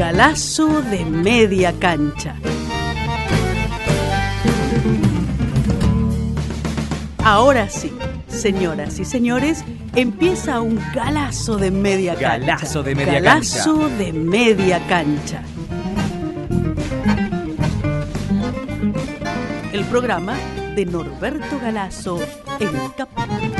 galazo 0.00 0.80
de 0.80 1.04
media 1.04 1.74
cancha. 1.78 2.34
Ahora 7.22 7.68
sí, 7.68 7.92
señoras 8.26 8.98
y 8.98 9.04
señores, 9.04 9.62
empieza 9.94 10.62
un 10.62 10.80
galazo 10.94 11.58
de 11.58 11.70
media 11.70 12.14
cancha. 12.14 12.38
Galazo 12.38 12.82
de 12.82 12.94
media 12.94 13.20
Galazo 13.20 13.78
cancha. 13.78 13.96
de 13.98 14.12
media 14.14 14.80
cancha. 14.88 15.42
El 19.70 19.84
programa 19.84 20.34
de 20.76 20.86
Norberto 20.86 21.58
Galazo 21.60 22.20
en 22.58 22.72
Caput. 22.96 23.59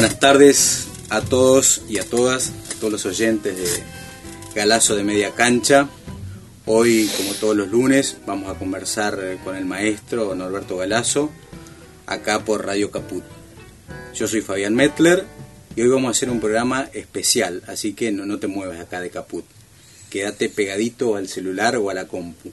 Buenas 0.00 0.18
tardes 0.18 0.86
a 1.10 1.20
todos 1.20 1.82
y 1.86 1.98
a 1.98 2.08
todas, 2.08 2.54
a 2.70 2.80
todos 2.80 2.90
los 2.90 3.04
oyentes 3.04 3.54
de 3.54 3.82
Galazo 4.54 4.96
de 4.96 5.04
Media 5.04 5.32
Cancha. 5.32 5.90
Hoy, 6.64 7.10
como 7.18 7.34
todos 7.34 7.54
los 7.54 7.68
lunes, 7.68 8.16
vamos 8.26 8.48
a 8.50 8.58
conversar 8.58 9.18
eh, 9.22 9.36
con 9.44 9.56
el 9.56 9.66
maestro 9.66 10.34
Norberto 10.34 10.78
Galazo, 10.78 11.30
acá 12.06 12.42
por 12.46 12.64
Radio 12.64 12.90
Caput. 12.90 13.22
Yo 14.14 14.26
soy 14.26 14.40
Fabián 14.40 14.74
Metler 14.74 15.26
y 15.76 15.82
hoy 15.82 15.88
vamos 15.88 16.08
a 16.08 16.12
hacer 16.12 16.30
un 16.30 16.40
programa 16.40 16.88
especial, 16.94 17.62
así 17.66 17.92
que 17.92 18.10
no, 18.10 18.24
no 18.24 18.38
te 18.38 18.46
muevas 18.46 18.80
acá 18.80 19.02
de 19.02 19.10
Caput. 19.10 19.44
Quédate 20.08 20.48
pegadito 20.48 21.16
al 21.16 21.28
celular 21.28 21.76
o 21.76 21.90
a 21.90 21.94
la 21.94 22.08
compu. 22.08 22.50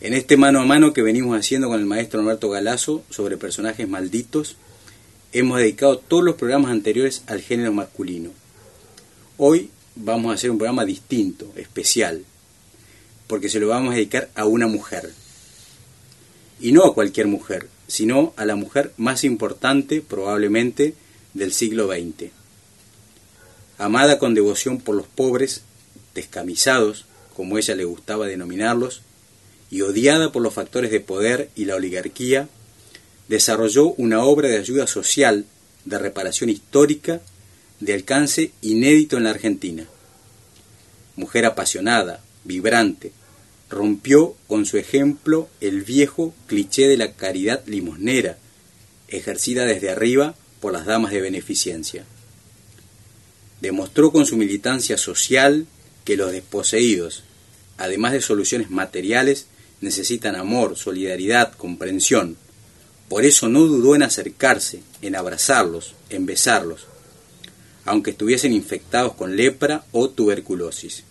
En 0.00 0.12
este 0.12 0.36
mano 0.36 0.60
a 0.60 0.64
mano 0.64 0.92
que 0.92 1.02
venimos 1.02 1.38
haciendo 1.38 1.68
con 1.68 1.78
el 1.78 1.86
maestro 1.86 2.20
Norberto 2.20 2.50
Galazo 2.50 3.04
sobre 3.10 3.36
personajes 3.36 3.88
malditos, 3.88 4.56
hemos 5.38 5.58
dedicado 5.58 5.98
todos 5.98 6.24
los 6.24 6.36
programas 6.36 6.70
anteriores 6.70 7.22
al 7.26 7.42
género 7.42 7.70
masculino. 7.70 8.30
Hoy 9.36 9.68
vamos 9.94 10.30
a 10.30 10.34
hacer 10.34 10.50
un 10.50 10.56
programa 10.56 10.86
distinto, 10.86 11.52
especial, 11.56 12.24
porque 13.26 13.50
se 13.50 13.60
lo 13.60 13.68
vamos 13.68 13.92
a 13.92 13.96
dedicar 13.96 14.30
a 14.34 14.46
una 14.46 14.66
mujer. 14.66 15.12
Y 16.58 16.72
no 16.72 16.86
a 16.86 16.94
cualquier 16.94 17.26
mujer, 17.26 17.68
sino 17.86 18.32
a 18.36 18.46
la 18.46 18.56
mujer 18.56 18.92
más 18.96 19.24
importante 19.24 20.00
probablemente 20.00 20.94
del 21.34 21.52
siglo 21.52 21.88
XX. 21.88 22.30
Amada 23.76 24.18
con 24.18 24.32
devoción 24.32 24.78
por 24.78 24.94
los 24.94 25.06
pobres, 25.06 25.64
descamisados, 26.14 27.04
como 27.34 27.58
ella 27.58 27.74
le 27.74 27.84
gustaba 27.84 28.26
denominarlos, 28.26 29.02
y 29.70 29.82
odiada 29.82 30.32
por 30.32 30.40
los 30.40 30.54
factores 30.54 30.90
de 30.90 31.00
poder 31.00 31.50
y 31.54 31.66
la 31.66 31.74
oligarquía, 31.74 32.48
desarrolló 33.28 33.92
una 33.94 34.22
obra 34.22 34.48
de 34.48 34.58
ayuda 34.58 34.86
social, 34.86 35.46
de 35.84 35.98
reparación 35.98 36.50
histórica, 36.50 37.20
de 37.80 37.94
alcance 37.94 38.52
inédito 38.62 39.16
en 39.16 39.24
la 39.24 39.30
Argentina. 39.30 39.86
Mujer 41.16 41.46
apasionada, 41.46 42.22
vibrante, 42.44 43.12
rompió 43.68 44.36
con 44.46 44.66
su 44.66 44.78
ejemplo 44.78 45.48
el 45.60 45.82
viejo 45.82 46.34
cliché 46.46 46.86
de 46.86 46.96
la 46.96 47.12
caridad 47.12 47.62
limosnera, 47.66 48.38
ejercida 49.08 49.64
desde 49.64 49.90
arriba 49.90 50.34
por 50.60 50.72
las 50.72 50.86
damas 50.86 51.12
de 51.12 51.20
beneficencia. 51.20 52.04
Demostró 53.60 54.12
con 54.12 54.26
su 54.26 54.36
militancia 54.36 54.98
social 54.98 55.66
que 56.04 56.16
los 56.16 56.32
desposeídos, 56.32 57.24
además 57.78 58.12
de 58.12 58.20
soluciones 58.20 58.70
materiales, 58.70 59.46
necesitan 59.80 60.36
amor, 60.36 60.76
solidaridad, 60.76 61.52
comprensión, 61.52 62.36
por 63.08 63.24
eso 63.24 63.48
no 63.48 63.60
dudó 63.60 63.94
en 63.94 64.02
acercarse, 64.02 64.80
en 65.02 65.16
abrazarlos, 65.16 65.94
en 66.10 66.26
besarlos, 66.26 66.86
aunque 67.84 68.10
estuviesen 68.10 68.52
infectados 68.52 69.14
con 69.14 69.36
lepra 69.36 69.84
o 69.92 70.10
tuberculosis. 70.10 71.04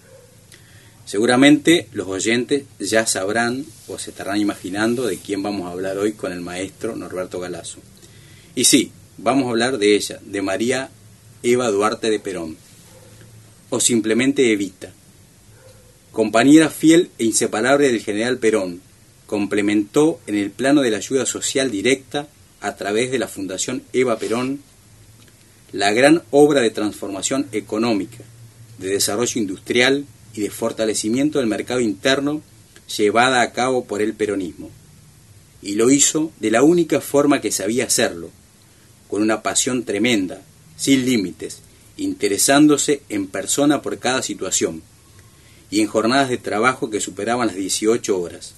Seguramente 1.05 1.87
los 1.93 2.07
oyentes 2.07 2.63
ya 2.79 3.05
sabrán 3.05 3.65
o 3.87 3.99
se 3.99 4.09
estarán 4.09 4.37
imaginando 4.37 5.05
de 5.05 5.17
quién 5.17 5.43
vamos 5.43 5.67
a 5.67 5.71
hablar 5.71 5.97
hoy 5.97 6.13
con 6.13 6.31
el 6.31 6.41
maestro 6.41 6.95
Norberto 6.95 7.39
Galazo. 7.39 7.77
Y 8.55 8.65
sí, 8.65 8.91
vamos 9.17 9.45
a 9.45 9.49
hablar 9.51 9.77
de 9.77 9.95
ella, 9.95 10.19
de 10.25 10.41
María 10.41 10.89
Eva 11.43 11.69
Duarte 11.69 12.09
de 12.09 12.19
Perón, 12.19 12.57
o 13.69 13.79
simplemente 13.79 14.51
Evita, 14.51 14.91
compañera 16.11 16.69
fiel 16.69 17.11
e 17.19 17.25
inseparable 17.25 17.91
del 17.91 18.01
general 18.01 18.39
Perón, 18.39 18.81
complementó 19.25 20.19
en 20.27 20.35
el 20.35 20.51
plano 20.51 20.81
de 20.81 20.91
la 20.91 20.97
ayuda 20.97 21.25
social 21.25 21.71
directa 21.71 22.27
a 22.61 22.75
través 22.75 23.11
de 23.11 23.19
la 23.19 23.27
Fundación 23.27 23.83
Eva 23.93 24.17
Perón 24.17 24.61
la 25.71 25.91
gran 25.91 26.23
obra 26.31 26.61
de 26.61 26.69
transformación 26.69 27.47
económica, 27.51 28.23
de 28.77 28.89
desarrollo 28.89 29.41
industrial 29.41 30.05
y 30.33 30.41
de 30.41 30.49
fortalecimiento 30.49 31.39
del 31.39 31.47
mercado 31.47 31.79
interno 31.79 32.41
llevada 32.97 33.41
a 33.41 33.51
cabo 33.51 33.85
por 33.85 34.01
el 34.01 34.13
peronismo. 34.13 34.69
Y 35.61 35.75
lo 35.75 35.89
hizo 35.89 36.31
de 36.39 36.51
la 36.51 36.63
única 36.63 37.01
forma 37.01 37.41
que 37.41 37.51
sabía 37.51 37.85
hacerlo, 37.85 38.29
con 39.09 39.21
una 39.21 39.41
pasión 39.41 39.83
tremenda, 39.83 40.41
sin 40.77 41.05
límites, 41.05 41.59
interesándose 41.97 43.01
en 43.09 43.27
persona 43.27 43.81
por 43.81 43.97
cada 43.97 44.21
situación, 44.21 44.81
y 45.71 45.81
en 45.81 45.87
jornadas 45.87 46.29
de 46.29 46.37
trabajo 46.37 46.89
que 46.89 47.01
superaban 47.01 47.47
las 47.47 47.55
18 47.55 48.19
horas. 48.19 48.53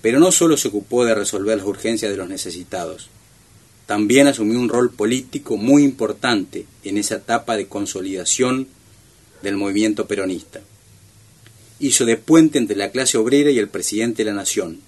Pero 0.00 0.20
no 0.20 0.30
solo 0.30 0.56
se 0.56 0.68
ocupó 0.68 1.04
de 1.04 1.14
resolver 1.14 1.58
las 1.58 1.66
urgencias 1.66 2.10
de 2.10 2.16
los 2.16 2.28
necesitados, 2.28 3.10
también 3.88 4.26
asumió 4.26 4.60
un 4.60 4.68
rol 4.68 4.90
político 4.90 5.56
muy 5.56 5.82
importante 5.82 6.66
en 6.84 6.98
esa 6.98 7.16
etapa 7.16 7.56
de 7.56 7.68
consolidación 7.68 8.68
del 9.42 9.56
movimiento 9.56 10.06
peronista. 10.06 10.60
Hizo 11.80 12.04
de 12.04 12.18
puente 12.18 12.58
entre 12.58 12.76
la 12.76 12.90
clase 12.90 13.16
obrera 13.16 13.50
y 13.50 13.58
el 13.58 13.68
presidente 13.68 14.24
de 14.24 14.30
la 14.30 14.36
nación, 14.36 14.80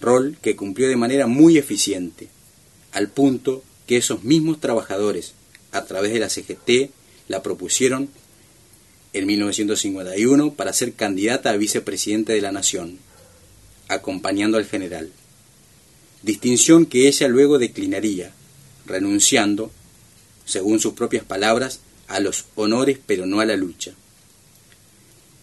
rol 0.00 0.36
que 0.40 0.54
cumplió 0.54 0.88
de 0.88 0.96
manera 0.96 1.26
muy 1.26 1.58
eficiente, 1.58 2.28
al 2.92 3.08
punto 3.08 3.64
que 3.86 3.96
esos 3.96 4.22
mismos 4.22 4.60
trabajadores, 4.60 5.34
a 5.72 5.84
través 5.84 6.12
de 6.12 6.20
la 6.20 6.28
CGT, 6.28 6.92
la 7.26 7.42
propusieron 7.42 8.08
en 9.12 9.26
1951 9.26 10.54
para 10.54 10.72
ser 10.72 10.92
candidata 10.92 11.50
a 11.50 11.56
vicepresidente 11.56 12.32
de 12.32 12.42
la 12.42 12.52
nación 12.52 12.98
acompañando 13.88 14.58
al 14.58 14.66
general. 14.66 15.10
Distinción 16.22 16.86
que 16.86 17.06
ella 17.06 17.28
luego 17.28 17.58
declinaría, 17.58 18.32
renunciando, 18.86 19.70
según 20.44 20.80
sus 20.80 20.94
propias 20.94 21.24
palabras, 21.24 21.80
a 22.08 22.20
los 22.20 22.46
honores 22.54 22.98
pero 23.04 23.26
no 23.26 23.40
a 23.40 23.44
la 23.44 23.56
lucha. 23.56 23.92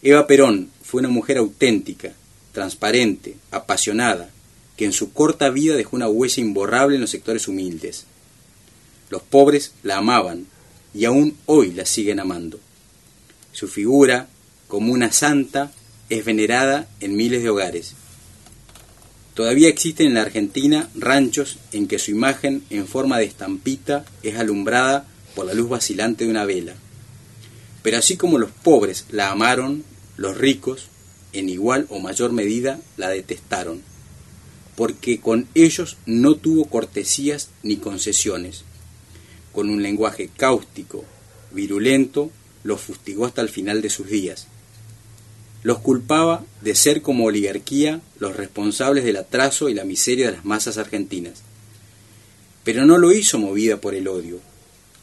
Eva 0.01 0.25
Perón 0.25 0.71
fue 0.81 0.99
una 0.99 1.09
mujer 1.09 1.37
auténtica, 1.37 2.13
transparente, 2.51 3.35
apasionada, 3.51 4.29
que 4.75 4.85
en 4.85 4.93
su 4.93 5.13
corta 5.13 5.49
vida 5.49 5.75
dejó 5.75 5.95
una 5.95 6.07
huella 6.07 6.41
imborrable 6.41 6.95
en 6.95 7.01
los 7.01 7.11
sectores 7.11 7.47
humildes. 7.47 8.05
Los 9.09 9.21
pobres 9.21 9.73
la 9.83 9.97
amaban 9.97 10.47
y 10.93 11.05
aún 11.05 11.37
hoy 11.45 11.73
la 11.73 11.85
siguen 11.85 12.19
amando. 12.19 12.59
Su 13.51 13.67
figura, 13.67 14.27
como 14.67 14.93
una 14.93 15.11
santa, 15.11 15.71
es 16.09 16.25
venerada 16.25 16.89
en 16.99 17.15
miles 17.15 17.43
de 17.43 17.49
hogares 17.49 17.95
Todavía 19.33 19.69
existen 19.69 20.07
en 20.07 20.13
la 20.15 20.23
Argentina 20.23 20.89
ranchos 20.93 21.57
en 21.71 21.87
que 21.87 21.99
su 21.99 22.11
imagen 22.11 22.63
en 22.69 22.85
forma 22.85 23.17
de 23.17 23.25
estampita 23.25 24.05
es 24.23 24.35
alumbrada 24.37 25.07
por 25.35 25.45
la 25.45 25.53
luz 25.53 25.69
vacilante 25.69 26.25
de 26.25 26.29
una 26.29 26.45
vela. 26.45 26.75
Pero 27.81 27.97
así 27.97 28.17
como 28.17 28.37
los 28.37 28.51
pobres 28.51 29.05
la 29.09 29.31
amaron, 29.31 29.83
los 30.17 30.37
ricos, 30.37 30.87
en 31.31 31.47
igual 31.47 31.87
o 31.89 31.99
mayor 31.99 32.33
medida, 32.33 32.81
la 32.97 33.09
detestaron, 33.09 33.81
porque 34.75 35.21
con 35.21 35.47
ellos 35.55 35.97
no 36.05 36.35
tuvo 36.35 36.65
cortesías 36.65 37.49
ni 37.63 37.77
concesiones. 37.77 38.65
Con 39.53 39.69
un 39.69 39.81
lenguaje 39.81 40.29
cáustico, 40.35 41.05
virulento, 41.51 42.31
los 42.63 42.81
fustigó 42.81 43.25
hasta 43.25 43.41
el 43.41 43.49
final 43.49 43.81
de 43.81 43.89
sus 43.89 44.07
días 44.07 44.47
los 45.63 45.79
culpaba 45.79 46.43
de 46.61 46.75
ser 46.75 47.01
como 47.01 47.25
oligarquía 47.25 48.01
los 48.19 48.35
responsables 48.35 49.03
del 49.03 49.17
atraso 49.17 49.69
y 49.69 49.73
la 49.73 49.83
miseria 49.83 50.27
de 50.27 50.33
las 50.33 50.45
masas 50.45 50.77
argentinas. 50.77 51.41
Pero 52.63 52.85
no 52.85 52.97
lo 52.97 53.11
hizo 53.11 53.39
movida 53.39 53.77
por 53.77 53.93
el 53.93 54.07
odio, 54.07 54.39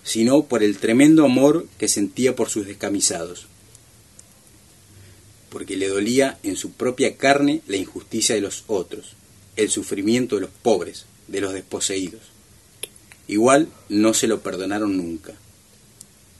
sino 0.03 0.45
por 0.45 0.63
el 0.63 0.79
tremendo 0.79 1.25
amor 1.25 1.67
que 1.79 1.89
sentía 1.89 2.35
por 2.35 2.49
sus 2.49 2.67
descamisados, 2.67 3.47
porque 5.51 5.77
le 5.77 5.89
dolía 5.89 6.39
en 6.43 6.57
su 6.57 6.73
propia 6.73 7.17
carne 7.17 7.63
la 7.67 7.77
injusticia 7.77 8.35
de 8.35 8.41
los 8.41 8.65
otros, 8.67 9.15
el 9.57 9.71
sufrimiento 9.71 10.37
de 10.37 10.43
los 10.43 10.51
pobres, 10.51 11.07
de 11.27 11.41
los 11.41 11.53
desposeídos. 11.53 12.23
Igual 13.27 13.69
no 13.89 14.15
se 14.15 14.27
lo 14.27 14.41
perdonaron 14.41 14.97
nunca. 14.97 15.35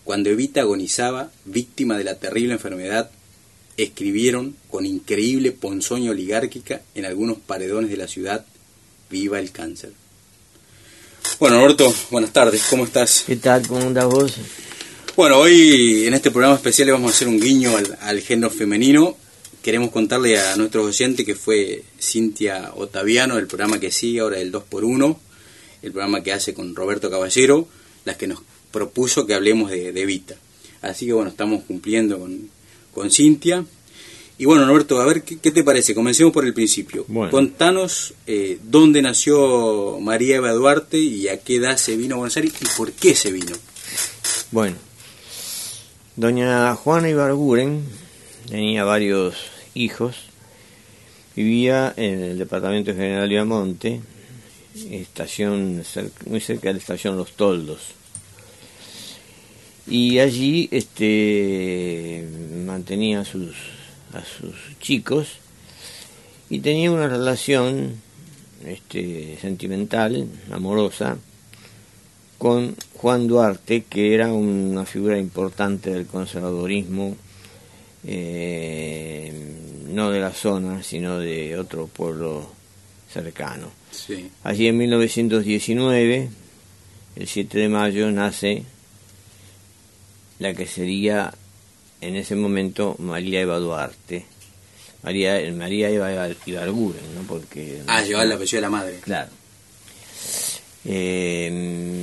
Cuando 0.05 0.31
Evita 0.31 0.63
agonizaba, 0.63 1.31
víctima 1.45 1.99
de 1.99 2.05
la 2.05 2.19
terrible 2.19 2.55
enfermedad, 2.55 3.11
escribieron 3.79 4.57
con 4.69 4.85
increíble 4.85 5.53
ponzoña 5.53 6.11
oligárquica 6.11 6.83
en 6.95 7.07
algunos 7.07 7.39
paredones 7.39 7.91
de 7.91 7.97
la 7.97 8.09
ciudad, 8.09 8.45
viva 9.09 9.39
el 9.39 9.53
cáncer. 9.53 9.93
Bueno, 11.39 11.59
Norberto, 11.59 11.95
buenas 12.11 12.33
tardes, 12.33 12.65
¿cómo 12.69 12.85
estás? 12.85 13.23
¿Qué 13.27 13.37
tal? 13.37 13.67
¿Cómo 13.67 13.87
andas 13.87 14.07
vos? 14.07 14.35
Bueno, 15.17 15.39
hoy 15.39 16.07
en 16.07 16.15
este 16.15 16.33
programa 16.33 16.57
especial 16.57 16.87
le 16.87 16.93
vamos 16.93 17.13
a 17.13 17.15
hacer 17.15 17.29
un 17.29 17.41
guiño 17.41 17.73
al, 18.01 18.21
género 18.21 18.51
femenino. 18.51 19.17
Queremos 19.63 19.91
contarle 19.91 20.41
a 20.41 20.57
nuestros 20.57 20.87
oyentes 20.87 21.25
que 21.25 21.37
fue 21.37 21.85
Cintia 22.01 22.73
Otaviano, 22.75 23.39
el 23.39 23.47
programa 23.47 23.79
que 23.79 23.93
sigue 23.93 24.21
ahora 24.21 24.39
el 24.39 24.53
2x1, 24.53 25.17
el 25.83 25.93
programa 25.93 26.23
que 26.23 26.33
hace 26.33 26.53
con 26.53 26.75
Roberto 26.75 27.11
Caballero, 27.11 27.69
las 28.05 28.17
que 28.17 28.27
nos 28.27 28.41
propuso 28.73 29.27
que 29.27 29.35
hablemos 29.35 29.71
de, 29.71 29.93
de 29.93 30.07
Vita. 30.07 30.37
Así 30.83 31.07
que 31.07 31.13
bueno, 31.13 31.31
estamos 31.31 31.65
cumpliendo 31.65 32.19
con, 32.19 32.49
con 32.99 33.11
Cintia 33.11 33.65
y 34.41 34.45
bueno, 34.45 34.65
Norberto, 34.65 35.01
a 35.01 35.05
ver, 35.05 35.23
¿qué, 35.23 35.51
te 35.51 35.65
parece? 35.65 35.97
Comencemos 35.97 36.33
por 36.33 36.45
el 36.45 36.55
principio. 36.55 37.05
Contanos 37.29 38.15
eh, 38.25 38.61
dónde 38.63 39.03
nació 39.03 39.99
María 40.01 40.37
Eva 40.37 40.53
Duarte 40.53 40.97
y 40.97 41.27
a 41.27 41.41
qué 41.41 41.57
edad 41.57 41.77
se 41.77 41.97
vino 41.97 42.15
a 42.15 42.19
Buenos 42.19 42.37
Aires 42.37 42.53
y 42.61 42.65
por 42.77 42.93
qué 42.93 43.17
se 43.17 43.33
vino. 43.33 43.57
Bueno, 44.53 44.77
doña 46.15 46.73
Juana 46.77 47.11
Ibarguren 47.11 47.83
tenía 48.49 48.85
varios 48.85 49.35
hijos, 49.75 50.15
vivía 51.35 51.93
en 51.97 52.23
el 52.23 52.39
departamento 52.39 52.93
general 52.95 53.29
de 53.29 53.39
Amonte, 53.41 54.01
estación 54.89 55.83
muy 56.27 56.41
cerca 56.41 56.69
de 56.69 56.75
la 56.75 56.79
estación 56.79 57.17
Los 57.17 57.33
Toldos. 57.33 57.98
Y 59.91 60.19
allí 60.19 60.69
este, 60.71 62.27
mantenía 62.67 63.25
sus 63.25 63.57
a 64.13 64.25
sus 64.25 64.55
chicos 64.81 65.39
y 66.51 66.61
tenía 66.61 66.91
una 66.91 67.09
relación 67.09 67.95
este, 68.65 69.39
sentimental, 69.41 70.27
amorosa, 70.51 71.19
con 72.39 72.77
Juan 72.95 73.27
Duarte, 73.27 73.85
que 73.89 74.15
era 74.15 74.33
una 74.33 74.87
figura 74.87 75.19
importante 75.19 75.91
del 75.91 76.07
conservadorismo, 76.07 77.17
eh, 78.05 79.33
no 79.89 80.11
de 80.11 80.21
la 80.21 80.33
zona, 80.33 80.83
sino 80.83 81.19
de 81.19 81.59
otro 81.59 81.89
pueblo 81.89 82.49
cercano. 83.13 83.71
Allí 84.45 84.69
en 84.69 84.77
1919, 84.79 86.29
el 87.17 87.27
7 87.27 87.59
de 87.59 87.69
mayo, 87.69 88.11
nace 88.13 88.65
la 90.39 90.55
que 90.55 90.67
sería 90.67 91.35
en 92.01 92.17
ese 92.17 92.37
momento 92.37 92.97
María 92.99 93.41
Eva 93.41 93.59
Duarte. 93.59 94.27
María, 95.03 95.41
María 95.53 95.91
Eva 95.91 96.29
Ibarguren, 96.47 97.15
¿no? 97.15 97.23
Porque, 97.23 97.83
ah, 97.87 98.03
llevaba 98.03 98.25
el 98.25 98.33
apellido 98.33 98.57
de 98.57 98.63
la 98.63 98.71
madre. 98.71 98.99
Claro. 99.01 99.31
Eh, 100.85 101.99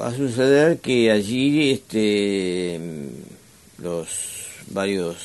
va 0.00 0.08
a 0.08 0.16
suceder 0.16 0.78
que 0.78 1.10
allí 1.10 1.70
este, 1.70 2.80
los 3.78 4.08
varios 4.68 5.16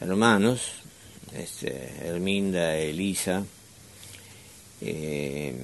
hermanos, 0.00 0.60
este, 1.34 1.90
Herminda, 2.02 2.76
Elisa, 2.76 3.44
eh, 4.80 5.54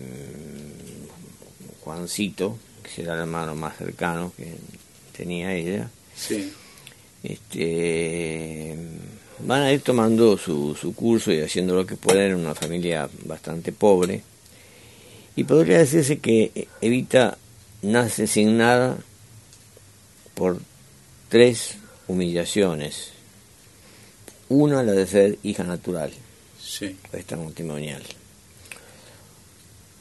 Juancito, 1.80 2.58
que 2.86 2.92
será 2.92 3.14
el 3.14 3.20
hermano 3.20 3.56
más 3.56 3.76
cercano, 3.76 4.32
que 4.36 4.54
tenía 5.16 5.52
ella, 5.52 5.90
este, 7.22 8.76
van 9.40 9.62
a 9.62 9.72
ir 9.72 9.80
tomando 9.80 10.38
su, 10.38 10.76
su 10.80 10.94
curso 10.94 11.32
y 11.32 11.40
haciendo 11.40 11.74
lo 11.74 11.84
que 11.84 11.96
pueden 11.96 12.32
en 12.32 12.36
una 12.36 12.54
familia 12.54 13.08
bastante 13.24 13.72
pobre. 13.72 14.22
Y 15.34 15.44
podría 15.44 15.78
decirse 15.78 16.18
que 16.18 16.68
Evita 16.80 17.36
nace 17.82 18.26
sin 18.26 18.56
nada 18.56 18.96
por 20.34 20.60
tres 21.28 21.76
humillaciones. 22.06 23.10
Una, 24.48 24.84
la 24.84 24.92
de 24.92 25.06
ser 25.08 25.38
hija 25.42 25.64
natural, 25.64 26.12
sí. 26.62 26.96
esta 27.12 27.36
matrimonial. 27.36 28.02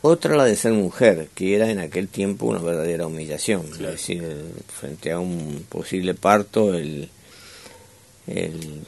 Otra 0.08 0.36
la 0.36 0.46
de 0.46 0.56
ser 0.56 0.72
mujer, 0.74 1.30
que 1.34 1.56
era 1.56 1.72
en 1.72 1.80
aquel 1.80 2.10
tiempo 2.10 2.46
una 2.46 2.60
verdadera 2.60 3.08
humillación. 3.08 3.66
Es 3.72 3.80
decir, 3.80 4.24
frente 4.68 5.12
a 5.12 5.18
un 5.18 5.66
posible 5.68 6.14
parto, 6.14 6.76
el, 6.76 7.10
el 8.28 8.82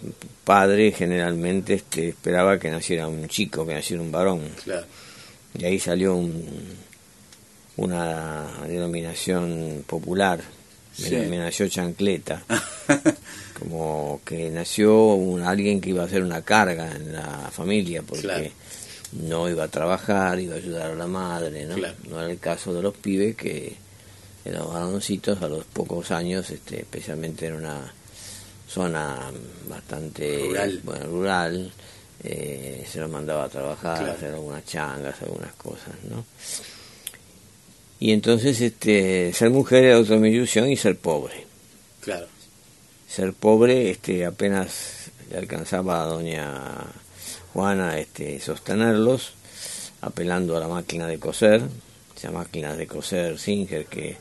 padre 0.43 0.91
generalmente 0.91 1.73
este, 1.73 2.09
esperaba 2.09 2.59
que 2.59 2.69
naciera 2.69 3.07
un 3.07 3.27
chico, 3.29 3.65
que 3.65 3.73
naciera 3.73 4.03
un 4.03 4.11
varón. 4.11 4.41
Y 5.57 5.65
ahí 5.65 5.79
salió 5.79 6.13
un, 6.13 6.45
una 7.77 8.45
denominación 8.67 9.85
popular, 9.87 10.39
me, 11.09 11.37
nació 11.39 11.67
chancleta, 11.67 12.43
como 13.59 14.21
que 14.23 14.51
nació 14.51 15.13
un, 15.15 15.41
alguien 15.41 15.81
que 15.81 15.89
iba 15.89 16.03
a 16.03 16.09
ser 16.09 16.21
una 16.21 16.43
carga 16.43 16.91
en 16.91 17.13
la 17.13 17.49
familia, 17.51 18.03
porque 18.03 18.51
no 19.13 19.49
iba 19.49 19.65
a 19.65 19.67
trabajar, 19.67 20.39
iba 20.39 20.55
a 20.55 20.57
ayudar 20.57 20.91
a 20.91 20.95
la 20.95 21.07
madre, 21.07 21.65
¿no? 21.65 21.75
No 22.09 22.21
era 22.21 22.31
el 22.31 22.39
caso 22.39 22.73
de 22.73 22.81
los 22.81 22.95
pibes 22.95 23.35
que 23.35 23.75
eran 24.43 24.67
varoncitos 24.67 25.41
a 25.41 25.49
los 25.49 25.65
pocos 25.65 26.11
años, 26.11 26.49
este, 26.49 26.81
especialmente 26.81 27.47
en 27.47 27.55
una 27.55 27.93
zona 28.67 29.31
bastante 29.69 30.39
rural, 30.45 30.81
bueno, 30.83 31.05
rural 31.07 31.71
eh, 32.23 32.85
se 32.89 32.99
los 32.99 33.09
mandaba 33.09 33.45
a 33.45 33.49
trabajar, 33.49 34.09
hacer 34.09 34.33
algunas 34.33 34.65
changas, 34.65 35.21
algunas 35.21 35.53
cosas, 35.53 35.93
¿no? 36.09 36.25
Y 37.99 38.11
entonces 38.11 38.59
este, 38.61 39.33
ser 39.33 39.49
mujer 39.49 39.85
era 39.85 39.99
otra 39.99 40.17
y 40.17 40.77
ser 40.77 40.97
pobre. 40.97 41.45
Claro. 42.01 42.27
Ser 43.09 43.33
pobre 43.33 43.89
este, 43.89 44.25
apenas 44.25 45.09
le 45.31 45.37
alcanzaba 45.37 46.03
a 46.03 46.05
doña 46.05 46.45
Juana 47.57 47.97
este, 47.97 48.39
sostenerlos, 48.39 49.31
apelando 50.01 50.55
a 50.55 50.59
la 50.59 50.67
máquina 50.67 51.07
de 51.07 51.17
coser, 51.17 51.63
esas 52.15 52.31
máquinas 52.31 52.77
de 52.77 52.85
coser 52.85 53.39
Singer 53.39 53.87
que 53.87 54.15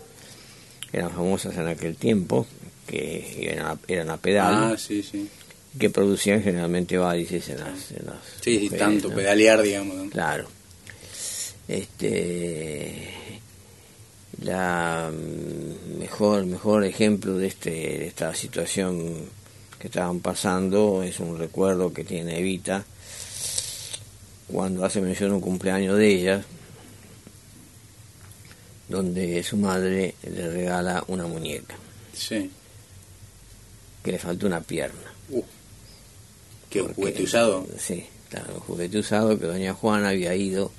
eran 0.90 1.10
famosas 1.10 1.54
en 1.58 1.66
aquel 1.66 1.96
tiempo, 1.96 2.46
que 2.86 3.52
eran 3.90 4.08
a, 4.08 4.16
pedal, 4.16 4.74
ah, 4.74 4.76
que 5.78 5.90
producían 5.90 6.42
generalmente 6.42 6.96
varices 6.96 7.50
en 7.50 7.58
las... 7.60 7.78
sí, 8.40 8.70
tanto 8.70 9.10
pedalear, 9.10 9.60
digamos. 9.60 10.10
Claro. 10.12 10.48
Este, 11.68 13.12
la 14.40 15.12
mejor 15.98 16.46
mejor 16.46 16.84
ejemplo 16.86 17.36
de 17.36 17.48
este 17.48 17.70
de 17.70 18.06
esta 18.06 18.34
situación 18.34 19.26
que 19.78 19.88
estaban 19.88 20.20
pasando 20.20 21.02
es 21.02 21.20
un 21.20 21.38
recuerdo 21.38 21.92
que 21.92 22.02
tiene 22.02 22.38
Evita 22.38 22.86
cuando 24.50 24.84
hace 24.84 25.00
mención 25.00 25.32
un 25.32 25.40
cumpleaños 25.40 25.98
de 25.98 26.08
ella, 26.08 26.44
donde 28.88 29.42
su 29.42 29.56
madre 29.56 30.14
le 30.22 30.50
regala 30.50 31.04
una 31.08 31.26
muñeca. 31.26 31.74
Sí. 32.12 32.50
Que 34.02 34.12
le 34.12 34.18
falta 34.18 34.46
una 34.46 34.60
pierna. 34.60 35.12
Uh, 35.30 35.42
¿Qué 36.70 36.80
juguete 36.80 37.24
usado? 37.24 37.66
Sí, 37.78 38.06
claro, 38.30 38.54
un 38.54 38.60
juguete 38.60 38.98
usado 38.98 39.38
que 39.38 39.46
doña 39.46 39.74
Juana 39.74 40.10
había 40.10 40.34
ido 40.34 40.70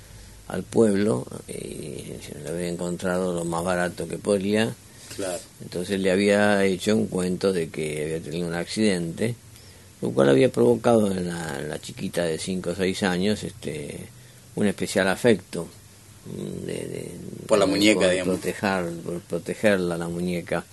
al 0.48 0.62
pueblo 0.62 1.26
y 1.46 2.14
le 2.42 2.48
había 2.48 2.68
encontrado 2.68 3.34
lo 3.34 3.44
más 3.44 3.62
barato 3.64 4.08
que 4.08 4.16
podía. 4.16 4.74
Claro. 5.14 5.40
Entonces 5.60 6.00
le 6.00 6.10
había 6.10 6.64
hecho 6.64 6.96
un 6.96 7.06
cuento 7.06 7.52
de 7.52 7.68
que 7.68 8.04
había 8.04 8.20
tenido 8.20 8.48
un 8.48 8.54
accidente 8.54 9.34
lo 10.00 10.10
cual 10.10 10.28
había 10.28 10.50
provocado 10.50 11.10
en 11.10 11.28
la, 11.28 11.78
chiquita 11.80 12.24
de 12.24 12.38
5 12.38 12.70
o 12.70 12.74
6 12.74 13.02
años 13.02 13.42
este 13.42 14.08
un 14.54 14.66
especial 14.66 15.08
afecto 15.08 15.68
mm, 16.26 16.66
de, 16.66 17.10
por 17.46 17.58
la 17.58 17.66
muñeca, 17.66 18.10
digamos. 18.10 18.38
Proteger, 18.38 18.90
por 19.04 19.20
protegerla, 19.20 19.96
la 19.96 20.08
muñeca 20.08 20.64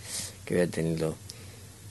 que 0.43 0.55
había 0.55 0.67
tenido 0.67 1.15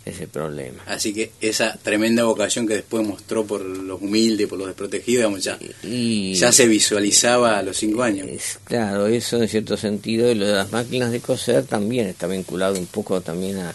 ese 0.04 0.26
problema. 0.26 0.82
Así 0.86 1.14
que 1.14 1.32
esa 1.40 1.76
tremenda 1.78 2.24
vocación 2.24 2.66
que 2.66 2.74
después 2.74 3.06
mostró 3.06 3.46
por 3.46 3.62
los 3.62 4.02
humildes, 4.02 4.48
por 4.48 4.58
los 4.58 4.66
desprotegidos, 4.66 5.42
ya, 5.42 5.58
ya 5.82 6.52
se 6.52 6.68
visualizaba 6.68 7.58
a 7.58 7.62
los 7.62 7.76
5 7.78 8.02
años. 8.02 8.58
claro, 8.64 9.06
eso 9.06 9.40
en 9.40 9.48
cierto 9.48 9.76
sentido, 9.76 10.30
y 10.30 10.34
lo 10.34 10.46
de 10.46 10.52
las 10.52 10.72
máquinas 10.72 11.10
de 11.10 11.20
coser 11.20 11.64
también 11.64 12.06
está 12.06 12.26
vinculado 12.26 12.78
un 12.78 12.86
poco 12.86 13.20
también 13.22 13.58
a, 13.58 13.74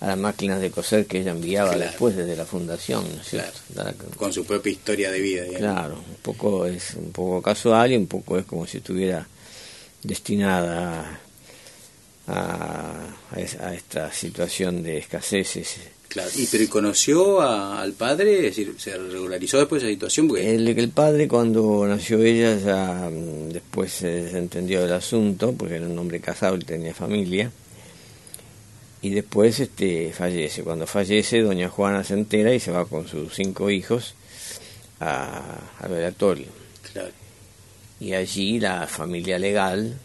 a 0.00 0.06
las 0.06 0.18
máquinas 0.18 0.60
de 0.60 0.70
coser 0.70 1.06
que 1.06 1.20
ella 1.20 1.32
enviaba 1.32 1.76
después 1.76 2.16
desde 2.16 2.34
la 2.34 2.46
fundación, 2.46 3.04
con 4.16 4.32
su 4.32 4.44
propia 4.44 4.72
historia 4.72 5.10
de 5.10 5.20
vida. 5.20 5.44
Claro, 5.58 5.96
un 5.96 6.16
poco 6.22 6.66
es 6.66 6.94
un 6.94 7.12
poco 7.12 7.42
casual 7.42 7.92
y 7.92 7.96
un 7.96 8.06
poco 8.06 8.38
es 8.38 8.46
como 8.46 8.66
si 8.66 8.78
estuviera 8.78 9.26
destinada 10.02 11.20
a, 12.26 12.92
a 13.30 13.74
esta 13.74 14.10
situación 14.10 14.82
de 14.82 14.98
escaseces. 14.98 15.76
Claro, 16.08 16.30
y 16.34 16.46
pero 16.46 16.68
conoció 16.68 17.40
al 17.40 17.92
padre, 17.92 18.38
es 18.38 18.42
decir, 18.42 18.74
se 18.78 18.96
regularizó 18.96 19.58
después 19.58 19.82
esa 19.82 19.92
situación 19.92 20.26
porque 20.26 20.54
el, 20.54 20.66
el 20.66 20.88
padre 20.88 21.28
cuando 21.28 21.86
nació 21.86 22.18
ella 22.20 22.56
ya 22.56 23.08
mm, 23.08 23.50
después 23.50 23.92
se 23.92 24.36
entendió 24.36 24.80
del 24.80 24.94
asunto 24.94 25.52
porque 25.52 25.76
era 25.76 25.86
un 25.86 25.96
hombre 25.96 26.18
casado 26.20 26.56
y 26.56 26.60
tenía 26.60 26.94
familia 26.94 27.52
y 29.02 29.10
después 29.10 29.60
este 29.60 30.12
fallece. 30.12 30.62
Cuando 30.62 30.86
fallece 30.86 31.40
doña 31.40 31.68
Juana 31.68 32.04
se 32.04 32.14
entera 32.14 32.52
y 32.54 32.60
se 32.60 32.70
va 32.70 32.84
con 32.86 33.08
sus 33.08 33.34
cinco 33.34 33.70
hijos 33.70 34.14
a, 35.00 35.58
al 35.80 35.90
velatorio. 35.90 36.48
claro, 36.92 37.12
Y 37.98 38.12
allí 38.14 38.60
la 38.60 38.86
familia 38.86 39.38
legal 39.38 39.96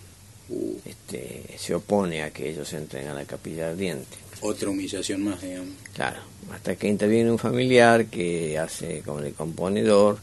uh, 0.49 0.77
este, 0.85 1.43
se 1.57 1.75
opone 1.75 2.23
a 2.23 2.31
que 2.31 2.49
ellos 2.49 2.71
entren 2.73 3.07
a 3.07 3.13
la 3.13 3.25
capilla 3.25 3.69
ardiente. 3.69 4.17
otra 4.41 4.69
humillación 4.69 5.23
más, 5.23 5.41
digamos. 5.41 5.73
Claro, 5.93 6.19
hasta 6.53 6.75
que 6.75 6.87
interviene 6.87 7.31
un 7.31 7.39
familiar 7.39 8.05
que 8.05 8.57
hace 8.57 9.01
como 9.01 9.19
el 9.19 9.33
componedor 9.33 10.19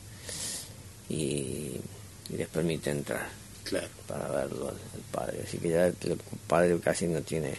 y, 1.08 1.72
y 2.30 2.36
les 2.36 2.48
permite 2.48 2.90
entrar 2.90 3.28
Claro, 3.64 3.88
para 4.06 4.28
verlo 4.28 4.68
al 4.68 4.76
padre. 5.10 5.40
Así 5.46 5.58
que 5.58 5.68
ya 5.70 5.86
el 5.86 5.96
padre 6.46 6.78
casi 6.80 7.06
no 7.06 7.20
tiene... 7.20 7.52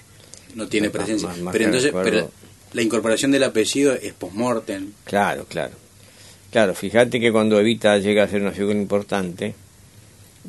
no 0.56 0.68
tiene 0.68 0.90
presencia. 0.90 1.28
más- 1.30 1.40
más 1.40 1.52
pero 1.52 1.66
entonces, 1.66 1.92
pero 2.04 2.32
la 2.74 2.82
incorporación 2.82 3.32
del 3.32 3.44
apellido 3.44 3.94
es 3.94 4.14
post-mortem. 4.14 4.92
Claro, 5.06 5.46
claro. 5.48 5.74
Claro, 6.52 6.76
fíjate 6.76 7.20
que 7.20 7.32
cuando 7.32 7.60
Evita 7.60 7.98
llega 7.98 8.24
a 8.24 8.28
ser 8.28 8.42
una 8.42 8.52
figura 8.52 8.76
importante 8.78 9.56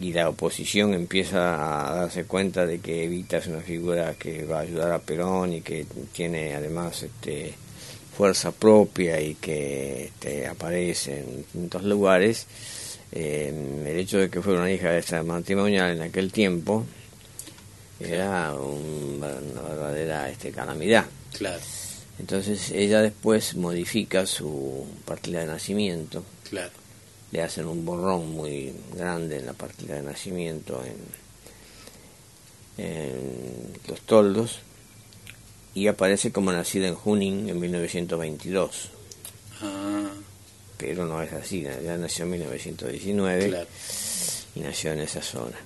y 0.00 0.12
la 0.12 0.28
oposición 0.28 0.92
empieza 0.92 1.90
a 1.92 1.94
darse 1.96 2.24
cuenta 2.24 2.66
de 2.66 2.80
que 2.80 3.04
Evita 3.04 3.38
es 3.38 3.46
una 3.46 3.60
figura 3.60 4.14
que 4.18 4.44
va 4.44 4.58
a 4.58 4.62
ayudar 4.62 4.92
a 4.92 4.98
Perón 4.98 5.54
y 5.54 5.60
que 5.62 5.86
tiene 6.12 6.54
además 6.54 7.02
este, 7.04 7.54
fuerza 8.16 8.52
propia 8.52 9.20
y 9.20 9.34
que 9.36 10.04
este, 10.06 10.46
aparece 10.46 11.20
en 11.20 11.36
distintos 11.38 11.84
lugares, 11.84 12.46
eh, 13.12 13.52
el 13.86 13.96
hecho 13.98 14.18
de 14.18 14.28
que 14.28 14.42
fuera 14.42 14.60
una 14.60 14.70
hija 14.72 14.90
de 14.90 14.98
esta 14.98 15.22
matrimonial 15.22 15.92
en 15.96 16.02
aquel 16.02 16.32
tiempo 16.32 16.84
era 18.00 18.54
un- 18.54 19.20
una 19.22 19.62
verdadera 19.62 20.28
este, 20.30 20.50
calamidad. 20.50 21.06
Claro, 21.36 21.60
Entonces 22.18 22.70
ella 22.70 23.00
después 23.02 23.54
modifica 23.56 24.24
su 24.26 24.86
partida 25.04 25.40
de 25.40 25.46
nacimiento, 25.46 26.24
claro. 26.48 26.70
le 27.32 27.42
hacen 27.42 27.66
un 27.66 27.84
borrón 27.84 28.30
muy 28.30 28.72
grande 28.94 29.38
en 29.38 29.46
la 29.46 29.52
partida 29.52 29.96
de 29.96 30.02
nacimiento 30.02 30.80
en, 32.78 32.84
en 32.84 33.72
Los 33.88 34.00
Toldos 34.02 34.58
y 35.74 35.86
aparece 35.88 36.30
como 36.32 36.52
nacida 36.52 36.86
en 36.88 36.94
Junín 36.94 37.48
en 37.48 37.58
1922, 37.58 38.90
Ah, 39.60 40.10
pero 40.76 41.06
no 41.06 41.22
es 41.22 41.32
así, 41.32 41.62
ya 41.62 41.96
nació 41.96 42.24
en 42.26 42.30
1919 42.32 43.48
claro. 43.48 43.66
y 44.56 44.60
nació 44.60 44.92
en 44.92 45.00
esa 45.00 45.22
zona. 45.22 45.56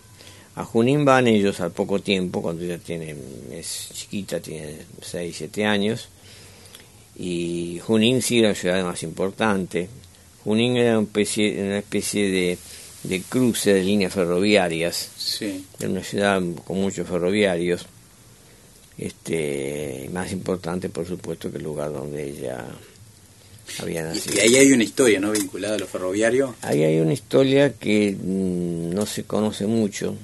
A 0.58 0.64
Junín 0.64 1.04
van 1.04 1.28
ellos 1.28 1.60
al 1.60 1.70
poco 1.70 2.00
tiempo, 2.00 2.42
cuando 2.42 2.64
ella 2.64 2.78
tiene, 2.78 3.14
es 3.52 3.90
chiquita, 3.94 4.40
tiene 4.40 4.78
6, 5.00 5.36
7 5.38 5.64
años, 5.64 6.08
y 7.16 7.78
Junín 7.86 8.20
sí 8.22 8.40
era 8.40 8.48
la 8.48 8.54
ciudad 8.56 8.84
más 8.84 9.04
importante. 9.04 9.88
Junín 10.42 10.76
era 10.76 10.98
una 10.98 11.06
especie, 11.06 11.62
una 11.62 11.78
especie 11.78 12.28
de, 12.28 12.58
de 13.04 13.22
cruce 13.22 13.72
de 13.72 13.84
líneas 13.84 14.12
ferroviarias, 14.12 15.10
Sí, 15.16 15.64
era 15.78 15.90
una 15.90 16.02
ciudad 16.02 16.42
con 16.64 16.80
muchos 16.80 17.06
ferroviarios, 17.06 17.86
este, 18.98 20.10
más 20.12 20.32
importante 20.32 20.88
por 20.88 21.06
supuesto 21.06 21.52
que 21.52 21.58
el 21.58 21.62
lugar 21.62 21.92
donde 21.92 22.30
ella 22.30 22.66
había 23.80 24.02
nacido. 24.02 24.34
y 24.34 24.40
ahí 24.40 24.56
hay 24.56 24.72
una 24.72 24.82
historia, 24.82 25.20
¿no? 25.20 25.30
Vinculada 25.30 25.76
a 25.76 25.78
lo 25.78 25.86
ferroviario. 25.86 26.56
Ahí 26.62 26.82
hay 26.82 26.98
una 26.98 27.12
historia 27.12 27.74
que 27.74 28.16
mm, 28.20 28.90
no 28.92 29.06
se 29.06 29.22
conoce 29.22 29.68
mucho, 29.68 30.16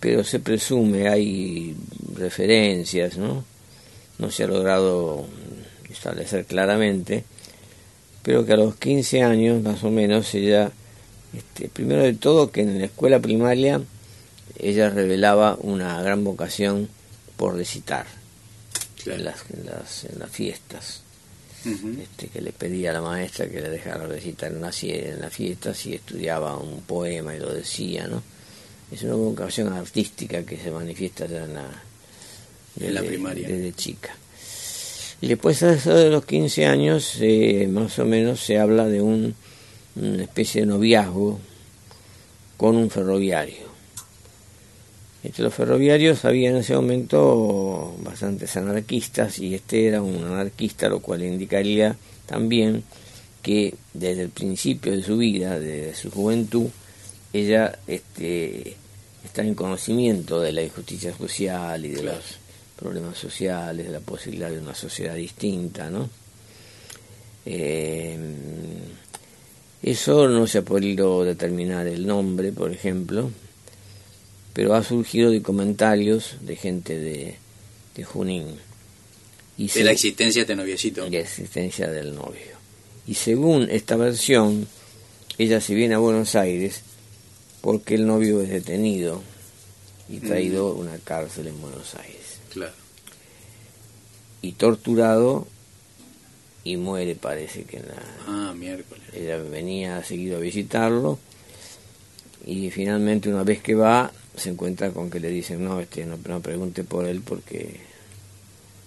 pero 0.00 0.24
se 0.24 0.40
presume, 0.40 1.08
hay 1.08 1.76
referencias, 2.14 3.16
¿no? 3.18 3.44
No 4.18 4.30
se 4.30 4.44
ha 4.44 4.46
logrado 4.46 5.26
establecer 5.90 6.44
claramente, 6.46 7.24
pero 8.22 8.44
que 8.44 8.52
a 8.52 8.56
los 8.56 8.76
15 8.76 9.22
años 9.22 9.62
más 9.62 9.82
o 9.84 9.90
menos 9.90 10.34
ella, 10.34 10.70
este, 11.36 11.68
primero 11.68 12.02
de 12.02 12.14
todo 12.14 12.50
que 12.50 12.62
en 12.62 12.78
la 12.78 12.86
escuela 12.86 13.18
primaria 13.20 13.80
ella 14.58 14.90
revelaba 14.90 15.56
una 15.60 16.00
gran 16.02 16.22
vocación 16.24 16.88
por 17.36 17.56
recitar 17.56 18.06
en, 19.06 19.24
las, 19.24 19.36
en, 19.52 19.66
las, 19.66 20.04
en 20.04 20.18
las 20.18 20.30
fiestas 20.30 21.02
este, 22.00 22.28
que 22.28 22.40
le 22.40 22.52
pedía 22.52 22.90
a 22.90 22.94
la 22.94 23.00
maestra 23.02 23.48
que 23.48 23.60
le 23.60 23.68
dejara 23.70 24.06
recitar 24.06 24.50
en 24.52 24.60
la, 24.62 24.68
cie- 24.70 25.10
en 25.12 25.20
la 25.20 25.28
fiesta 25.30 25.74
si 25.74 25.94
estudiaba 25.94 26.56
un 26.56 26.80
poema 26.82 27.34
y 27.34 27.38
lo 27.38 27.52
decía, 27.52 28.06
¿no? 28.06 28.22
Es 28.92 29.02
una 29.02 29.14
vocación 29.14 29.72
artística 29.72 30.42
que 30.44 30.56
se 30.56 30.70
manifiesta 30.70 31.26
ya 31.26 31.44
en 31.44 31.54
la, 31.54 31.82
En 32.80 32.94
la 32.94 33.02
primaria. 33.02 33.48
desde 33.48 33.72
chica. 33.72 34.16
Y 35.20 35.28
después 35.28 35.62
a 35.62 35.74
eso 35.74 35.94
de 35.94 36.10
los 36.10 36.24
15 36.24 36.66
años, 36.66 37.16
eh, 37.20 37.68
más 37.70 37.98
o 37.98 38.04
menos, 38.04 38.40
se 38.40 38.58
habla 38.58 38.86
de 38.86 39.02
un, 39.02 39.34
una 39.96 40.22
especie 40.22 40.62
de 40.62 40.66
noviazgo 40.66 41.38
con 42.56 42.76
un 42.76 42.90
ferroviario. 42.90 43.70
Entre 45.22 45.42
los 45.42 45.52
ferroviarios 45.52 46.24
había 46.24 46.48
en 46.48 46.56
ese 46.56 46.74
momento 46.74 47.94
bastantes 48.02 48.56
anarquistas 48.56 49.38
y 49.38 49.54
este 49.54 49.86
era 49.86 50.00
un 50.00 50.24
anarquista, 50.24 50.88
lo 50.88 51.00
cual 51.00 51.22
indicaría 51.22 51.96
también 52.24 52.82
que 53.42 53.74
desde 53.92 54.22
el 54.22 54.30
principio 54.30 54.92
de 54.92 55.02
su 55.02 55.18
vida, 55.18 55.58
desde 55.58 55.94
su 55.94 56.10
juventud, 56.10 56.68
ella 57.32 57.78
este, 57.86 58.76
está 59.24 59.42
en 59.42 59.54
conocimiento 59.54 60.40
de 60.40 60.52
la 60.52 60.62
injusticia 60.62 61.16
social 61.16 61.84
y 61.84 61.90
de 61.90 62.00
Claro. 62.00 62.16
los 62.18 62.24
problemas 62.76 63.18
sociales, 63.18 63.86
de 63.86 63.92
la 63.92 64.00
posibilidad 64.00 64.50
de 64.50 64.58
una 64.58 64.74
sociedad 64.74 65.14
distinta, 65.14 65.90
¿no? 65.90 66.08
Eh, 67.46 68.18
eso 69.82 70.28
no 70.28 70.46
se 70.46 70.58
ha 70.58 70.62
podido 70.62 71.24
determinar 71.24 71.86
el 71.86 72.06
nombre, 72.06 72.52
por 72.52 72.70
ejemplo, 72.72 73.30
pero 74.52 74.74
ha 74.74 74.82
surgido 74.82 75.30
de 75.30 75.42
comentarios 75.42 76.36
de 76.42 76.56
gente 76.56 76.98
de, 76.98 77.36
de 77.96 78.04
Junín. 78.04 78.46
Y 79.56 79.64
De 79.64 79.68
se- 79.70 79.84
la 79.84 79.92
existencia 79.92 80.40
de 80.40 80.52
este 80.52 80.56
noviecito. 80.56 81.08
la 81.08 81.18
existencia 81.18 81.88
del 81.88 82.14
novio. 82.14 82.58
Y 83.06 83.14
según 83.14 83.68
esta 83.70 83.96
versión, 83.96 84.66
ella 85.38 85.60
se 85.60 85.74
viene 85.74 85.94
a 85.94 85.98
Buenos 85.98 86.34
Aires 86.34 86.82
porque 87.60 87.94
el 87.94 88.06
novio 88.06 88.40
es 88.40 88.48
detenido 88.50 89.22
y 90.08 90.18
traído 90.18 90.68
a 90.68 90.72
una 90.74 90.98
cárcel 90.98 91.46
en 91.48 91.60
Buenos 91.60 91.94
Aires. 91.94 92.38
Claro. 92.52 92.72
Y 94.42 94.52
torturado 94.52 95.46
y 96.64 96.76
muere, 96.76 97.14
parece 97.14 97.64
que 97.64 97.78
en 97.78 97.88
la, 97.88 98.02
Ah, 98.26 98.54
miércoles. 98.56 99.04
ella 99.14 99.38
venía 99.38 100.02
seguido 100.04 100.36
a 100.38 100.40
visitarlo 100.40 101.18
y 102.46 102.70
finalmente 102.70 103.28
una 103.28 103.44
vez 103.44 103.62
que 103.62 103.74
va 103.74 104.10
se 104.36 104.48
encuentra 104.50 104.90
con 104.92 105.10
que 105.10 105.20
le 105.20 105.28
dicen 105.28 105.62
no 105.64 105.78
este 105.80 106.06
no, 106.06 106.18
no 106.26 106.40
pregunte 106.40 106.84
por 106.84 107.04
él 107.06 107.20
porque 107.22 107.80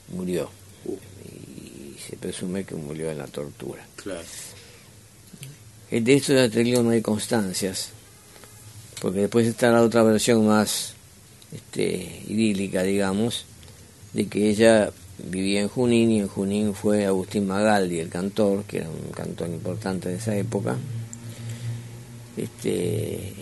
murió 0.10 0.50
Uh. 0.86 0.98
y 1.30 1.98
se 2.00 2.18
presume 2.18 2.66
que 2.66 2.76
murió 2.76 3.10
en 3.12 3.18
la 3.20 3.28
tortura 3.28 3.86
Claro. 3.96 4.22
De 5.92 6.14
esto 6.14 6.48
digo 6.50 6.82
no 6.84 6.90
hay 6.90 7.02
constancias 7.02 7.90
porque 9.04 9.20
después 9.20 9.46
está 9.46 9.70
la 9.70 9.82
otra 9.82 10.02
versión 10.02 10.48
más 10.48 10.94
este, 11.52 12.22
idílica 12.26 12.84
digamos 12.84 13.46
de 14.14 14.28
que 14.28 14.50
ella 14.50 14.92
vivía 15.30 15.60
en 15.60 15.68
Junín 15.68 16.10
y 16.10 16.20
en 16.22 16.30
Junín 16.30 16.74
fue 16.74 17.06
Agustín 17.06 17.46
Magaldi 17.46 18.00
el 18.00 18.08
cantor 18.08 18.64
que 18.64 18.78
era 18.78 18.88
un 18.88 19.12
cantor 19.12 19.50
importante 19.50 20.08
de 20.08 20.16
esa 20.16 20.34
época 20.38 20.78
este 22.38 23.34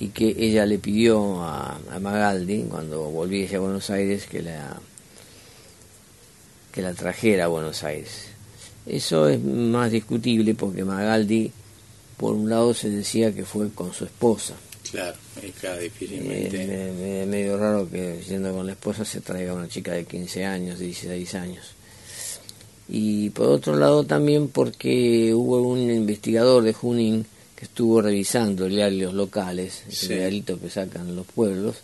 y 0.00 0.08
que 0.08 0.36
ella 0.38 0.66
le 0.66 0.78
pidió 0.78 1.42
a, 1.44 1.80
a 1.90 1.98
Magaldi 1.98 2.64
cuando 2.64 3.04
volviese 3.04 3.56
a 3.56 3.60
Buenos 3.60 3.88
Aires 3.88 4.26
que 4.26 4.42
la 4.42 4.78
que 6.72 6.82
la 6.82 6.92
trajera 6.92 7.46
a 7.46 7.48
Buenos 7.48 7.82
Aires. 7.84 8.26
Eso 8.86 9.28
es 9.28 9.42
más 9.42 9.90
discutible 9.90 10.54
porque 10.54 10.84
Magaldi 10.84 11.52
por 12.18 12.34
un 12.34 12.50
lado 12.50 12.74
se 12.74 12.90
decía 12.90 13.34
que 13.34 13.46
fue 13.46 13.70
con 13.70 13.94
su 13.94 14.04
esposa 14.04 14.56
Claro. 14.90 15.16
Es 15.42 15.52
claro, 15.60 15.80
eh, 15.80 15.84
difícilmente. 15.84 16.66
me- 16.66 16.92
me- 16.92 17.26
medio 17.26 17.56
raro 17.58 17.88
que 17.88 18.20
yendo 18.28 18.52
con 18.52 18.66
la 18.66 18.72
esposa 18.72 19.04
se 19.04 19.20
traiga 19.20 19.54
una 19.54 19.68
chica 19.68 19.92
de 19.92 20.04
15 20.04 20.44
años, 20.44 20.78
16 20.78 21.34
años. 21.34 21.64
Y 22.88 23.30
por 23.30 23.46
otro 23.48 23.76
lado 23.76 24.04
también 24.04 24.48
porque 24.48 25.32
hubo 25.34 25.62
un 25.62 25.78
investigador 25.90 26.64
de 26.64 26.72
Junín 26.72 27.24
que 27.54 27.66
estuvo 27.66 28.02
revisando 28.02 28.66
diarios 28.66 29.14
locales, 29.14 29.82
Sí. 29.88 30.12
el 30.14 30.18
diarito 30.18 30.58
que 30.60 30.70
sacan 30.70 31.14
los 31.14 31.26
pueblos, 31.26 31.76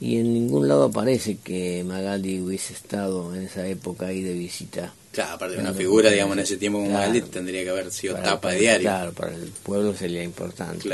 y 0.00 0.18
en 0.18 0.34
ningún 0.34 0.68
lado 0.68 0.84
aparece 0.84 1.38
que 1.42 1.82
Magaldi 1.84 2.40
hubiese 2.40 2.74
estado 2.74 3.34
en 3.34 3.42
esa 3.44 3.66
época 3.66 4.06
ahí 4.08 4.20
de 4.22 4.34
visita. 4.34 4.92
Claro, 5.12 5.34
aparte 5.36 5.54
de 5.56 5.62
una 5.62 5.72
figura, 5.72 6.10
digamos, 6.10 6.36
en 6.36 6.42
ese 6.42 6.56
tiempo 6.58 6.78
como 6.80 6.90
Magaldi 6.90 7.22
tendría 7.22 7.64
que 7.64 7.70
haber 7.70 7.90
sido 7.90 8.16
tapa 8.16 8.50
de 8.52 8.60
diario. 8.60 8.82
Claro, 8.82 9.12
para 9.12 9.34
el 9.34 9.48
pueblo 9.62 9.94
sería 9.96 10.22
importante. 10.22 10.88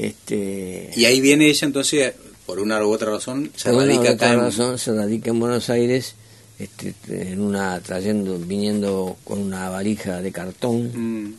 Este, 0.00 0.90
y 0.96 1.04
ahí 1.04 1.20
viene 1.20 1.48
ella 1.48 1.66
entonces, 1.66 2.14
por 2.46 2.58
una 2.58 2.82
u 2.82 2.90
otra 2.90 3.10
razón, 3.10 3.52
se 3.54 3.70
radica 3.70 4.12
acá 4.12 4.32
en... 4.32 4.40
razón, 4.40 4.78
se 4.78 4.94
radica 4.94 5.28
en 5.28 5.38
Buenos 5.38 5.68
Aires, 5.68 6.14
este, 6.58 6.94
en 7.10 7.42
una 7.42 7.78
trayendo, 7.80 8.38
viniendo 8.38 9.18
con 9.24 9.40
una 9.40 9.68
valija 9.68 10.22
de 10.22 10.32
cartón 10.32 11.26
mm. 11.26 11.34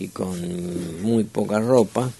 y 0.00 0.08
con 0.08 1.00
muy 1.00 1.22
poca 1.22 1.60
ropa 1.60 2.10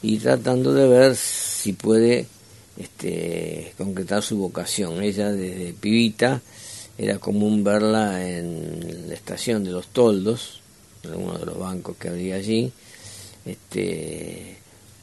y 0.00 0.18
tratando 0.18 0.72
de 0.72 0.86
ver 0.86 1.16
si 1.16 1.72
puede 1.72 2.28
este, 2.76 3.74
concretar 3.76 4.22
su 4.22 4.36
vocación. 4.36 5.02
Ella 5.02 5.32
desde 5.32 5.72
pibita 5.72 6.40
era 6.96 7.18
común 7.18 7.64
verla 7.64 8.28
en 8.28 9.08
la 9.08 9.14
estación 9.14 9.64
de 9.64 9.72
los 9.72 9.88
toldos, 9.88 10.60
en 11.02 11.16
uno 11.16 11.36
de 11.36 11.46
los 11.46 11.58
bancos 11.58 11.96
que 11.96 12.10
había 12.10 12.36
allí, 12.36 12.72
este, 13.44 14.56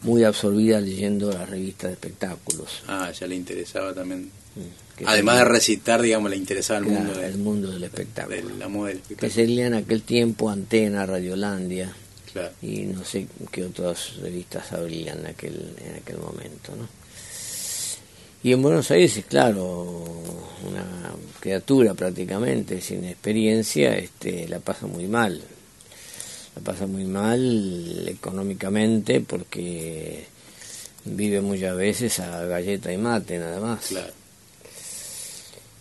muy 0.03 0.23
absorbida 0.23 0.81
leyendo 0.81 1.31
las 1.31 1.49
revistas 1.49 1.89
de 1.89 1.93
espectáculos. 1.93 2.83
Ah, 2.87 3.11
ya 3.11 3.27
le 3.27 3.35
interesaba 3.35 3.93
también. 3.93 4.31
Mm, 4.55 5.05
Además 5.05 5.39
de 5.39 5.45
recitar, 5.45 6.01
digamos, 6.01 6.29
le 6.29 6.37
interesaba 6.37 6.79
el 6.79 6.85
mundo, 6.85 7.13
del, 7.13 7.37
mundo 7.37 7.71
del 7.71 7.83
espectáculo. 7.83 8.69
moda 8.69 8.89
del 8.89 8.97
espectáculo. 8.97 9.19
Que 9.19 9.29
sería 9.29 9.67
en 9.67 9.73
aquel 9.73 10.03
tiempo 10.03 10.49
Antena, 10.49 11.05
Radiolandia 11.05 11.93
y 12.61 12.81
no 12.83 13.03
sé 13.03 13.27
qué 13.51 13.65
otras 13.65 14.17
revistas 14.17 14.71
habrían 14.71 15.19
en 15.19 15.25
aquel, 15.27 15.73
en 15.83 15.95
aquel 15.95 16.17
momento, 16.17 16.75
¿no? 16.75 16.87
Y 18.43 18.53
en 18.53 18.61
Buenos 18.61 18.89
Aires, 18.89 19.23
claro, 19.27 20.23
una 20.67 21.13
criatura 21.39 21.93
prácticamente 21.93 22.81
sin 22.81 23.05
experiencia, 23.05 23.95
este, 23.95 24.47
la 24.47 24.59
pasa 24.59 24.87
muy 24.87 25.05
mal. 25.07 25.41
La 26.55 26.61
pasa 26.61 26.87
muy 26.87 27.05
mal 27.05 28.07
económicamente 28.07 29.21
porque 29.21 30.25
vive 31.05 31.41
muchas 31.41 31.75
veces 31.75 32.19
a 32.19 32.45
galleta 32.45 32.91
y 32.91 32.97
mate 32.97 33.37
nada 33.37 33.59
más. 33.59 33.93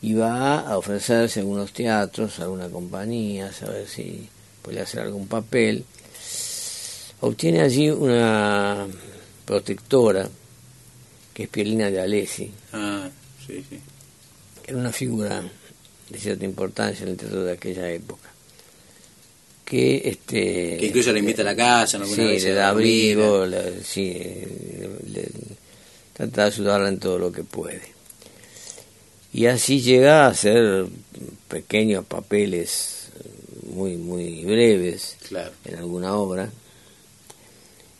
Y 0.03 0.15
va 0.15 0.61
a 0.61 0.79
ofrecerse 0.79 1.41
a 1.41 1.43
algunos 1.43 1.73
teatros, 1.73 2.39
a 2.39 2.45
alguna 2.45 2.69
compañía, 2.69 3.51
a 3.61 3.71
ver 3.71 3.87
si 3.87 4.29
puede 4.63 4.81
hacer 4.81 5.01
algún 5.01 5.27
papel 5.27 5.85
obtiene 7.21 7.61
allí 7.61 7.91
una 7.91 8.87
protectora 9.45 10.29
que 11.35 11.45
es 11.45 11.49
Pielina 11.49 11.91
de 11.91 12.01
Alessi. 12.01 12.51
Ah, 12.73 13.09
sí, 13.47 13.65
sí. 13.69 13.79
Que 14.63 14.73
era 14.73 14.81
una 14.81 14.93
figura 14.93 15.43
de 16.09 16.19
cierta 16.19 16.45
importancia 16.45 17.05
en 17.05 17.11
el 17.11 17.17
teatro 17.17 17.45
de 17.45 17.53
aquella 17.53 17.91
época. 17.91 18.20
Que, 19.71 20.03
este, 20.05 20.79
que 20.79 20.87
incluso 20.87 21.13
le 21.13 21.21
invita 21.21 21.43
a 21.43 21.45
la 21.45 21.55
casa, 21.55 21.97
¿no? 21.97 22.05
sí, 22.05 22.17
le 22.41 22.55
da 22.55 22.71
abrigo, 22.71 23.47
sí, 23.85 24.15
le, 25.13 25.29
trata 26.13 26.43
de 26.43 26.47
ayudarla 26.49 26.89
en 26.89 26.99
todo 26.99 27.21
lo 27.21 27.31
que 27.31 27.45
puede. 27.45 27.81
Y 29.33 29.47
así 29.47 29.81
llega 29.81 30.25
a 30.25 30.31
hacer 30.31 30.87
pequeños 31.47 32.05
papeles 32.05 33.11
muy 33.73 33.97
muy 33.97 34.45
breves 34.45 35.17
en 35.65 35.77
alguna 35.77 36.17
obra 36.17 36.51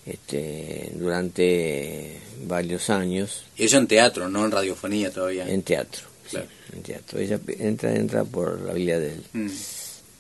este, 0.05 0.91
durante 0.95 2.19
varios 2.49 2.91
años. 2.91 3.45
Y 3.57 3.67
eso 3.67 3.79
en 3.79 3.87
teatro, 3.87 4.29
no 4.29 4.45
en 4.45 4.51
radiofonía 4.51 5.13
todavía. 5.13 5.49
En 5.49 5.63
teatro, 5.63 6.09
en 6.73 6.83
teatro. 6.83 7.21
Ella 7.21 7.39
entra, 7.61 7.95
entra 7.95 8.25
por 8.25 8.61
la 8.61 8.73
vía 8.73 8.99
del, 8.99 9.23
mm. 9.33 9.51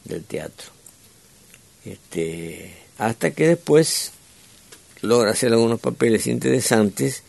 del 0.04 0.22
teatro. 0.22 0.79
Este, 1.84 2.74
hasta 2.98 3.30
que 3.30 3.48
después 3.48 4.12
logra 5.02 5.30
hacer 5.30 5.52
algunos 5.52 5.80
papeles 5.80 6.26
interesantes 6.26 7.22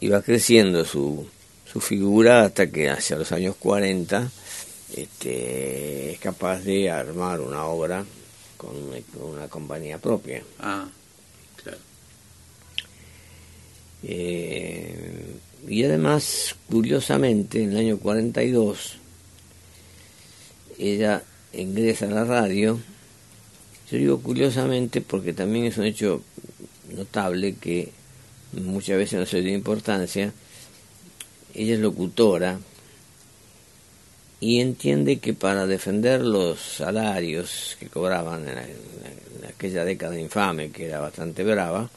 y 0.00 0.08
va 0.08 0.22
creciendo 0.22 0.84
su, 0.84 1.26
su 1.70 1.80
figura 1.80 2.44
hasta 2.44 2.70
que 2.70 2.90
hacia 2.90 3.16
los 3.16 3.30
años 3.32 3.56
40 3.56 4.30
este, 4.96 6.12
es 6.12 6.18
capaz 6.18 6.60
de 6.60 6.90
armar 6.90 7.40
una 7.40 7.64
obra 7.64 8.04
con 8.56 8.70
una, 9.20 9.48
compañía 9.48 9.98
propia. 9.98 10.42
Ah. 10.58 10.88
Eh, 14.04 15.36
y 15.68 15.84
además, 15.84 16.56
curiosamente, 16.68 17.62
en 17.62 17.70
el 17.70 17.78
año 17.78 17.98
42, 17.98 18.96
ella 20.78 21.22
ingresa 21.52 22.06
a 22.06 22.10
la 22.10 22.24
radio. 22.24 22.80
Yo 23.92 23.98
digo 23.98 24.20
curiosamente 24.20 25.02
porque 25.02 25.32
también 25.32 25.66
es 25.66 25.76
un 25.76 25.84
hecho 25.84 26.22
notable 26.96 27.56
que 27.56 27.92
muchas 28.52 28.96
veces 28.96 29.20
no 29.20 29.26
se 29.26 29.36
le 29.36 29.42
dio 29.42 29.54
importancia. 29.54 30.32
Ella 31.54 31.74
es 31.74 31.80
locutora 31.80 32.58
y 34.40 34.60
entiende 34.60 35.18
que 35.18 35.34
para 35.34 35.66
defender 35.66 36.22
los 36.22 36.58
salarios 36.58 37.76
que 37.78 37.88
cobraban 37.88 38.48
en 38.48 38.58
aquella 39.46 39.84
década 39.84 40.18
infame, 40.18 40.70
que 40.70 40.86
era 40.86 40.98
bastante 40.98 41.44
brava, 41.44 41.90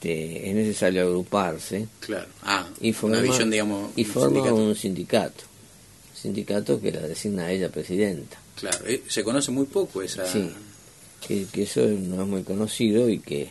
este, 0.00 0.48
es 0.48 0.54
necesario 0.54 1.02
agruparse 1.02 1.86
claro. 2.00 2.26
ah, 2.42 2.66
y 2.80 2.94
forma, 2.94 3.20
digamos, 3.20 3.90
y 3.96 4.04
forma 4.04 4.50
un 4.50 4.74
sindicato 4.74 5.44
sindicato 6.14 6.80
que 6.80 6.90
la 6.90 7.00
designa 7.00 7.50
ella 7.50 7.68
presidenta 7.68 8.38
claro 8.56 8.78
eh, 8.86 9.02
se 9.06 9.22
conoce 9.22 9.50
muy 9.50 9.66
poco 9.66 10.00
esa 10.00 10.24
sí 10.24 10.50
que, 11.26 11.46
eso 11.62 11.82
no 11.82 12.22
es 12.22 12.28
muy 12.28 12.42
conocido 12.42 13.08
y 13.08 13.18
que 13.18 13.50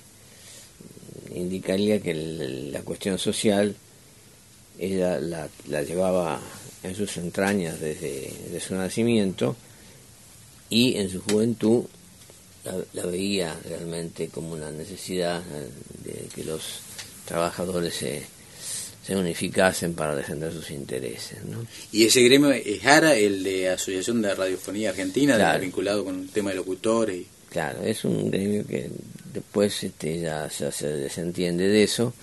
indicaría 1.33 2.01
que 2.01 2.13
la 2.13 2.81
cuestión 2.81 3.17
social 3.17 3.75
ella 4.79 5.19
la, 5.19 5.49
la 5.67 5.83
llevaba 5.83 6.41
en 6.83 6.95
sus 6.95 7.17
entrañas 7.17 7.79
desde, 7.79 8.31
desde 8.45 8.59
su 8.59 8.75
nacimiento 8.75 9.55
y 10.69 10.95
en 10.95 11.09
su 11.09 11.21
juventud 11.21 11.85
la, 12.93 13.05
veía 13.05 13.57
realmente 13.67 14.29
como 14.29 14.53
una 14.53 14.71
necesidad 14.71 15.41
de 16.03 16.27
que 16.33 16.43
los 16.43 16.81
trabajadores 17.25 17.95
se, 17.95 18.23
se 19.05 19.15
unificasen 19.15 19.93
para 19.93 20.15
defender 20.15 20.53
sus 20.53 20.69
intereses. 20.71 21.43
¿no? 21.45 21.65
¿Y 21.91 22.05
ese 22.05 22.21
gremio 22.21 22.51
es 22.51 22.85
ARA, 22.85 23.15
el 23.15 23.43
de 23.43 23.69
Asociación 23.69 24.21
de 24.21 24.35
Radiofonía 24.35 24.91
Argentina, 24.91 25.57
vinculado 25.57 26.05
con 26.05 26.21
el 26.21 26.29
tema 26.29 26.51
de 26.51 26.57
locutores? 26.57 27.25
Claro, 27.49 27.81
es 27.83 28.05
un 28.05 28.29
gremio 28.29 28.65
que 28.65 28.89
después 29.33 29.83
este, 29.83 30.19
ya 30.19 30.49
se, 30.49 30.71
se 30.71 30.87
desentiende 30.87 31.67
de 31.67 31.83
eso, 31.83 32.13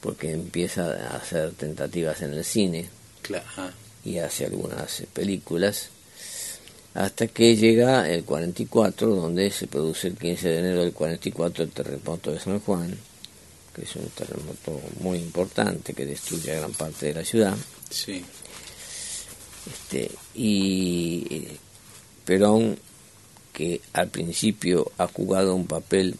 porque 0.00 0.32
empieza 0.32 0.86
a 0.86 1.16
hacer 1.16 1.52
tentativas 1.52 2.22
en 2.22 2.34
el 2.34 2.44
cine 2.44 2.88
y 4.04 4.18
hace 4.18 4.46
algunas 4.46 5.02
películas 5.12 5.90
hasta 6.94 7.26
que 7.28 7.56
llega 7.56 8.10
el 8.10 8.24
44, 8.24 9.14
donde 9.14 9.50
se 9.50 9.66
produce 9.66 10.08
el 10.08 10.16
15 10.16 10.48
de 10.48 10.58
enero 10.58 10.80
del 10.80 10.92
44 10.92 11.64
el 11.64 11.70
terremoto 11.70 12.32
de 12.32 12.40
San 12.40 12.60
Juan, 12.60 12.94
que 13.74 13.82
es 13.82 13.96
un 13.96 14.08
terremoto 14.08 14.78
muy 15.00 15.18
importante 15.18 15.94
que 15.94 16.04
destruye 16.04 16.54
gran 16.54 16.72
parte 16.72 17.06
de 17.06 17.14
la 17.14 17.24
ciudad. 17.24 17.56
Sí. 17.88 18.22
Este, 19.70 20.10
y 20.34 21.46
Perón, 22.26 22.78
que 23.52 23.80
al 23.92 24.08
principio 24.08 24.90
ha 24.98 25.06
jugado 25.06 25.54
un 25.54 25.66
papel 25.66 26.16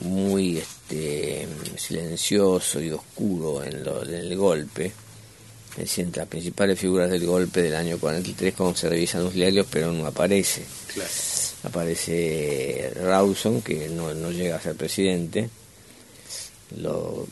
muy 0.00 0.58
este, 0.58 1.46
silencioso 1.76 2.80
y 2.80 2.90
oscuro 2.90 3.62
en, 3.62 3.84
lo, 3.84 4.02
en 4.04 4.14
el 4.14 4.36
golpe, 4.36 4.92
es 5.76 5.98
entre 5.98 6.20
las 6.20 6.28
principales 6.28 6.78
figuras 6.78 7.10
del 7.10 7.26
golpe 7.26 7.62
del 7.62 7.74
año 7.74 7.98
43, 7.98 8.54
como 8.54 8.74
se 8.74 8.88
revisan 8.88 9.24
los 9.24 9.32
diarios, 9.32 9.66
pero 9.70 9.90
no 9.92 10.06
aparece. 10.06 10.64
Aparece 11.62 12.92
Rawson, 12.96 13.62
que 13.62 13.88
no, 13.88 14.12
no, 14.14 14.30
llega 14.30 14.56
a 14.56 14.60
ser 14.60 14.74
presidente. 14.74 15.48
Lo, 16.76 17.26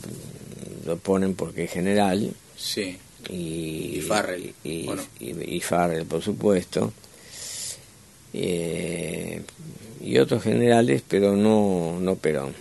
lo 0.86 0.96
ponen 0.98 1.34
porque 1.34 1.64
es 1.64 1.72
general. 1.72 2.32
Sí. 2.56 2.96
Y, 3.28 3.98
y 3.98 4.00
Farrell. 4.00 4.54
Y, 4.64 5.60
Farrell, 5.60 6.06
por 6.06 6.22
supuesto. 6.22 6.92
Eh, 8.32 9.42
y 10.00 10.18
otros 10.18 10.42
generales, 10.42 11.02
pero 11.06 11.36
no, 11.36 11.98
no 12.00 12.16
Perón. 12.16 12.54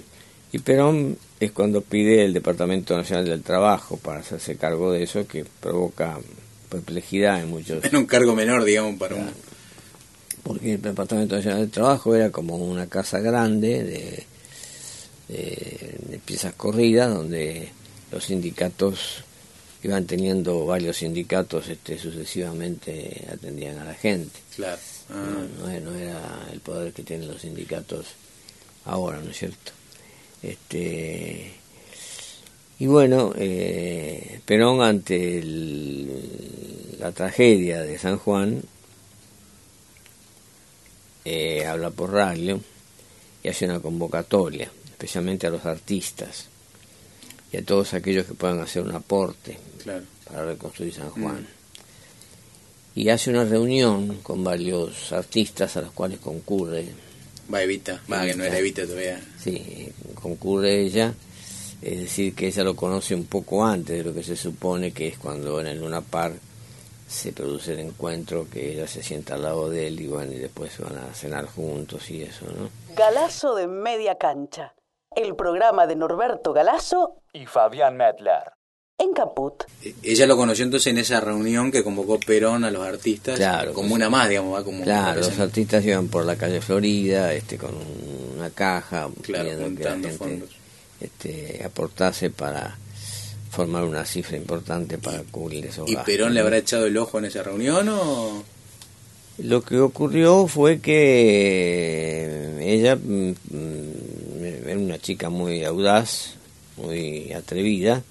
Y 0.52 0.60
Perón 0.60 1.18
es 1.40 1.52
cuando 1.52 1.82
pide 1.82 2.26
el 2.26 2.34
Departamento 2.34 2.98
Nacional 2.98 3.26
del 3.26 3.44
Trabajo 3.44 3.98
para 3.98 4.20
hacerse 4.20 4.58
cargo 4.58 4.92
de 4.92 5.04
eso, 5.04 5.28
que 5.28 5.46
provoca 5.62 6.20
perplejidad 6.70 7.42
en 7.42 7.50
muchos. 7.50 7.84
En 7.84 7.96
un 7.96 8.06
cargo 8.06 8.36
menor, 8.36 8.64
digamos, 8.64 8.98
para 8.98 9.16
un. 9.16 9.30
Porque 10.44 10.74
el 10.74 10.82
Departamento 10.82 11.36
Nacional 11.36 11.62
del 11.62 11.70
Trabajo 11.70 12.16
era 12.16 12.32
como 12.32 12.58
una 12.58 12.88
casa 12.88 13.20
grande 13.20 13.84
de, 13.84 14.26
de, 15.28 16.20
piezas 16.26 16.54
corridas 16.54 17.14
donde 17.14 17.70
los 18.12 18.26
sindicatos 18.26 19.24
iban 19.84 20.06
teniendo 20.06 20.66
varios 20.66 20.98
sindicatos 20.98 21.70
este, 21.70 21.98
sucesivamente 21.98 23.28
atendían 23.32 23.78
a 23.80 23.86
la 23.86 23.94
gente. 23.94 24.40
Claro. 24.56 24.80
No, 25.10 25.80
no, 25.80 25.96
era 25.96 26.48
el 26.52 26.60
poder 26.60 26.94
que 26.94 27.04
tienen 27.04 27.28
los 27.28 27.42
sindicatos 27.42 28.06
ahora, 28.86 29.20
¿no 29.20 29.32
es 29.32 29.38
cierto? 29.38 29.72
Este, 30.44 31.52
y 32.78 32.88
bueno, 32.88 33.34
eh, 33.36 34.40
Perón 34.46 34.82
ante 34.82 35.42
la 37.00 37.12
tragedia 37.12 37.82
de 37.82 37.98
San 37.98 38.18
Juan 38.18 38.62
eh, 41.26 41.66
habla 41.66 41.90
por 41.90 42.14
radio 42.14 42.60
y 43.44 43.50
hace 43.50 43.66
una 43.66 43.80
convocatoria, 43.80 44.72
especialmente 44.86 45.48
a 45.48 45.50
los 45.50 45.66
artistas 45.66 46.48
y 47.52 47.58
a 47.58 47.66
todos 47.66 47.94
aquellos 47.94 48.26
que 48.26 48.36
puedan 48.36 48.60
hacer 48.60 48.84
un 48.84 48.96
aporte 48.96 49.58
para 50.26 50.46
reconstruir 50.46 50.94
San 50.94 51.10
Juan. 51.10 51.42
Mm 51.42 51.59
y 52.96 53.10
hace 53.10 53.30
una 53.30 53.46
reunión 53.46 54.20
con 54.24 54.44
varios 54.44 55.12
artistas 55.12 55.78
a 55.78 55.82
los 55.82 55.92
cuales 55.92 56.20
concurre. 56.20 56.88
Va 57.52 57.64
Evita, 57.64 58.02
va 58.12 58.26
que 58.26 58.36
no 58.36 58.44
era 58.44 58.58
Evita 58.58 58.86
todavía. 58.86 59.20
Sí, 59.40 59.92
concurre 60.16 60.82
ella, 60.82 61.14
es 61.82 62.00
decir, 62.02 62.36
que 62.36 62.48
ella 62.48 62.64
lo 62.64 62.76
conoce 62.76 63.16
un 63.16 63.26
poco 63.26 63.66
antes 63.66 63.98
de 63.98 64.04
lo 64.04 64.14
que 64.14 64.24
se 64.24 64.36
supone 64.36 64.92
que 64.92 65.08
es 65.08 65.18
cuando 65.18 65.60
en 65.62 65.68
el 65.68 65.80
Luna 65.80 66.02
Park 66.02 66.36
se 67.08 67.34
produce 67.34 67.74
el 67.74 67.80
encuentro, 67.80 68.48
que 68.52 68.74
ella 68.74 68.88
se 68.88 69.02
sienta 69.02 69.34
al 69.34 69.42
lado 69.42 69.70
de 69.70 69.88
él 69.88 70.00
y 70.00 70.08
bueno, 70.08 70.32
y 70.32 70.38
después 70.38 70.78
van 70.80 70.98
a 70.98 71.14
cenar 71.14 71.48
juntos 71.48 72.12
y 72.12 72.22
eso, 72.22 72.46
¿no? 72.46 72.70
Galazo 72.96 73.56
de 73.56 73.68
Media 73.68 74.18
Cancha, 74.20 74.76
el 75.16 75.36
programa 75.36 75.88
de 75.88 75.96
Norberto 75.96 76.54
Galazo 76.54 77.16
y 77.34 77.48
Fabián 77.48 77.98
Medler 77.98 78.59
en 79.00 79.14
Caput. 79.14 79.64
Ella 80.04 80.28
lo 80.28 80.36
conoció 80.36 80.66
entonces 80.66 80.88
en 80.88 80.98
esa 80.98 81.22
reunión 81.22 81.72
que 81.72 81.84
convocó 81.84 82.20
Perón 82.20 82.66
a 82.66 82.72
los 82.72 82.86
artistas, 82.86 83.38
claro, 83.38 83.74
como 83.74 83.96
una 83.96 84.10
más, 84.10 84.28
digamos, 84.28 84.54
¿va? 84.54 84.64
como 84.64 84.84
Claro, 84.84 85.22
los 85.22 85.40
artistas 85.40 85.84
iban 85.86 86.10
por 86.10 86.26
la 86.26 86.36
calle 86.36 86.62
Florida, 86.62 87.34
este, 87.34 87.58
con 87.58 87.72
una 88.38 88.50
caja, 88.50 89.10
pidiendo 89.26 89.76
que 89.76 89.84
la 89.84 89.92
gente 89.92 90.46
este, 91.00 91.64
aportase 91.64 92.30
para 92.30 92.78
formar 93.50 93.86
una 93.86 94.06
cifra 94.06 94.38
importante 94.38 94.98
para 94.98 95.24
cubrir 95.24 95.66
esos 95.66 95.90
¿Y 95.90 95.96
Perón 95.96 96.34
le 96.34 96.42
habrá 96.42 96.58
echado 96.58 96.86
el 96.86 96.98
ojo 96.98 97.18
en 97.20 97.26
esa 97.26 97.42
reunión 97.42 97.90
o...? 97.90 98.44
Lo 99.40 99.62
que 99.62 99.80
ocurrió 99.80 100.48
fue 100.48 100.82
que 100.82 102.58
ella 102.60 102.98
mm, 102.98 103.36
mm, 103.50 104.68
era 104.68 104.78
una 104.78 105.00
chica 105.00 105.30
muy 105.30 105.64
audaz, 105.64 106.34
muy 106.76 107.32
atrevida, 107.32 108.04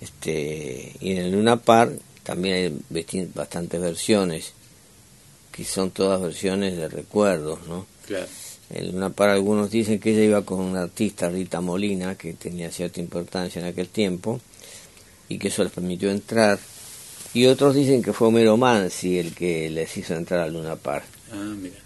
este, 0.00 0.94
y 1.00 1.12
en 1.12 1.18
el 1.18 1.32
Luna 1.32 1.56
Park 1.56 2.00
también 2.22 2.82
hay 2.90 3.30
bastantes 3.34 3.80
versiones, 3.80 4.52
que 5.50 5.64
son 5.64 5.90
todas 5.90 6.20
versiones 6.20 6.76
de 6.76 6.88
recuerdos, 6.88 7.66
¿no? 7.66 7.86
Claro. 8.06 8.26
En 8.70 8.92
Luna 8.92 9.10
Park 9.10 9.32
algunos 9.32 9.70
dicen 9.70 9.98
que 9.98 10.10
ella 10.10 10.24
iba 10.24 10.42
con 10.42 10.60
una 10.60 10.82
artista, 10.82 11.30
Rita 11.30 11.60
Molina, 11.60 12.16
que 12.16 12.34
tenía 12.34 12.70
cierta 12.70 13.00
importancia 13.00 13.60
en 13.60 13.66
aquel 13.66 13.88
tiempo, 13.88 14.40
y 15.28 15.38
que 15.38 15.48
eso 15.48 15.64
les 15.64 15.72
permitió 15.72 16.10
entrar. 16.10 16.58
Y 17.34 17.46
otros 17.46 17.74
dicen 17.74 18.02
que 18.02 18.12
fue 18.12 18.28
Homero 18.28 18.56
Mansi 18.56 19.18
el 19.18 19.34
que 19.34 19.70
les 19.70 19.96
hizo 19.96 20.14
entrar 20.14 20.40
al 20.40 20.52
Luna 20.52 20.76
Park. 20.76 21.06
Ah, 21.32 21.54
mira. 21.56 21.76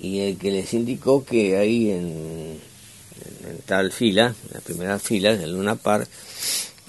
Y 0.00 0.20
el 0.20 0.36
que 0.36 0.50
les 0.50 0.72
indicó 0.74 1.24
que 1.24 1.56
ahí 1.56 1.90
en, 1.90 2.60
en, 3.48 3.58
tal 3.64 3.92
fila, 3.92 4.34
en 4.48 4.54
la 4.54 4.60
primera 4.60 4.98
fila 4.98 5.36
del 5.36 5.52
Luna 5.52 5.76
Park, 5.76 6.08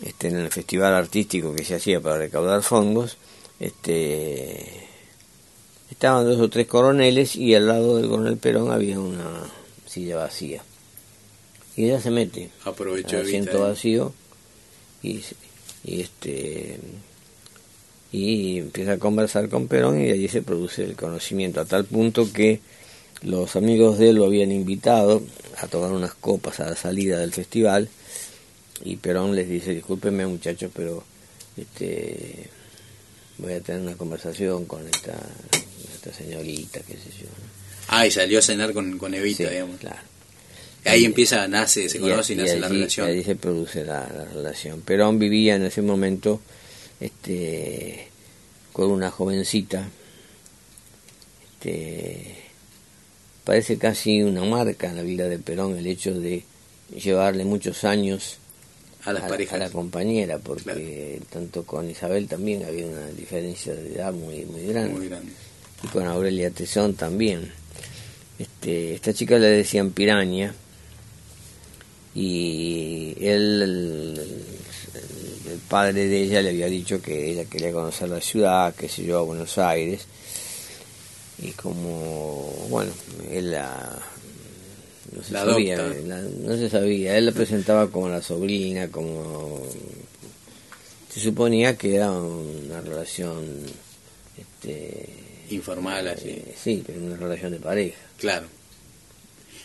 este, 0.02 0.28
en 0.28 0.38
el 0.38 0.50
festival 0.50 0.94
artístico 0.94 1.54
que 1.56 1.64
se 1.64 1.76
hacía 1.76 2.00
para 2.00 2.18
recaudar 2.18 2.62
fondos, 2.62 3.18
este, 3.60 4.88
estaban 5.90 6.26
dos 6.26 6.40
o 6.40 6.50
tres 6.50 6.68
coroneles 6.68 7.36
y 7.36 7.56
al 7.56 7.68
lado 7.68 7.98
del 7.98 8.08
coronel 8.08 8.38
Perón 8.38 8.72
había 8.72 9.00
una 9.00 9.44
silla 9.86 10.18
vacía. 10.18 10.64
Y 11.76 11.86
ella 11.86 12.02
se 12.02 12.10
mete 12.10 12.50
Aprovechó 12.64 13.18
al 13.18 13.24
asiento 13.24 13.62
vacío 13.62 14.14
y, 15.04 15.22
y 15.84 16.02
este 16.02 16.80
y 18.12 18.60
empieza 18.60 18.94
a 18.94 18.98
conversar 18.98 19.50
con 19.50 19.68
Perón 19.68 20.02
y 20.02 20.10
allí 20.10 20.28
se 20.28 20.42
produce 20.42 20.84
el 20.84 20.96
conocimiento 20.96 21.60
a 21.60 21.66
tal 21.66 21.86
punto 21.86 22.32
que 22.32 22.62
los 23.22 23.56
amigos 23.56 23.98
de 23.98 24.10
él 24.10 24.16
lo 24.16 24.26
habían 24.26 24.52
invitado 24.52 25.22
a 25.58 25.68
tomar 25.68 25.92
unas 25.92 26.14
copas 26.14 26.60
a 26.60 26.70
la 26.70 26.76
salida 26.76 27.20
del 27.20 27.34
festival 27.34 27.90
y 28.84 28.98
Perón 28.98 29.36
les 29.36 29.50
dice, 29.50 29.74
discúlpenme 29.74 30.26
muchachos, 30.28 30.72
pero 30.74 31.04
este 31.56 32.50
voy 33.38 33.54
a 33.54 33.62
tener 33.62 33.82
una 33.82 33.96
conversación 33.96 34.66
con 34.66 34.88
esta, 34.88 35.18
esta 35.94 36.14
señorita, 36.14 36.80
qué 36.82 36.94
sé 36.94 37.10
yo. 37.22 37.28
Ah, 37.90 38.06
y 38.06 38.12
salió 38.12 38.40
a 38.40 38.42
cenar 38.42 38.74
con, 38.74 38.98
con 38.98 39.14
Evita, 39.14 39.50
digamos. 39.50 39.80
Claro. 39.80 40.00
Ahí 40.86 41.06
empieza, 41.06 41.48
nace, 41.48 41.90
se 41.90 42.00
conoce 42.00 42.34
y, 42.34 42.36
nace 42.38 42.60
la 42.60 42.70
relación. 42.70 43.08
ahí 43.08 43.24
se 43.24 43.36
produce 43.36 43.84
la, 43.84 44.06
relación. 44.06 44.82
Perón 44.82 45.20
vivía 45.20 45.56
en 45.56 45.64
ese 45.64 45.82
momento 45.82 46.42
este, 47.00 48.08
con 48.72 48.92
una 48.92 49.12
jovencita, 49.12 49.90
este, 51.54 52.36
parece 53.44 53.78
casi 53.78 54.22
una 54.24 54.44
marca 54.44 54.90
en 54.90 54.96
la 54.96 55.02
vida 55.02 55.28
de 55.28 55.40
Perón 55.40 55.78
el 55.78 55.88
hecho 55.88 56.18
de 56.18 56.44
llevarle 56.96 57.44
muchos 57.44 57.84
años 57.84 58.38
a 59.08 59.14
las 59.14 59.24
parejas. 59.30 59.60
la 59.60 59.70
compañera, 59.70 60.38
porque 60.38 61.22
tanto 61.30 61.64
con 61.64 61.90
Isabel 61.90 62.28
también 62.28 62.66
había 62.66 62.86
una 62.86 63.08
diferencia 63.08 63.74
de 63.74 63.96
edad 63.96 64.12
muy, 64.12 64.46
muy 64.46 64.66
grande. 64.68 65.18
Y 65.84 65.88
con 65.88 66.06
Aurelia 66.06 66.52
Tesón 66.52 66.96
también. 66.96 67.52
Este, 68.38 68.94
esta 68.94 69.14
chica 69.14 69.40
le 69.40 69.48
decían 69.48 69.92
piraña 69.92 70.54
y 72.14 73.16
él, 73.20 73.62
el, 73.64 75.60
padre 75.70 76.08
de 76.08 76.22
ella 76.22 76.42
le 76.42 76.50
había 76.50 76.68
dicho 76.68 77.02
que 77.02 77.32
ella 77.32 77.46
quería 77.46 77.72
conocer 77.72 78.10
la 78.10 78.22
ciudad, 78.22 78.76
que 78.76 78.90
se 78.90 79.04
yo, 79.04 79.20
a 79.20 79.22
Buenos 79.22 79.58
Aires. 79.58 80.06
Y 81.40 81.52
como, 81.52 82.68
bueno, 82.70 82.92
él 83.32 83.52
la 83.52 84.02
no 85.16 85.24
se 85.24 85.32
sabía, 85.32 85.78
no 85.78 86.58
se 86.58 86.70
sabía, 86.70 87.18
él 87.18 87.26
la 87.28 87.32
presentaba 87.32 87.90
como 87.90 88.10
la 88.10 88.22
sobrina, 88.22 88.90
como 88.90 89.64
se 91.14 91.20
suponía 91.20 91.78
que 91.78 91.96
era 91.96 92.12
una 92.12 92.82
relación 92.82 93.46
este, 94.38 95.10
informal 95.50 96.08
así. 96.08 96.30
Eh, 96.30 96.56
sí, 96.62 96.84
pero 96.86 97.00
una 97.00 97.16
relación 97.16 97.52
de 97.52 97.60
pareja. 97.60 97.98
Claro. 98.18 98.48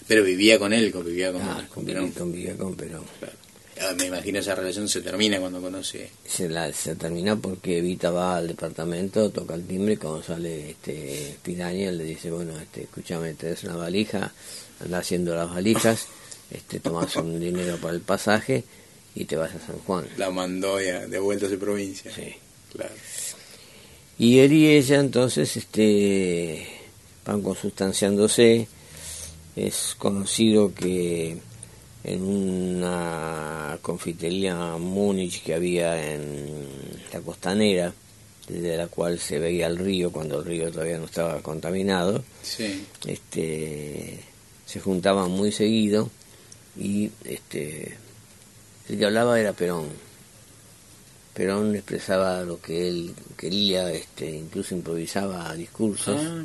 Pero 0.07 0.25
vivía 0.25 0.59
con 0.59 0.73
él, 0.73 0.91
convivía 0.93 1.33
con, 1.33 1.43
ah, 1.43 1.67
con 1.73 1.85
Perón. 1.85 2.11
Convivía 2.13 2.57
con 2.57 2.75
Perón. 2.75 3.05
Ah, 3.23 3.27
me 3.97 4.07
imagino 4.07 4.39
esa 4.39 4.55
relación 4.55 4.89
se 4.89 5.01
termina 5.01 5.41
cuando 5.41 5.61
conoce. 5.61 6.11
Se, 6.27 6.49
la, 6.49 6.73
se 6.73 6.95
termina 6.95 7.37
porque 7.37 7.79
Evita 7.79 8.11
va 8.11 8.37
al 8.37 8.49
departamento, 8.49 9.31
toca 9.31 9.55
el 9.55 9.67
timbre, 9.67 9.97
cuando 9.97 10.23
sale 10.23 10.71
este 10.71 11.37
Piraña 11.43 11.91
le 11.91 12.05
dice, 12.05 12.31
bueno, 12.31 12.59
este, 12.59 12.83
escúchame, 12.83 13.35
te 13.35 13.49
des 13.49 13.65
una 13.65 13.77
valija, 13.77 14.33
anda 14.81 14.99
haciendo 14.99 15.35
las 15.35 15.51
valijas, 15.51 16.07
este, 16.51 16.81
tomas 16.81 17.15
un 17.17 17.41
dinero 17.41 17.77
para 17.79 17.95
el 17.95 18.01
pasaje 18.01 18.65
y 19.15 19.25
te 19.25 19.37
vas 19.37 19.55
a 19.55 19.67
San 19.67 19.79
Juan. 19.79 20.07
La 20.17 20.31
mandó 20.31 20.81
ya 20.81 21.07
de 21.07 21.19
vuelta 21.19 21.47
a 21.47 21.51
su 21.51 21.59
provincia. 21.59 22.11
Sí. 22.15 22.35
Claro. 22.73 22.95
Y 24.19 24.39
él 24.39 24.53
y 24.53 24.69
ella 24.69 25.01
entonces 25.01 25.57
este, 25.57 26.67
van 27.25 27.43
consustanciándose. 27.43 28.69
Es 29.57 29.95
conocido 29.99 30.73
que 30.75 31.39
en 32.05 32.23
una 32.23 33.79
confitería 33.81 34.77
Múnich 34.77 35.43
que 35.43 35.55
había 35.55 36.13
en 36.15 36.67
la 37.13 37.21
costanera, 37.21 37.93
desde 38.49 38.77
la 38.77 38.89
cual 38.89 39.19
se 39.19 39.39
veía 39.39 39.67
el 39.69 39.79
río 39.79 40.11
cuando 40.11 40.41
el 40.41 40.45
río 40.45 40.71
todavía 40.71 40.99
no 40.99 41.05
estaba 41.05 41.41
contaminado, 41.41 42.25
sí. 42.43 42.85
este, 43.07 44.21
se 44.67 44.81
juntaban 44.81 45.31
muy 45.31 45.53
seguido 45.53 46.11
y 46.77 47.11
este, 47.25 47.97
el 48.89 48.99
que 48.99 49.05
hablaba 49.05 49.39
era 49.39 49.53
Perón. 49.53 49.87
Perón 51.35 51.75
expresaba 51.75 52.43
lo 52.43 52.61
que 52.61 52.89
él 52.89 53.15
quería, 53.37 53.91
este, 53.91 54.31
incluso 54.31 54.75
improvisaba 54.75 55.55
discursos, 55.55 56.21
ah, 56.21 56.45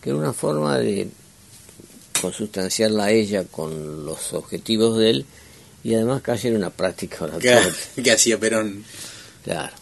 que 0.00 0.10
era 0.10 0.18
una 0.18 0.32
forma 0.32 0.78
de 0.78 1.08
consustanciarla 2.20 3.04
a 3.04 3.10
ella 3.10 3.44
con 3.44 4.04
los 4.04 4.32
objetivos 4.32 4.98
de 4.98 5.10
él 5.10 5.26
y 5.84 5.94
además 5.94 6.22
casi 6.22 6.48
era 6.48 6.56
una 6.56 6.70
práctica 6.70 7.16
oratoria. 7.24 7.62
que 8.02 8.12
hacía 8.12 8.38
Perón. 8.38 8.84
Claro. 9.44 9.74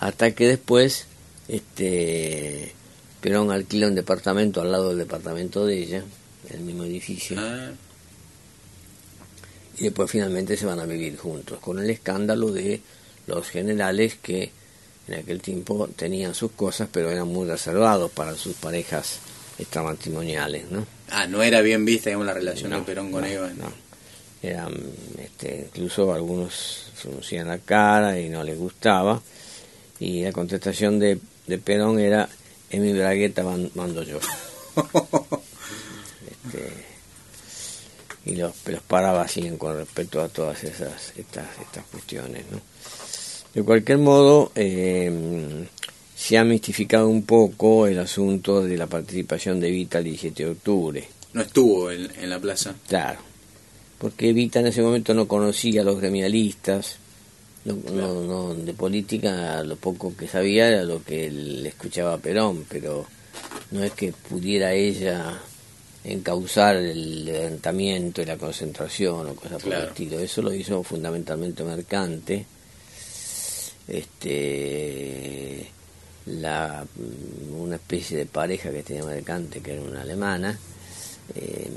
Hasta 0.00 0.32
que 0.32 0.48
después 0.48 1.06
este 1.48 2.72
Perón 3.20 3.50
alquila 3.50 3.88
un 3.88 3.94
departamento 3.94 4.60
al 4.60 4.72
lado 4.72 4.90
del 4.90 4.98
departamento 4.98 5.64
de 5.66 5.78
ella 5.78 6.04
el 6.50 6.60
mismo 6.60 6.84
edificio. 6.84 7.36
Ah. 7.40 7.70
y 9.78 9.84
después 9.84 10.10
finalmente 10.10 10.56
se 10.56 10.64
van 10.64 10.80
a 10.80 10.86
vivir 10.86 11.16
juntos, 11.16 11.58
con 11.58 11.78
el 11.78 11.90
escándalo 11.90 12.50
de 12.52 12.80
los 13.26 13.48
generales 13.48 14.16
que 14.22 14.50
en 15.08 15.14
aquel 15.14 15.40
tiempo 15.40 15.88
tenían 15.94 16.34
sus 16.34 16.52
cosas, 16.52 16.88
pero 16.90 17.10
eran 17.10 17.28
muy 17.28 17.46
reservados 17.46 18.10
para 18.10 18.34
sus 18.34 18.54
parejas 18.54 19.18
extramatrimoniales, 19.58 20.70
¿no? 20.70 20.86
Ah, 21.10 21.26
no 21.26 21.42
era 21.42 21.60
bien 21.60 21.84
vista, 21.84 22.10
digamos, 22.10 22.26
la 22.26 22.34
relación 22.34 22.72
de 22.72 22.78
Perón 22.80 23.12
con 23.12 23.24
Eva. 23.24 23.50
No, 23.56 23.72
eran, 24.42 24.74
este, 25.18 25.68
incluso 25.68 26.12
algunos 26.12 26.92
se 26.96 27.08
conocían 27.08 27.48
la 27.48 27.58
cara 27.58 28.18
y 28.20 28.28
no 28.28 28.44
les 28.44 28.58
gustaba, 28.58 29.20
y 29.98 30.22
la 30.22 30.32
contestación 30.32 30.98
de, 30.98 31.18
de 31.46 31.58
Perón 31.58 31.98
era, 31.98 32.28
en 32.70 32.82
mi 32.82 32.92
bragueta 32.92 33.42
mando 33.74 34.02
yo. 34.02 34.18
este, 36.30 36.72
y 38.26 38.34
los, 38.34 38.52
los 38.66 38.82
paraba 38.82 39.22
así 39.22 39.48
con 39.56 39.76
respecto 39.76 40.20
a 40.20 40.28
todas 40.28 40.64
esas 40.64 41.12
estas, 41.16 41.46
estas 41.60 41.84
cuestiones, 41.86 42.44
¿no? 42.50 42.60
De 43.54 43.62
cualquier 43.62 43.96
modo, 43.96 44.52
eh, 44.54 45.66
se 46.16 46.38
ha 46.38 46.44
mistificado 46.44 47.08
un 47.08 47.24
poco 47.24 47.86
el 47.86 47.98
asunto 47.98 48.62
de 48.62 48.76
la 48.76 48.86
participación 48.86 49.60
de 49.60 49.68
Evita 49.68 49.98
el 49.98 50.04
17 50.04 50.44
de 50.44 50.50
octubre. 50.50 51.08
No 51.34 51.42
estuvo 51.42 51.90
en, 51.90 52.10
en 52.18 52.30
la 52.30 52.40
plaza. 52.40 52.74
Claro, 52.88 53.20
porque 53.98 54.30
Evita 54.30 54.60
en 54.60 54.68
ese 54.68 54.80
momento 54.80 55.12
no 55.12 55.28
conocía 55.28 55.82
a 55.82 55.84
los 55.84 56.00
gremialistas, 56.00 56.96
no, 57.66 58.22
no, 58.22 58.54
de 58.54 58.72
política 58.72 59.62
lo 59.62 59.76
poco 59.76 60.16
que 60.16 60.28
sabía 60.28 60.68
era 60.68 60.84
lo 60.84 61.02
que 61.02 61.30
le 61.30 61.68
escuchaba 61.68 62.14
a 62.14 62.18
Perón, 62.18 62.64
pero 62.68 63.04
no 63.72 63.84
es 63.84 63.92
que 63.92 64.12
pudiera 64.12 64.72
ella 64.72 65.38
encauzar 66.04 66.76
el 66.76 67.24
levantamiento 67.24 68.22
y 68.22 68.24
la 68.24 68.38
concentración 68.38 69.28
o 69.28 69.34
cosas 69.34 69.62
por 69.62 69.74
el 69.74 69.84
estilo. 69.84 70.20
Eso 70.20 70.40
lo 70.42 70.54
hizo 70.54 70.82
fundamentalmente 70.82 71.64
Mercante 71.64 72.46
este 73.88 75.75
la 76.26 76.84
una 77.56 77.76
especie 77.76 78.18
de 78.18 78.26
pareja 78.26 78.70
que 78.70 78.82
tenía 78.82 79.04
Mercante 79.04 79.60
que 79.60 79.74
era 79.74 79.82
una 79.82 80.02
alemana 80.02 80.58
eh, 81.34 81.70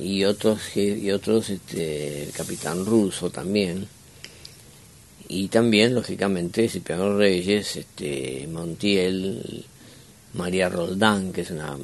y 0.00 0.24
otros 0.24 0.76
y 0.76 1.10
otros 1.10 1.50
este 1.50 2.24
el 2.24 2.32
capitán 2.32 2.84
ruso 2.84 3.30
también. 3.30 3.86
Y 5.28 5.46
también 5.48 5.94
lógicamente 5.94 6.68
Cipriano 6.68 7.16
Reyes 7.16 7.76
este 7.76 8.48
Montiel 8.50 9.64
María 10.34 10.68
Roldán 10.68 11.32
que 11.32 11.42
es 11.42 11.50
una 11.50 11.76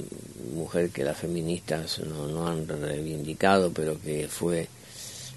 mujer 0.55 0.91
que 0.91 1.05
las 1.05 1.17
feministas 1.17 2.01
no, 2.01 2.27
no 2.27 2.49
han 2.49 2.67
reivindicado 2.67 3.73
pero 3.73 4.01
que 4.01 4.27
fue 4.29 4.69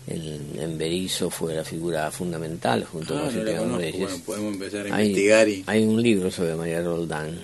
el, 0.08 0.60
en 0.60 0.78
Berizo 0.78 1.30
fue 1.30 1.54
la 1.54 1.64
figura 1.64 2.10
fundamental 2.12 2.84
junto 2.86 3.18
ah, 3.18 3.30
con 3.58 3.78
Reyes. 3.78 4.00
Bueno, 4.00 4.18
podemos 4.26 4.54
empezar 4.54 4.86
a 4.86 5.02
investigar. 5.02 5.46
Hay, 5.46 5.64
hay 5.68 5.84
un 5.84 6.02
libro 6.02 6.32
sobre 6.32 6.56
María 6.56 6.82
Roldán 6.82 7.40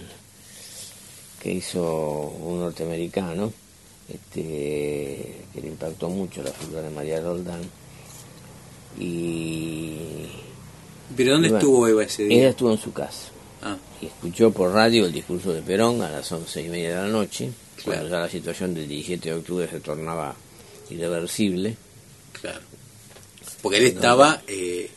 que 1.41 1.53
hizo 1.53 2.33
un 2.41 2.59
norteamericano 2.59 3.53
este, 4.07 5.35
que 5.53 5.61
le 5.61 5.67
impactó 5.67 6.09
mucho 6.09 6.43
la 6.43 6.51
figura 6.51 6.81
de 6.81 6.89
María 6.89 7.21
Roldán. 7.21 7.61
Y. 8.99 9.97
¿Pero 11.15 11.33
dónde 11.33 11.49
estuvo 11.49 11.87
Eva 11.87 12.03
ese 12.03 12.23
día? 12.23 12.37
Ella 12.37 12.49
estuvo 12.49 12.71
en 12.71 12.77
su 12.77 12.91
casa. 12.93 13.29
Ah. 13.61 13.77
Y 14.01 14.07
escuchó 14.07 14.51
por 14.51 14.71
radio 14.71 15.05
el 15.05 15.11
discurso 15.11 15.53
de 15.53 15.61
Perón 15.61 16.01
a 16.01 16.09
las 16.09 16.31
once 16.31 16.61
y 16.61 16.69
media 16.69 16.89
de 16.89 16.95
la 16.95 17.07
noche, 17.07 17.51
cuando 17.83 18.07
ya 18.07 18.19
la 18.19 18.29
situación 18.29 18.73
del 18.73 18.87
17 18.87 19.29
de 19.29 19.35
octubre 19.35 19.67
se 19.67 19.79
tornaba 19.79 20.35
irreversible 20.89 21.75
Claro. 22.45 22.65
Porque 23.62 23.77
él 23.79 23.86
estaba 23.86 24.43
eh, 24.47 24.89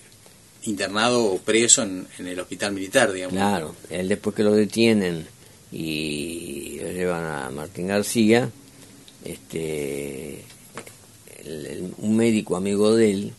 internado 0.65 1.25
o 1.25 1.39
preso 1.39 1.83
en, 1.83 2.07
el 2.19 2.39
hospital 2.39 2.73
militar, 2.73 3.13
digamos. 3.13 3.35
Claro, 3.35 3.75
él 3.89 4.09
después 4.09 4.37
que 4.37 4.43
lo 4.43 4.53
detienen 4.53 5.27
y 5.73 6.79
lo 6.81 6.93
llevan 6.93 7.25
a 7.25 7.51
Martín 7.51 7.87
García, 7.87 8.51
este, 9.25 10.45
un 11.99 12.17
médico 12.17 12.57
amigo 12.57 12.95
de 12.95 13.11
él 13.11 13.33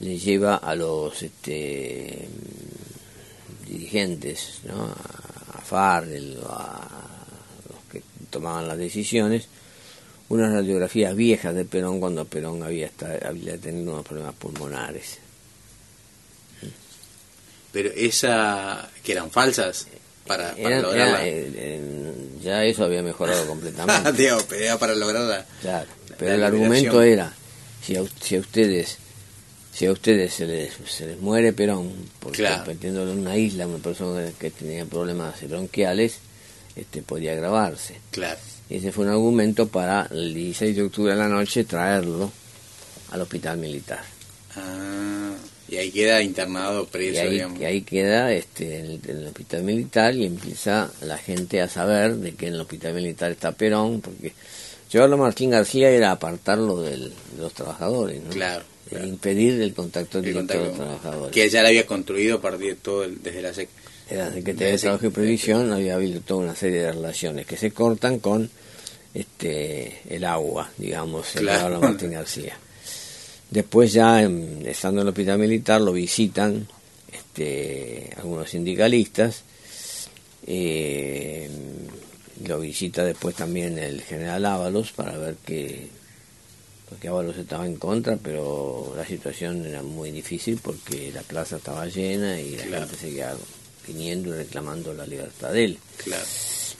le 0.00 0.18
lleva 0.18 0.56
a 0.56 0.74
los 0.74 1.22
este, 1.22 2.28
dirigentes, 3.66 4.60
¿no? 4.64 4.84
a 5.52 5.60
FAR, 5.62 6.04
a 6.04 6.08
los 6.08 7.78
que 7.90 8.02
tomaban 8.28 8.68
las 8.68 8.76
decisiones, 8.76 9.48
unas 10.34 10.52
radiografías 10.52 11.14
viejas 11.14 11.54
de 11.54 11.64
Perón 11.64 12.00
cuando 12.00 12.24
Perón 12.24 12.62
había, 12.62 12.90
había 13.24 13.56
tenido 13.58 13.92
unos 13.92 14.06
problemas 14.06 14.34
pulmonares. 14.34 15.18
Pero 17.72 17.90
esa, 17.96 18.88
que 19.02 19.12
eran 19.12 19.30
falsas, 19.30 19.88
para, 20.26 20.54
para 20.54 20.80
lograrla. 20.80 21.26
Eh, 21.26 22.12
ya 22.42 22.64
eso 22.64 22.84
había 22.84 23.02
mejorado 23.02 23.46
completamente. 23.48 24.28
era 24.58 24.78
para 24.78 24.94
lograrla. 24.94 25.44
Claro, 25.60 25.88
pero 26.18 26.32
el 26.34 26.44
argumento 26.44 27.02
era, 27.02 27.32
si 27.82 27.96
a, 27.96 28.04
si 28.20 28.36
a 28.36 28.40
ustedes 28.40 28.98
si 29.72 29.86
a 29.86 29.92
ustedes 29.92 30.32
se 30.32 30.46
les, 30.46 30.72
se 30.88 31.04
les 31.04 31.20
muere 31.20 31.52
Perón, 31.52 31.92
porque 32.20 32.38
claro. 32.38 32.70
en 32.80 32.96
una 32.96 33.36
isla 33.36 33.66
una 33.66 33.78
persona 33.78 34.30
que 34.38 34.50
tenía 34.52 34.84
problemas 34.84 35.42
bronquiales, 35.48 36.18
este 36.76 37.02
podía 37.02 37.32
agravarse. 37.32 37.96
Claro. 38.12 38.38
Ese 38.70 38.92
fue 38.92 39.04
un 39.04 39.10
argumento 39.10 39.68
para 39.68 40.08
el 40.10 40.32
16 40.32 40.76
de 40.76 40.82
octubre 40.82 41.12
de 41.12 41.18
la 41.18 41.28
noche 41.28 41.64
traerlo 41.64 42.32
al 43.10 43.20
hospital 43.20 43.58
militar. 43.58 44.02
Ah, 44.56 45.34
y 45.68 45.76
ahí 45.76 45.90
queda 45.90 46.22
internado 46.22 46.86
preso, 46.86 47.14
y 47.14 47.18
ahí, 47.18 47.30
digamos. 47.30 47.60
Y 47.60 47.64
ahí 47.64 47.82
queda 47.82 48.32
este, 48.32 48.78
en 48.78 49.00
el, 49.06 49.26
hospital 49.26 49.62
militar 49.64 50.14
y 50.14 50.24
empieza 50.24 50.90
la 51.02 51.18
gente 51.18 51.60
a 51.60 51.68
saber 51.68 52.16
de 52.16 52.34
que 52.34 52.46
en 52.46 52.54
el 52.54 52.60
hospital 52.60 52.94
militar 52.94 53.32
está 53.32 53.52
Perón, 53.52 54.00
porque 54.00 54.32
llevarlo 54.90 55.16
a 55.16 55.18
Martín 55.18 55.50
García 55.50 55.90
era 55.90 56.12
apartarlo 56.12 56.80
del, 56.80 57.10
de 57.10 57.42
los 57.42 57.52
trabajadores, 57.52 58.22
¿no? 58.22 58.30
Claro. 58.30 58.64
impedir 59.04 59.60
el 59.60 59.74
contacto 59.74 60.22
directo 60.22 60.54
de 60.54 60.64
los 60.66 60.76
trabajadores. 60.76 61.34
Que 61.34 61.50
ya 61.50 61.62
la 61.62 61.68
había 61.68 61.86
construido 61.86 62.36
a 62.36 62.40
partir 62.40 62.68
de 62.68 62.76
todo 62.76 63.08
desde 63.08 63.42
la 63.42 63.52
SEC 63.52 63.68
de 64.08 64.44
que 64.44 64.52
de 64.52 64.78
Trabajo 64.78 65.06
y 65.06 65.10
Previsión 65.10 65.72
había 65.72 65.94
habido 65.94 66.20
toda 66.20 66.44
una 66.44 66.54
serie 66.54 66.80
de 66.80 66.92
relaciones 66.92 67.46
que 67.46 67.56
se 67.56 67.70
cortan 67.70 68.18
con 68.18 68.50
este 69.14 70.00
el 70.08 70.24
agua, 70.24 70.70
digamos, 70.76 71.34
el 71.36 71.42
claro. 71.42 71.80
Martín 71.80 72.12
García. 72.12 72.58
Después 73.50 73.92
ya, 73.92 74.22
estando 74.22 75.00
en 75.00 75.06
el 75.06 75.08
hospital 75.08 75.38
militar, 75.38 75.80
lo 75.80 75.92
visitan 75.92 76.66
este, 77.12 78.10
algunos 78.16 78.50
sindicalistas, 78.50 79.42
eh, 80.46 81.48
lo 82.46 82.60
visita 82.60 83.04
después 83.04 83.36
también 83.36 83.78
el 83.78 84.02
general 84.02 84.44
Ábalos 84.44 84.92
para 84.92 85.16
ver 85.16 85.36
que, 85.46 85.88
porque 86.88 87.08
Ábalos 87.08 87.36
estaba 87.36 87.64
en 87.66 87.76
contra, 87.76 88.16
pero 88.16 88.92
la 88.96 89.06
situación 89.06 89.64
era 89.64 89.82
muy 89.82 90.10
difícil 90.10 90.58
porque 90.60 91.12
la 91.14 91.22
plaza 91.22 91.56
estaba 91.56 91.86
llena 91.86 92.40
y 92.40 92.56
la 92.56 92.80
gente 92.80 92.96
seguía 92.96 93.34
viniendo 93.86 94.30
y 94.30 94.38
reclamando 94.38 94.92
la 94.94 95.06
libertad 95.06 95.52
de 95.52 95.64
él. 95.64 95.78
Claro. 95.98 96.24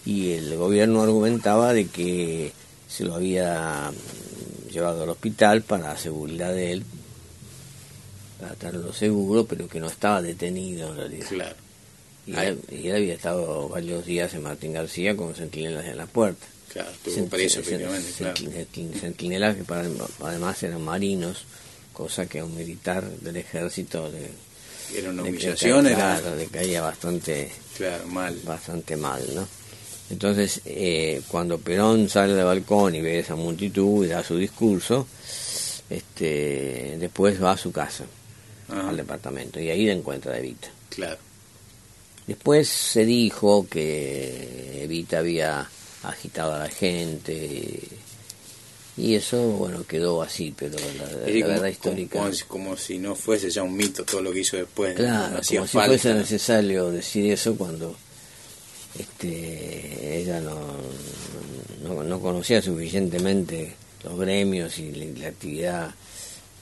Y 0.06 0.32
el 0.32 0.56
gobierno 0.56 1.02
argumentaba 1.02 1.72
de 1.72 1.86
que 1.86 2.52
se 2.88 3.04
lo 3.04 3.14
había 3.14 3.90
llevado 4.70 5.04
al 5.04 5.08
hospital 5.08 5.62
para 5.62 5.88
la 5.88 5.96
seguridad 5.96 6.52
de 6.52 6.72
él, 6.72 6.84
para 8.40 8.54
tenerlo 8.54 8.92
seguro, 8.92 9.46
pero 9.46 9.68
que 9.68 9.80
no 9.80 9.86
estaba 9.86 10.20
detenido 10.20 10.90
en 10.90 10.96
realidad. 10.96 11.26
Claro. 11.28 11.56
Y, 12.26 12.36
él, 12.36 12.94
había 12.94 13.14
estado 13.14 13.68
varios 13.68 14.04
días 14.06 14.32
en 14.34 14.42
Martín 14.42 14.72
García 14.72 15.16
con 15.16 15.34
centinelas 15.34 15.86
en 15.86 15.96
la 15.96 16.06
puerta. 16.06 16.46
Claro, 16.72 16.90
estuvo 16.90 17.26
preso, 17.26 17.60
efectivamente, 17.60 18.10
claro. 18.16 18.34
Centinelas 18.98 19.56
que 19.56 19.64
para, 19.64 19.88
además 20.20 20.62
eran 20.62 20.82
marinos, 20.82 21.44
cosa 21.92 22.26
que 22.26 22.40
a 22.40 22.44
un 22.44 22.56
militar 22.56 23.08
del 23.08 23.36
ejército 23.36 24.08
le 24.08 24.30
era 24.92 25.10
una 25.10 25.22
humillación, 25.22 25.86
era... 25.86 26.18
Claro, 26.20 26.36
le 26.36 26.46
caía 26.46 26.82
bastante, 26.82 27.52
claro, 27.76 28.06
mal. 28.06 28.38
bastante 28.44 28.96
mal, 28.96 29.22
¿no? 29.34 29.46
Entonces, 30.10 30.60
eh, 30.64 31.22
cuando 31.28 31.58
Perón 31.58 32.08
sale 32.08 32.34
del 32.34 32.44
balcón 32.44 32.94
y 32.94 33.00
ve 33.00 33.20
esa 33.20 33.36
multitud 33.36 34.04
y 34.04 34.08
da 34.08 34.22
su 34.22 34.36
discurso, 34.36 35.06
este, 35.88 36.96
después 36.98 37.42
va 37.42 37.52
a 37.52 37.56
su 37.56 37.72
casa, 37.72 38.04
al 38.68 38.96
departamento, 38.96 39.60
y 39.60 39.70
ahí 39.70 39.86
le 39.86 39.92
encuentra 39.92 40.34
a 40.34 40.38
Evita. 40.38 40.68
Claro. 40.90 41.18
Después 42.26 42.68
se 42.68 43.04
dijo 43.04 43.66
que 43.68 44.84
Evita 44.84 45.18
había 45.18 45.68
agitado 46.02 46.54
a 46.54 46.58
la 46.58 46.68
gente, 46.68 47.80
y 48.96 49.16
eso, 49.16 49.42
bueno, 49.42 49.84
quedó 49.84 50.22
así, 50.22 50.54
pero 50.56 50.76
la, 50.98 51.06
verdad 51.46 51.66
histórica... 51.66 52.30
Como, 52.46 52.76
si 52.76 52.98
no 52.98 53.16
fuese 53.16 53.50
ya 53.50 53.62
un 53.62 53.76
mito 53.76 54.04
todo 54.04 54.22
lo 54.22 54.32
que 54.32 54.40
hizo 54.40 54.56
después. 54.56 54.94
Claro, 54.94 55.40
como 55.46 55.66
si 55.66 55.78
fuese 55.78 56.14
necesario 56.14 56.90
decir 56.90 57.30
eso 57.32 57.56
cuando 57.56 57.96
este 58.96 60.20
ella 60.20 60.40
no, 60.40 60.60
no, 61.82 62.04
no 62.04 62.20
conocía 62.20 62.62
suficientemente 62.62 63.74
los 64.04 64.16
gremios 64.18 64.78
y 64.78 64.92
la, 64.92 65.28
actividad 65.28 65.92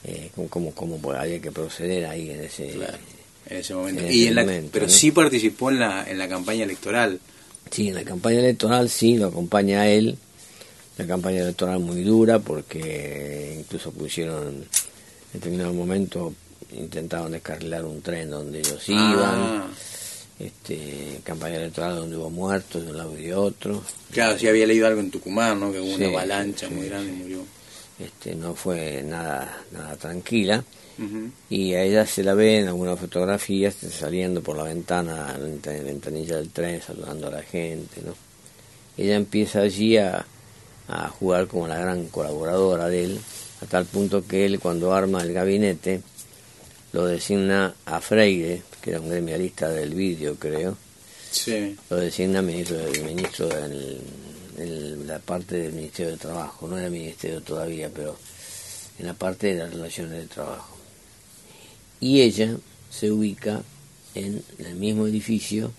eh, 0.03 0.31
cómo, 0.49 0.73
cómo, 0.73 0.99
había 1.11 1.39
que 1.39 1.51
proceder 1.51 2.05
ahí 2.05 2.31
en 2.31 2.41
ese, 2.41 2.73
en 2.73 3.57
ese 3.57 3.75
momento. 3.75 4.09
y 4.09 4.27
en 4.27 4.69
pero 4.71 4.89
sí 4.89 5.11
participó 5.11 5.69
en 5.69 5.79
la, 5.79 6.09
en 6.09 6.17
la 6.17 6.27
campaña 6.27 6.63
electoral. 6.63 7.19
Sí, 7.71 7.89
en 7.89 7.95
la 7.95 8.03
campaña 8.03 8.39
electoral 8.39 8.89
sí, 8.89 9.17
lo 9.17 9.27
acompaña 9.27 9.81
a 9.81 9.87
él. 9.87 10.17
La 10.97 11.07
campaña 11.07 11.41
electoral 11.41 11.79
muy 11.79 12.03
dura 12.03 12.39
porque 12.39 13.57
incluso 13.59 13.91
pusieron 13.91 14.47
en 14.47 15.39
determinado 15.39 15.73
momento 15.73 16.33
intentaron 16.77 17.31
descarrilar 17.31 17.85
un 17.85 18.01
tren 18.01 18.29
donde 18.29 18.59
ellos 18.59 18.83
ah. 18.89 19.13
iban. 19.13 19.63
Este, 20.39 21.21
campaña 21.23 21.57
electoral 21.57 21.95
donde 21.95 22.17
hubo 22.17 22.29
muertos 22.29 22.83
de 22.83 22.91
un 22.91 22.97
lado 22.97 23.17
y 23.17 23.23
de 23.23 23.35
otro. 23.35 23.83
Claro, 24.11 24.37
sí 24.37 24.47
había 24.47 24.65
leído 24.65 24.87
algo 24.87 24.99
en 24.99 25.11
Tucumán, 25.11 25.59
¿no? 25.59 25.71
Que 25.71 25.79
hubo 25.79 25.93
una 25.93 26.07
avalancha 26.07 26.69
muy 26.69 26.89
grande 26.89 27.11
y 27.11 27.15
murió. 27.15 27.45
Este, 27.99 28.35
no 28.35 28.55
fue 28.55 29.03
nada, 29.03 29.63
nada 29.71 29.95
tranquila. 29.95 30.63
Y 31.49 31.73
a 31.73 31.83
ella 31.83 32.05
se 32.05 32.23
la 32.23 32.33
ve 32.33 32.59
en 32.59 32.67
algunas 32.67 32.99
fotografías 32.99 33.75
saliendo 33.75 34.41
por 34.41 34.55
la 34.55 34.63
ventana, 34.63 35.35
la 35.37 35.71
ventanilla 35.71 36.37
del 36.37 36.49
tren, 36.49 36.81
saludando 36.81 37.27
a 37.27 37.31
la 37.31 37.41
gente. 37.41 38.01
¿no? 38.05 38.13
Ella 38.97 39.15
empieza 39.15 39.61
allí 39.61 39.97
a, 39.97 40.25
a 40.87 41.07
jugar 41.09 41.47
como 41.47 41.67
la 41.67 41.77
gran 41.77 42.07
colaboradora 42.07 42.89
de 42.89 43.03
él, 43.05 43.19
a 43.61 43.65
tal 43.65 43.85
punto 43.85 44.25
que 44.25 44.45
él 44.45 44.59
cuando 44.59 44.93
arma 44.93 45.21
el 45.21 45.33
gabinete 45.33 46.01
lo 46.91 47.05
designa 47.05 47.73
a 47.85 48.01
Freire, 48.01 48.61
que 48.81 48.91
era 48.91 48.99
un 48.99 49.09
gremialista 49.09 49.69
del 49.69 49.93
vídeo, 49.95 50.35
creo. 50.35 50.77
Lo 51.89 51.97
designa 51.97 52.41
ministro, 52.41 52.77
ministro 53.03 53.49
en 54.57 55.07
la 55.07 55.17
parte 55.19 55.57
del 55.57 55.73
Ministerio 55.73 56.11
de 56.11 56.17
Trabajo, 56.17 56.67
no 56.67 56.77
era 56.77 56.89
ministerio 56.89 57.41
todavía, 57.41 57.89
pero 57.89 58.15
en 58.99 59.07
la 59.07 59.15
parte 59.15 59.47
de 59.47 59.55
las 59.55 59.73
relaciones 59.73 60.19
de 60.19 60.27
trabajo. 60.27 60.77
Y 61.99 62.21
ella 62.21 62.55
se 62.91 63.11
ubica 63.11 63.63
en 64.13 64.43
el 64.59 64.75
mismo 64.75 65.07
edificio, 65.07 65.71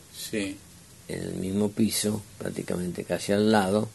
en 1.07 1.23
el 1.23 1.35
mismo 1.35 1.71
piso, 1.71 2.23
prácticamente 2.39 3.05
casi 3.05 3.33
al 3.33 3.53
lado, 3.53 3.89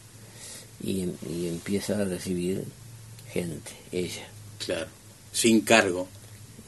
y, 0.82 1.08
y 1.28 1.48
empieza 1.48 2.00
a 2.00 2.04
recibir 2.04 2.64
gente, 3.32 3.72
ella. 3.92 4.28
Claro, 4.64 4.86
sin 5.32 5.60
cargo. 5.62 6.08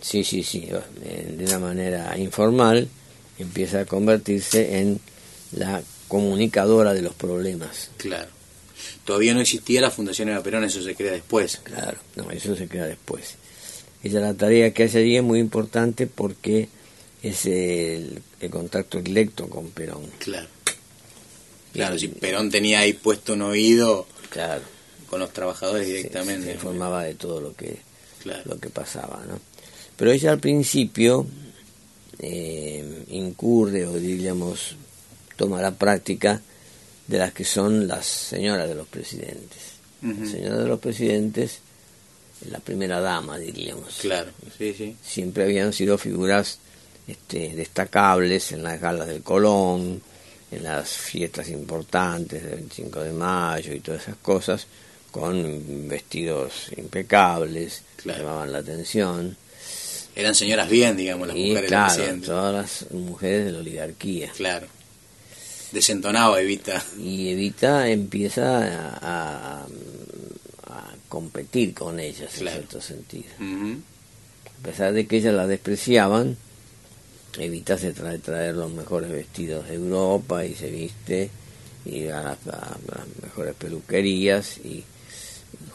Sí, 0.01 0.25
sí, 0.25 0.42
sí, 0.42 0.68
de 0.68 1.44
una 1.44 1.59
manera 1.61 2.18
informal 2.18 2.88
empieza 3.38 3.81
a 3.81 3.85
convertirse 3.85 4.81
en 4.81 5.01
la 5.53 5.83
comunicadora 6.09 6.92
de 6.92 7.03
los 7.03 7.14
problemas. 7.14 7.90
Claro. 7.96 8.29
Todavía 9.05 9.35
no 9.35 9.40
existía 9.40 9.81
la 9.81 9.90
Fundación 9.90 10.29
Eva 10.29 10.42
Perón, 10.42 10.64
eso 10.64 10.83
se 10.83 10.94
crea 10.94 11.12
después. 11.12 11.61
Claro, 11.62 11.98
no, 12.16 12.31
eso 12.31 12.57
se 12.57 12.68
crea 12.68 12.87
después. 12.87 13.37
Ella 14.03 14.20
la 14.20 14.35
tarea 14.35 14.72
que 14.72 14.85
hace 14.85 14.98
allí 14.98 15.16
es 15.16 15.22
muy 15.22 15.38
importante 15.38 16.07
porque 16.07 16.68
es 17.22 17.46
el, 17.46 18.22
contacto 18.51 19.01
directo 19.01 19.48
con 19.48 19.70
Perón. 19.70 20.03
Claro. 20.18 20.48
Claro, 21.73 21.99
si 21.99 22.09
Perón 22.09 22.51
tenía 22.51 22.81
ahí 22.81 22.93
puesto 22.93 23.33
un 23.33 23.43
oído 23.43 24.07
claro. 24.31 24.63
con 25.09 25.21
los 25.21 25.33
trabajadores 25.33 25.87
directamente. 25.87 26.47
Se, 26.47 26.53
informaba 26.55 27.05
de 27.05 27.15
todo 27.15 27.41
lo 27.41 27.55
que, 27.55 27.79
lo 28.45 28.59
que 28.59 28.69
pasaba, 28.69 29.25
¿no? 29.27 29.41
Pero 29.97 30.11
ella 30.11 30.33
al 30.33 30.41
principio 30.41 31.27
eh, 32.19 33.05
incurre 33.09 33.87
o 33.87 33.95
diríamos 33.95 34.77
toma 35.37 35.61
la 35.61 35.73
práctica 35.73 36.41
de 37.07 37.19
las 37.19 37.33
que 37.33 37.45
son 37.45 37.89
las 37.89 38.07
señoras 38.07 38.69
de 38.69 38.75
los 38.75 38.87
presidentes. 38.87 39.73
Las 40.03 40.31
señoras 40.31 40.59
de 40.59 40.67
los 40.67 40.81
presidentes, 40.81 41.61
la 42.51 42.59
primera 42.59 43.01
dama 43.01 43.39
diríamos. 43.39 43.99
Claro, 44.01 44.33
sí, 44.59 44.75
sí. 44.77 44.97
Siempre 45.01 45.45
habían 45.45 45.73
sido 45.73 45.97
figuras 45.97 46.59
este, 47.07 47.55
destacables 47.55 48.53
en 48.53 48.63
las 48.65 48.81
galas 48.81 49.07
del 49.07 49.23
Colón, 49.23 50.03
en 50.53 50.62
las 50.62 50.91
fiestas 50.91 51.49
importantes 51.49 52.43
del 52.43 52.57
25 52.57 53.01
de 53.01 53.12
mayo 53.12 53.73
y 53.73 53.81
todas 53.81 54.03
esas 54.03 54.17
cosas, 54.17 54.67
con 55.11 55.88
vestidos 55.88 56.71
impecables, 56.77 57.83
que 58.03 58.11
llamaban 58.11 58.53
la 58.53 58.59
atención 58.59 59.37
eran 60.15 60.35
señoras 60.35 60.69
bien, 60.69 60.97
digamos, 60.97 61.27
las 61.27 61.37
mujeres 61.37 61.69
claro, 61.69 62.21
todas 62.25 62.53
las 62.55 62.93
mujeres 62.93 63.47
de 63.47 63.53
la 63.53 63.59
oligarquía. 63.61 64.31
Claro. 64.37 64.67
Desentonaba 65.73 66.41
Evita. 66.41 66.85
Y 66.99 67.31
Evita 67.31 67.88
empieza 67.88 68.99
a, 69.01 69.62
a, 69.62 69.67
competir 71.09 71.73
con 71.73 71.99
ellas 71.99 72.38
en 72.38 72.49
cierto 72.49 72.81
sentido. 72.81 73.31
A 73.41 74.62
pesar 74.62 74.93
de 74.93 75.07
que 75.07 75.17
ellas 75.17 75.35
la 75.35 75.47
despreciaban, 75.47 76.37
Evita 77.38 77.79
se 77.79 77.92
trae 77.92 78.18
traer 78.18 78.55
los 78.55 78.73
mejores 78.73 79.11
vestidos 79.11 79.68
de 79.68 79.75
Europa 79.75 80.45
y 80.45 80.55
se 80.55 80.71
viste 80.71 81.31
y 81.85 82.07
a 82.09 82.37
las 82.45 83.07
mejores 83.23 83.55
peluquerías 83.55 84.59
y 84.59 84.85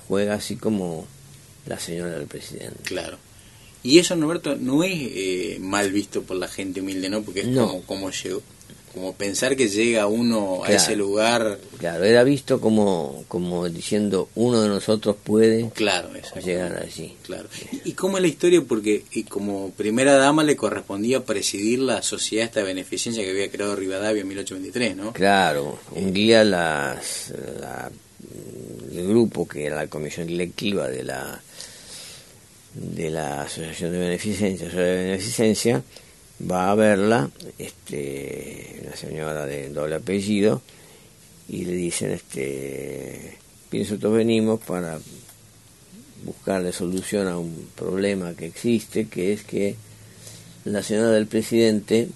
juega 0.07 0.35
así 0.35 0.55
como 0.55 1.05
la 1.65 1.79
señora 1.79 2.17
del 2.17 2.27
presidente. 2.27 2.83
Claro. 2.83 3.17
Y 3.83 3.99
eso, 3.99 4.15
Norberto, 4.15 4.55
no 4.55 4.83
es 4.83 4.93
eh, 4.95 5.57
mal 5.61 5.91
visto 5.91 6.23
por 6.23 6.37
la 6.37 6.47
gente 6.47 6.81
humilde, 6.81 7.09
¿no? 7.09 7.21
Porque 7.23 7.41
es 7.41 7.47
como, 7.47 7.81
como, 7.83 8.11
como 8.93 9.13
pensar 9.13 9.55
que 9.55 9.69
llega 9.69 10.07
uno 10.07 10.63
a 10.63 10.71
ese 10.71 10.95
lugar. 10.95 11.59
Claro, 11.77 12.03
era 12.03 12.23
visto 12.23 12.59
como, 12.59 13.25
como 13.27 13.67
diciendo 13.69 14.29
uno 14.35 14.61
de 14.61 14.69
nosotros 14.69 15.15
puede 15.23 15.69
claro, 15.71 16.09
llegar 16.43 16.81
allí. 16.81 17.15
Claro. 17.23 17.47
¿Y 17.83 17.93
cómo 17.93 18.17
es 18.17 18.21
la 18.21 18.27
historia? 18.27 18.61
Porque 18.67 19.03
y 19.11 19.23
como 19.23 19.71
primera 19.71 20.15
dama 20.15 20.43
le 20.43 20.55
correspondía 20.55 21.23
presidir 21.25 21.79
la 21.79 22.01
sociedad 22.01 22.45
esta 22.45 22.63
beneficencia 22.63 23.23
que 23.23 23.29
había 23.29 23.51
creado 23.51 23.75
Rivadavia 23.75 24.21
en 24.21 24.27
1823, 24.27 24.95
¿no? 24.95 25.13
Claro, 25.13 25.79
un 25.91 26.13
día 26.13 26.43
las, 26.43 27.31
el 28.91 29.07
grupo 29.07 29.47
que 29.47 29.65
era 29.65 29.75
la 29.75 29.87
comisión 29.87 30.29
electiva 30.29 30.87
de 30.87 31.03
la 31.03 31.41
de 32.73 33.09
la 33.09 33.41
Asociación 33.41 33.91
de 33.91 33.99
Beneficencia, 33.99 34.69
de 34.69 34.95
Beneficencia, 34.95 35.83
va 36.39 36.71
a 36.71 36.75
verla, 36.75 37.29
este, 37.57 38.81
una 38.85 38.95
señora 38.95 39.45
de 39.45 39.69
doble 39.69 39.95
apellido, 39.95 40.61
y 41.49 41.65
le 41.65 41.73
dicen, 41.73 42.11
este, 42.11 43.37
pienso 43.69 43.97
que 43.97 44.07
venimos 44.07 44.59
para 44.61 44.99
buscarle 46.23 46.71
solución 46.71 47.27
a 47.27 47.37
un 47.37 47.69
problema 47.75 48.33
que 48.33 48.47
existe, 48.47 49.07
que 49.07 49.33
es 49.33 49.43
que 49.43 49.75
la 50.65 50.83
señora 50.83 51.11
del 51.11 51.27
presidente 51.27 52.09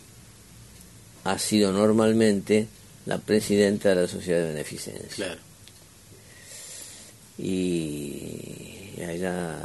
ha 1.24 1.38
sido 1.40 1.72
normalmente 1.72 2.68
la 3.06 3.20
presidenta 3.20 3.90
de 3.90 3.96
la 3.96 4.08
Sociedad 4.08 4.42
de 4.42 4.50
Beneficencia. 4.50 5.26
Claro. 5.26 5.42
Y 7.38 8.92
ella 8.98 9.58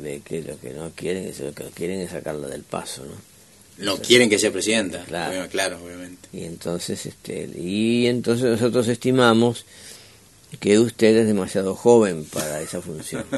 ve 0.00 0.20
que 0.24 0.42
lo 0.42 0.58
que 0.60 0.70
no 0.70 0.90
quieren 0.94 1.24
es 1.24 1.40
lo 1.40 1.52
que 1.52 1.64
quieren 1.64 2.00
es 2.00 2.10
sacarla 2.10 2.46
del 2.46 2.62
paso 2.62 3.04
no 3.04 3.27
no 3.78 3.98
quieren 3.98 4.28
que 4.28 4.38
sea 4.38 4.52
presidenta 4.52 5.04
claro. 5.04 5.48
claro 5.48 5.78
obviamente. 5.84 6.28
Y 6.32 6.44
entonces 6.44 7.06
este 7.06 7.48
y 7.56 8.06
entonces 8.06 8.50
nosotros 8.50 8.88
estimamos 8.88 9.64
que 10.60 10.78
usted 10.78 11.16
es 11.16 11.26
demasiado 11.26 11.74
joven 11.74 12.24
para 12.24 12.60
esa 12.60 12.80
función. 12.80 13.24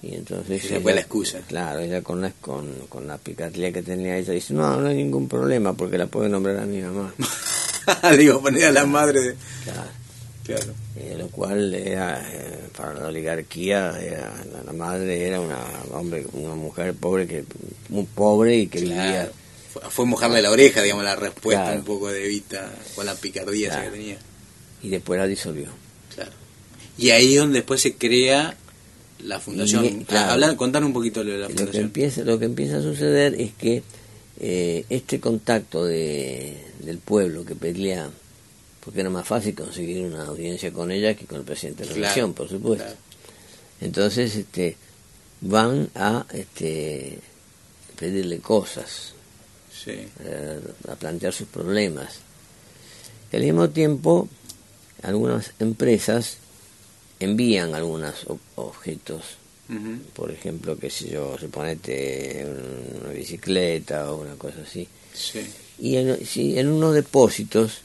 Y 0.00 0.14
entonces 0.14 0.64
esa 0.64 0.80
fue 0.80 0.94
la 0.94 1.00
excusa. 1.00 1.40
Claro 1.48 1.80
ella 1.80 2.02
con 2.02 2.20
la 2.20 2.30
con, 2.40 2.72
con 2.88 3.08
la 3.08 3.18
picardía 3.18 3.72
que 3.72 3.82
tenía 3.82 4.16
ella 4.16 4.32
dice 4.32 4.54
no 4.54 4.80
no 4.80 4.86
hay 4.86 4.94
ningún 4.94 5.28
problema 5.28 5.72
porque 5.72 5.98
la 5.98 6.06
puede 6.06 6.28
nombrar 6.28 6.56
a 6.60 6.66
mi 6.66 6.80
mamá 6.80 7.12
digo 8.16 8.40
poner 8.40 8.66
a 8.66 8.70
la 8.70 8.86
madre 8.86 9.20
de... 9.20 9.36
claro 9.64 9.97
eh, 10.48 11.16
lo 11.18 11.28
cual 11.28 11.74
era, 11.74 12.26
eh, 12.32 12.68
para 12.76 12.94
la 12.94 13.06
oligarquía, 13.08 13.98
la, 14.64 14.72
madre 14.72 15.26
era 15.26 15.40
una 15.40 15.58
hombre 15.92 16.24
una 16.32 16.54
mujer 16.54 16.94
pobre, 16.94 17.26
que 17.26 17.44
muy 17.88 18.04
pobre 18.04 18.56
y 18.56 18.66
que 18.66 18.80
vivía... 18.80 19.30
Fue, 19.90 20.06
mojarle 20.06 20.42
la 20.42 20.50
oreja, 20.50 20.82
digamos, 20.82 21.04
la 21.04 21.14
respuesta 21.14 21.72
un 21.72 21.84
poco 21.84 22.08
de 22.08 22.24
Evita 22.24 22.72
con 22.94 23.06
la 23.06 23.14
picardía 23.14 23.84
que 23.84 23.90
tenía. 23.90 24.18
Y 24.82 24.88
después 24.88 25.20
la 25.20 25.26
disolvió. 25.26 25.68
Claro. 26.14 26.32
Y 26.96 27.10
ahí 27.10 27.34
es 27.34 27.38
donde 27.38 27.58
después 27.60 27.80
se 27.80 27.94
crea 27.94 28.56
la 29.22 29.40
fundación. 29.40 30.06
hablar, 30.10 30.56
contar 30.56 30.84
un 30.84 30.92
poquito 30.92 31.22
de 31.22 31.38
la 31.38 31.46
fundación. 31.46 31.66
Lo 31.66 31.72
que 31.72 31.78
empieza, 31.78 32.22
lo 32.22 32.38
que 32.38 32.44
empieza 32.46 32.78
a 32.78 32.82
suceder 32.82 33.34
es 33.40 33.52
que 33.52 33.82
eh, 34.40 34.84
este 34.88 35.20
contacto 35.20 35.84
de, 35.84 36.56
del 36.80 36.98
pueblo 36.98 37.44
que 37.44 37.54
pelea 37.54 38.10
porque 38.88 39.00
era 39.00 39.10
más 39.10 39.28
fácil 39.28 39.54
conseguir 39.54 40.06
una 40.06 40.24
audiencia 40.24 40.72
con 40.72 40.90
ella 40.90 41.12
que 41.12 41.26
con 41.26 41.40
el 41.40 41.44
presidente 41.44 41.84
de 41.84 41.94
la 41.94 42.08
nación, 42.08 42.32
por 42.32 42.48
supuesto. 42.48 42.90
Entonces, 43.82 44.34
este, 44.34 44.78
van 45.42 45.90
a 45.94 46.24
este, 46.32 47.18
pedirle 48.00 48.38
cosas, 48.38 49.12
eh, 49.84 50.58
a 50.88 50.94
plantear 50.94 51.34
sus 51.34 51.48
problemas. 51.48 52.20
Y 53.30 53.36
al 53.36 53.42
mismo 53.42 53.68
tiempo, 53.68 54.26
algunas 55.02 55.52
empresas 55.58 56.38
envían 57.20 57.74
algunos 57.74 58.24
objetos 58.54 59.36
Por 60.14 60.30
ejemplo, 60.30 60.78
qué 60.78 60.88
sé 60.88 61.10
yo, 61.10 61.36
suponete 61.38 62.46
una 63.02 63.10
bicicleta 63.10 64.10
o 64.10 64.22
una 64.22 64.34
cosa 64.36 64.62
así. 64.66 64.88
Y 65.78 65.96
en, 65.96 66.24
si 66.24 66.58
en 66.58 66.68
unos 66.68 66.94
depósitos 66.94 67.82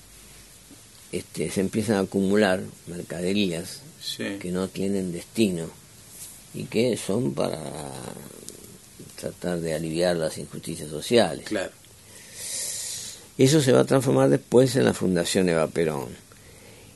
este, 1.13 1.51
se 1.51 1.61
empiezan 1.61 1.97
a 1.97 1.99
acumular 1.99 2.61
mercaderías 2.87 3.81
que 4.17 4.51
no 4.51 4.67
tienen 4.67 5.11
destino 5.11 5.67
y 6.55 6.63
que 6.63 6.97
son 6.97 7.35
para 7.35 7.59
tratar 9.19 9.61
de 9.61 9.75
aliviar 9.75 10.15
las 10.15 10.39
injusticias 10.39 10.89
sociales. 10.89 11.45
Claro. 11.45 11.71
Eso 13.37 13.61
se 13.61 13.71
va 13.71 13.81
a 13.81 13.85
transformar 13.85 14.29
después 14.29 14.75
en 14.75 14.85
la 14.85 14.93
Fundación 14.93 15.49
Eva 15.49 15.67
Perón. 15.67 16.09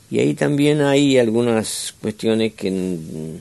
Y 0.09 0.19
ahí 0.19 0.33
también 0.33 0.81
hay 0.81 1.19
algunas 1.19 1.93
cuestiones 2.01 2.53
que 2.53 3.39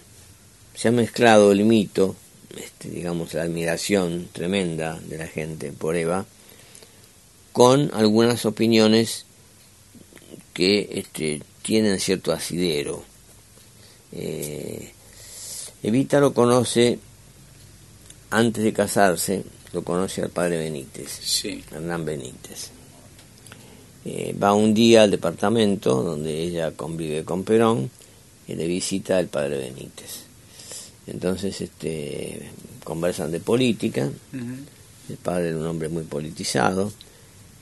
se 0.75 0.89
ha 0.89 0.93
mezclado 0.93 1.53
el 1.53 1.65
mito, 1.65 2.17
este, 2.55 2.91
digamos 2.91 3.33
la 3.33 3.45
admiración 3.45 4.29
tremenda 4.31 5.01
de 5.01 5.17
la 5.17 5.27
gente 5.27 5.73
por 5.73 5.97
Eva, 5.97 6.27
con 7.53 7.91
algunas 7.95 8.45
opiniones 8.45 9.26
que 10.57 10.89
este, 10.91 11.43
tienen 11.61 12.01
cierto 12.01 12.33
asidero. 12.33 13.05
Eh, 14.11 14.91
Evita 15.83 16.19
lo 16.19 16.33
conoce 16.33 16.99
antes 18.31 18.65
de 18.65 18.73
casarse, 18.73 19.45
lo 19.75 19.83
conoce 19.83 20.23
al 20.23 20.31
padre 20.31 20.57
Benítez, 20.57 21.11
sí. 21.11 21.63
Hernán 21.71 22.07
Benítez. 22.07 22.71
Eh, 24.07 24.35
va 24.43 24.55
un 24.55 24.73
día 24.73 25.03
al 25.03 25.11
departamento 25.11 26.03
donde 26.03 26.41
ella 26.41 26.71
convive 26.71 27.23
con 27.23 27.45
Perón 27.45 27.91
y 28.49 28.55
le 28.55 28.67
visita 28.67 29.19
al 29.19 29.27
padre 29.27 29.59
Benítez. 29.59 30.25
Entonces 31.07 31.61
este, 31.61 32.49
conversan 32.83 33.31
de 33.31 33.41
política, 33.41 34.11
el 34.33 35.17
padre 35.19 35.49
era 35.49 35.59
un 35.59 35.67
hombre 35.67 35.91
muy 35.91 36.05
politizado, 36.05 36.91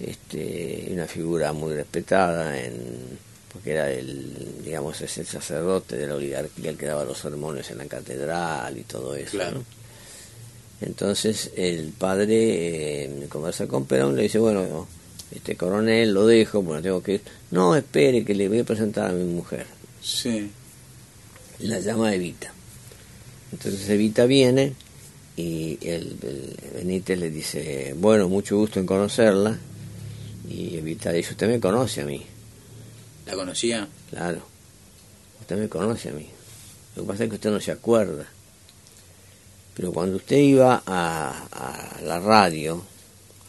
este, 0.00 0.88
una 0.90 1.06
figura 1.06 1.52
muy 1.52 1.74
respetada 1.74 2.58
en 2.60 3.18
porque 3.54 3.70
era 3.70 3.88
el, 3.88 4.64
digamos, 4.64 5.00
es 5.00 5.16
el 5.18 5.26
sacerdote 5.26 5.96
de 5.96 6.08
la 6.08 6.16
oligarquía 6.16 6.70
el 6.70 6.76
que 6.76 6.86
daba 6.86 7.04
los 7.04 7.18
sermones 7.18 7.70
en 7.70 7.78
la 7.78 7.86
catedral 7.86 8.76
y 8.76 8.82
todo 8.82 9.14
eso. 9.14 9.38
Entonces 10.80 11.52
el 11.56 11.92
padre 11.96 13.04
eh, 13.04 13.26
conversa 13.28 13.68
con 13.68 13.86
Perón, 13.86 14.16
le 14.16 14.24
dice, 14.24 14.40
bueno, 14.40 14.88
este 15.32 15.54
coronel 15.54 16.12
lo 16.12 16.26
dejo, 16.26 16.62
bueno, 16.62 16.82
tengo 16.82 17.00
que 17.00 17.14
ir. 17.14 17.22
No, 17.52 17.76
espere, 17.76 18.24
que 18.24 18.34
le 18.34 18.48
voy 18.48 18.58
a 18.58 18.64
presentar 18.64 19.10
a 19.10 19.12
mi 19.12 19.22
mujer. 19.22 19.66
Sí. 20.02 20.50
La 21.60 21.78
llama 21.78 22.12
Evita. 22.12 22.52
Entonces 23.52 23.88
Evita 23.88 24.26
viene 24.26 24.72
y 25.36 25.78
el, 25.80 26.16
Benítez 26.74 27.20
le 27.20 27.30
dice, 27.30 27.94
bueno, 27.96 28.28
mucho 28.28 28.56
gusto 28.56 28.80
en 28.80 28.86
conocerla. 28.86 29.58
Y 30.48 30.76
Evita 30.76 31.12
dice, 31.12 31.32
usted 31.32 31.48
me 31.48 31.60
conoce 31.60 32.02
a 32.02 32.04
mí. 32.04 32.24
¿La 33.26 33.34
conocía? 33.34 33.88
Claro. 34.10 34.42
Usted 35.40 35.56
me 35.56 35.68
conoce 35.68 36.10
a 36.10 36.12
mí. 36.12 36.28
Lo 36.96 37.02
que 37.02 37.08
pasa 37.08 37.24
es 37.24 37.30
que 37.30 37.36
usted 37.36 37.50
no 37.50 37.60
se 37.60 37.72
acuerda. 37.72 38.26
Pero 39.74 39.92
cuando 39.92 40.16
usted 40.16 40.36
iba 40.36 40.82
a, 40.86 41.98
la 42.02 42.20
radio 42.20 42.82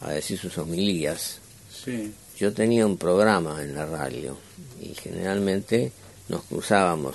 a 0.00 0.10
decir 0.10 0.38
sus 0.38 0.58
homilías, 0.58 1.38
yo 2.36 2.52
tenía 2.52 2.84
un 2.84 2.96
programa 2.96 3.62
en 3.62 3.74
la 3.74 3.86
radio 3.86 4.36
y 4.80 4.94
generalmente 4.94 5.92
nos 6.28 6.42
cruzábamos. 6.44 7.14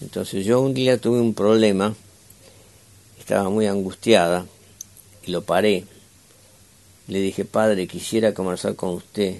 Entonces 0.00 0.44
yo 0.44 0.60
un 0.60 0.74
día 0.74 0.98
tuve 0.98 1.20
un 1.20 1.34
problema, 1.34 1.94
estaba 3.18 3.48
muy 3.50 3.66
angustiada 3.66 4.46
y 5.24 5.30
lo 5.30 5.42
paré. 5.42 5.84
Le 7.08 7.20
dije, 7.20 7.44
padre, 7.44 7.86
quisiera 7.86 8.34
conversar 8.34 8.76
con 8.76 8.90
usted 8.90 9.38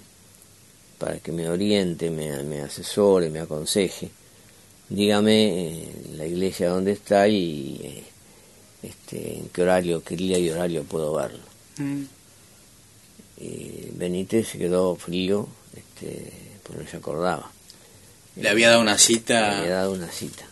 para 0.99 1.19
que 1.19 1.33
me 1.33 1.49
oriente, 1.49 2.11
me, 2.11 2.43
me 2.43 2.63
asesore, 2.63 3.31
me 3.31 3.41
aconseje. 3.41 4.11
Dígame 4.89 5.81
eh, 5.83 5.93
la 6.17 6.27
iglesia 6.27 6.71
dónde 6.71 6.93
está 6.93 7.29
y 7.29 7.79
eh, 7.83 8.05
este, 8.83 9.39
en 9.39 9.49
qué 9.51 9.63
horario, 9.63 10.03
qué 10.03 10.17
día 10.17 10.39
y 10.39 10.49
horario 10.51 10.83
puedo 10.85 11.15
verlo. 11.15 11.41
Mm. 11.77 12.03
Y 13.41 13.91
Benítez 13.93 14.49
se 14.49 14.59
quedó 14.59 14.97
frío, 14.97 15.47
este, 15.77 16.33
pues 16.63 16.79
no 16.79 16.89
se 16.89 16.97
acordaba. 16.97 17.53
¿Le 18.37 18.49
había 18.49 18.71
dado 18.71 18.81
una 18.81 18.97
cita? 18.97 19.41
Le 19.41 19.57
había 19.57 19.75
dado 19.75 19.93
una 19.93 20.11
cita. 20.11 20.47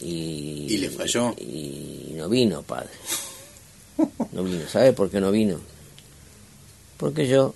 Y, 0.00 0.66
¿Y 0.70 0.76
le 0.78 0.90
falló? 0.90 1.34
Y, 1.38 2.10
y 2.10 2.14
no 2.14 2.28
vino, 2.28 2.62
padre. 2.62 2.90
No 4.32 4.42
vino. 4.44 4.68
¿Sabe 4.68 4.92
por 4.92 5.10
qué 5.10 5.20
no 5.20 5.30
vino? 5.30 5.60
Porque 6.96 7.26
yo 7.26 7.54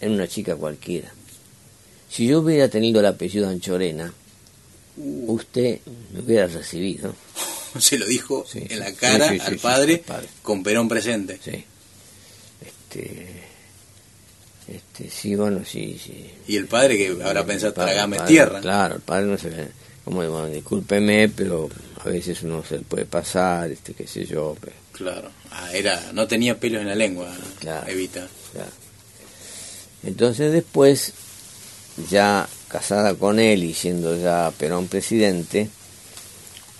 era 0.00 0.12
una 0.12 0.28
chica 0.28 0.56
cualquiera. 0.56 1.12
Si 2.08 2.26
yo 2.26 2.40
hubiera 2.40 2.68
tenido 2.68 3.00
el 3.00 3.06
apellido 3.06 3.48
Anchorena, 3.48 4.12
usted 4.96 5.80
me 6.12 6.20
hubiera 6.20 6.46
recibido. 6.46 7.14
Se 7.78 7.98
lo 7.98 8.06
dijo 8.06 8.44
en 8.54 8.78
la 8.78 8.92
cara 8.92 9.28
al 9.28 9.58
padre, 9.58 10.04
con 10.42 10.62
Perón 10.62 10.88
presente. 10.88 11.40
Sí. 11.42 11.64
Este, 12.64 13.26
este, 14.68 15.10
sí, 15.10 15.34
bueno, 15.34 15.64
sí, 15.64 16.00
sí. 16.02 16.30
Y 16.46 16.56
el 16.56 16.66
padre 16.66 16.96
que 16.96 17.22
habrá 17.22 17.44
pensado, 17.44 17.72
tragame 17.72 18.18
tierra. 18.20 18.60
Claro, 18.60 18.96
el 18.96 19.00
padre 19.00 19.26
no 19.26 19.38
se 19.38 19.50
ve. 19.50 19.68
Como 20.04 20.16
bueno, 20.18 20.46
discúlpeme, 20.46 21.28
pero 21.30 21.68
a 22.04 22.08
veces 22.08 22.42
uno 22.42 22.62
se 22.62 22.78
le 22.78 22.84
puede 22.84 23.06
pasar, 23.06 23.70
este, 23.72 23.94
qué 23.94 24.06
sé 24.06 24.24
yo. 24.24 24.56
Claro, 24.94 25.28
ah, 25.50 25.72
era, 25.72 26.12
no 26.12 26.28
tenía 26.28 26.58
pelos 26.58 26.80
en 26.80 26.88
la 26.88 26.94
lengua, 26.94 27.28
Evita. 27.88 28.28
Claro. 28.52 28.70
Entonces 30.04 30.52
después, 30.52 31.12
ya 32.08 32.48
casada 32.68 33.14
con 33.14 33.40
él 33.40 33.64
y 33.64 33.74
siendo 33.74 34.16
ya 34.16 34.52
Perón 34.56 34.86
presidente, 34.86 35.68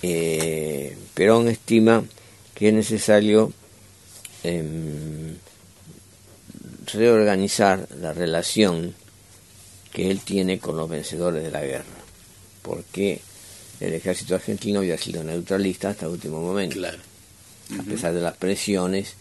eh, 0.01 0.97
Perón 1.13 1.49
estima 1.49 2.05
que 2.53 2.69
es 2.69 2.73
necesario 2.73 3.51
em, 4.43 5.35
reorganizar 6.93 7.87
la 7.99 8.13
relación 8.13 8.95
que 9.91 10.09
él 10.09 10.21
tiene 10.21 10.59
con 10.59 10.77
los 10.77 10.89
vencedores 10.89 11.43
de 11.43 11.51
la 11.51 11.61
guerra, 11.61 11.83
porque 12.61 13.19
el 13.81 13.93
ejército 13.93 14.35
argentino 14.35 14.79
había 14.79 14.97
sido 14.97 15.23
neutralista 15.23 15.89
hasta 15.89 16.05
el 16.05 16.13
último 16.13 16.39
momento, 16.39 16.79
a 17.79 17.83
pesar 17.83 18.13
de 18.13 18.21
las 18.21 18.37
presiones 18.37 19.15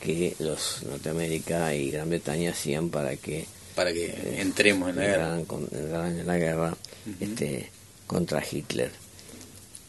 que 0.00 0.34
los 0.38 0.82
Norteamérica 0.84 1.74
y 1.74 1.90
Gran 1.90 2.08
Bretaña 2.08 2.50
hacían 2.50 2.88
para 2.88 3.16
que 3.16 3.46
para 3.74 3.92
que 3.92 4.06
eh, 4.06 4.36
entremos 4.40 4.90
en 4.90 4.96
la 4.96 5.02
guerra. 5.02 5.38
en 5.38 6.26
la 6.26 6.38
guerra 6.38 6.76
este 7.20 7.70
contra 8.06 8.42
Hitler. 8.48 8.90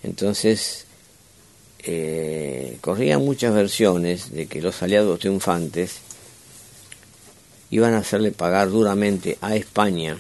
Entonces 0.04 0.86
eh, 1.80 2.78
corrían 2.82 3.24
muchas 3.24 3.54
versiones 3.54 4.32
de 4.32 4.48
que 4.48 4.62
los 4.62 4.82
aliados 4.84 5.20
triunfantes 5.20 6.00
iban 7.72 7.94
a 7.94 8.00
hacerle 8.00 8.32
pagar 8.32 8.70
duramente 8.70 9.38
a 9.42 9.56
España 9.56 10.18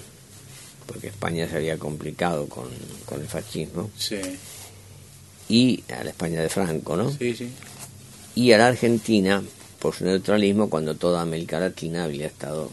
porque 0.88 1.07
España 1.07 1.47
se 1.47 1.55
había 1.55 1.77
complicado 1.77 2.47
con, 2.47 2.67
con 3.05 3.21
el 3.21 3.27
fascismo. 3.27 3.89
Sí. 3.97 4.19
y 5.47 5.84
a 5.93 6.03
la 6.03 6.09
España 6.09 6.41
de 6.41 6.49
Franco 6.49 6.97
no 6.97 7.11
sí, 7.11 7.34
sí. 7.36 7.49
Y 8.36 8.51
a 8.51 8.57
la 8.57 8.67
Argentina 8.67 9.43
por 9.79 9.95
su 9.95 10.05
neutralismo 10.05 10.69
cuando 10.69 10.95
toda 10.95 11.21
América 11.21 11.59
Latina 11.59 12.03
había 12.03 12.27
estado 12.27 12.69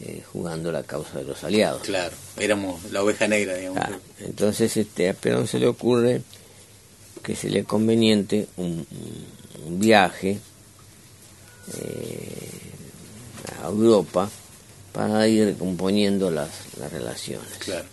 eh, 0.00 0.22
jugando 0.32 0.70
la 0.70 0.82
causa 0.82 1.18
de 1.18 1.24
los 1.24 1.42
aliados. 1.44 1.82
Claro, 1.82 2.14
éramos 2.38 2.90
la 2.90 3.02
oveja 3.02 3.26
negra, 3.28 3.54
digamos. 3.54 3.82
entonces 4.20 4.76
este, 4.76 5.08
a 5.08 5.14
Perón 5.14 5.46
se 5.46 5.58
le 5.58 5.66
ocurre 5.66 6.22
que 7.22 7.36
sería 7.36 7.64
conveniente 7.64 8.46
un, 8.56 8.86
viaje 9.72 10.38
eh, 11.78 12.48
a 13.62 13.68
Europa 13.68 14.28
para 14.92 15.28
ir 15.28 15.56
componiendo 15.56 16.30
las, 16.30 16.48
las 16.78 16.92
relaciones. 16.92 17.48
Claro. 17.58 17.86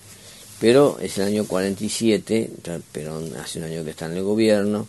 Pero 0.59 0.97
es 0.99 1.17
el 1.17 1.25
año 1.25 1.45
47, 1.45 2.51
Perón 2.91 3.35
hace 3.35 3.59
un 3.59 3.65
año 3.65 3.83
que 3.83 3.91
está 3.91 4.07
en 4.07 4.13
el 4.13 4.23
gobierno, 4.23 4.87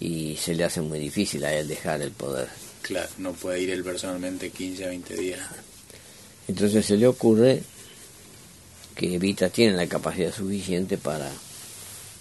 y 0.00 0.36
se 0.36 0.54
le 0.54 0.64
hace 0.64 0.80
muy 0.80 0.98
difícil 0.98 1.44
a 1.44 1.54
él 1.54 1.68
dejar 1.68 2.00
el 2.00 2.10
poder. 2.10 2.48
Claro, 2.82 3.08
no 3.18 3.32
puede 3.34 3.60
ir 3.60 3.70
él 3.70 3.84
personalmente 3.84 4.50
15 4.50 4.84
a 4.84 4.88
20 4.88 5.14
días. 5.14 5.40
Entonces 6.48 6.86
se 6.86 6.96
le 6.96 7.06
ocurre 7.06 7.62
que 8.96 9.14
Evita 9.14 9.50
tiene 9.50 9.76
la 9.76 9.86
capacidad 9.86 10.32
suficiente 10.32 10.96
para, 10.96 11.30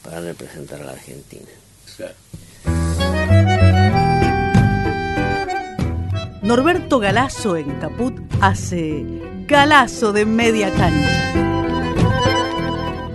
para 0.03 0.19
representar 0.19 0.81
a 0.81 0.85
la 0.85 0.91
Argentina. 0.91 1.47
Claro. 1.95 2.13
Norberto 6.41 6.99
Galazo 6.99 7.55
en 7.57 7.79
Caput 7.79 8.15
hace 8.41 9.03
Galazo 9.47 10.11
de 10.13 10.25
media 10.25 10.71
cancha. 10.73 11.33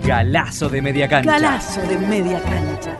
Galazo 0.03 0.69
de 0.69 0.81
media 0.81 1.07
cancha. 1.07 1.31
Galazo 1.31 1.81
de 1.81 1.97
media 1.97 2.41
cancha. 2.41 2.94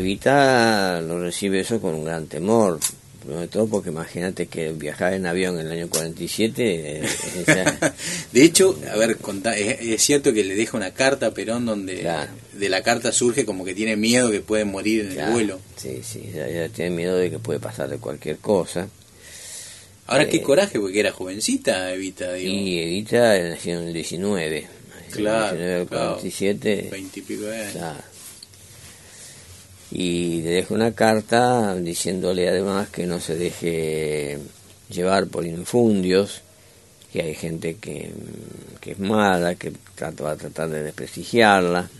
Evita 0.00 1.00
lo 1.02 1.20
recibe 1.20 1.60
eso 1.60 1.80
con 1.80 1.94
un 1.94 2.04
gran 2.04 2.26
temor, 2.26 2.78
sobre 3.26 3.48
todo 3.48 3.66
porque 3.68 3.90
imagínate 3.90 4.46
que 4.46 4.72
viajar 4.72 5.12
en 5.14 5.26
avión 5.26 5.60
en 5.60 5.66
el 5.66 5.72
año 5.72 5.88
47... 5.88 6.62
eh, 6.64 7.02
esa- 7.46 7.94
De 8.32 8.42
hecho, 8.42 8.78
a 8.92 8.96
ver, 8.96 9.18
contá- 9.18 9.56
es, 9.56 9.80
es 9.80 10.02
cierto 10.02 10.32
que 10.32 10.42
le 10.44 10.54
deja 10.56 10.76
una 10.76 10.92
carta 10.92 11.26
a 11.26 11.30
Perón 11.32 11.66
donde 11.66 12.00
Claro. 12.00 12.30
de 12.54 12.68
la 12.68 12.82
carta 12.82 13.12
surge 13.12 13.44
como 13.44 13.64
que 13.64 13.74
tiene 13.74 13.96
miedo 13.96 14.30
que 14.30 14.40
puede 14.40 14.64
morir 14.64 15.02
en 15.12 15.20
el 15.20 15.30
vuelo. 15.32 15.60
Sí, 15.76 16.00
sí, 16.02 16.30
ya, 16.34 16.48
ya 16.48 16.68
tiene 16.68 16.90
miedo 16.96 17.16
de 17.16 17.30
que 17.30 17.38
puede 17.38 17.60
pasarle 17.60 17.98
cualquier 17.98 18.38
cosa. 18.38 18.88
Ahora, 20.06 20.24
Eh, 20.24 20.28
qué 20.28 20.42
coraje, 20.42 20.80
porque 20.80 20.98
era 21.00 21.12
jovencita 21.12 21.92
Evita, 21.92 22.32
digo. 22.32 22.52
Y 22.52 22.78
Evita 22.80 23.38
nació 23.38 23.78
en 23.80 23.88
el 23.88 23.92
19. 23.94 24.66
Claro, 25.12 25.56
En 25.56 25.62
el 25.62 25.68
19 25.68 25.80
al 25.82 25.86
claro. 25.88 26.06
47. 26.16 26.88
Veintipico 26.90 27.42
de 27.42 27.56
años. 27.64 27.72
Y 29.90 30.42
le 30.42 30.50
deja 30.50 30.74
una 30.74 30.92
carta 30.92 31.74
diciéndole 31.76 32.48
además 32.48 32.88
que 32.90 33.06
no 33.06 33.18
se 33.20 33.36
deje 33.36 34.38
llevar 34.88 35.26
por 35.26 35.44
infundios, 35.44 36.42
que 37.12 37.22
hay 37.22 37.34
gente 37.34 37.76
que, 37.76 38.12
que 38.80 38.92
es 38.92 38.98
mala, 38.98 39.56
que 39.56 39.72
trata, 39.94 40.24
va 40.24 40.30
a 40.32 40.36
tratar 40.36 40.68
de 40.68 40.84
desprestigiarla. 40.84 41.90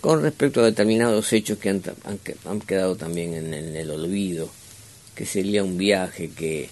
Con 0.00 0.22
respecto 0.22 0.60
a 0.60 0.66
determinados 0.66 1.32
hechos 1.32 1.58
que 1.58 1.70
han, 1.70 1.82
han, 2.04 2.20
han 2.44 2.60
quedado 2.60 2.94
también 2.94 3.34
en, 3.34 3.52
en 3.52 3.74
el 3.74 3.90
olvido, 3.90 4.48
que 5.14 5.26
sería 5.26 5.64
un 5.64 5.76
viaje 5.76 6.30
que 6.30 6.68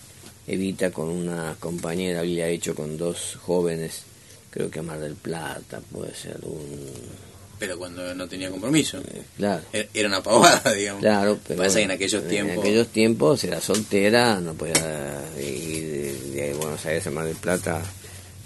Evita 0.46 0.90
con 0.90 1.08
una 1.08 1.56
compañera 1.60 2.20
había 2.20 2.48
hecho 2.48 2.74
con 2.74 2.98
dos 2.98 3.38
jóvenes, 3.40 4.02
creo 4.50 4.70
que 4.70 4.80
a 4.80 4.82
Mar 4.82 4.98
del 4.98 5.14
Plata, 5.14 5.80
puede 5.80 6.14
ser 6.14 6.38
un... 6.42 7.31
Pero 7.62 7.78
cuando 7.78 8.12
no 8.12 8.26
tenía 8.26 8.50
compromiso. 8.50 8.98
eh, 8.98 9.22
claro. 9.36 9.62
Era 9.72 9.88
era 9.94 10.08
una 10.08 10.20
pavada, 10.20 10.72
digamos. 10.76 11.00
Claro, 11.00 11.38
pero 11.46 11.62
Pasa 11.62 11.78
que 11.78 11.84
en 11.84 11.90
aquellos 11.92 12.26
tiempos... 12.26 12.54
En 12.54 12.60
aquellos 12.60 12.88
tiempos 12.88 13.44
era 13.44 13.60
soltera, 13.60 14.40
no 14.40 14.54
podía 14.54 15.22
ir 15.40 16.32
de, 16.34 16.54
Buenos 16.54 16.84
Aires 16.86 17.06
a 17.06 17.12
Mar 17.12 17.24
del 17.24 17.36
Plata, 17.36 17.80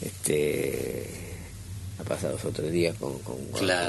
este, 0.03 1.07
a 1.99 2.05
pasar 2.05 2.33
los 2.33 2.45
otros 2.45 2.71
días 2.71 2.95
con, 3.01 3.19
con, 3.21 3.37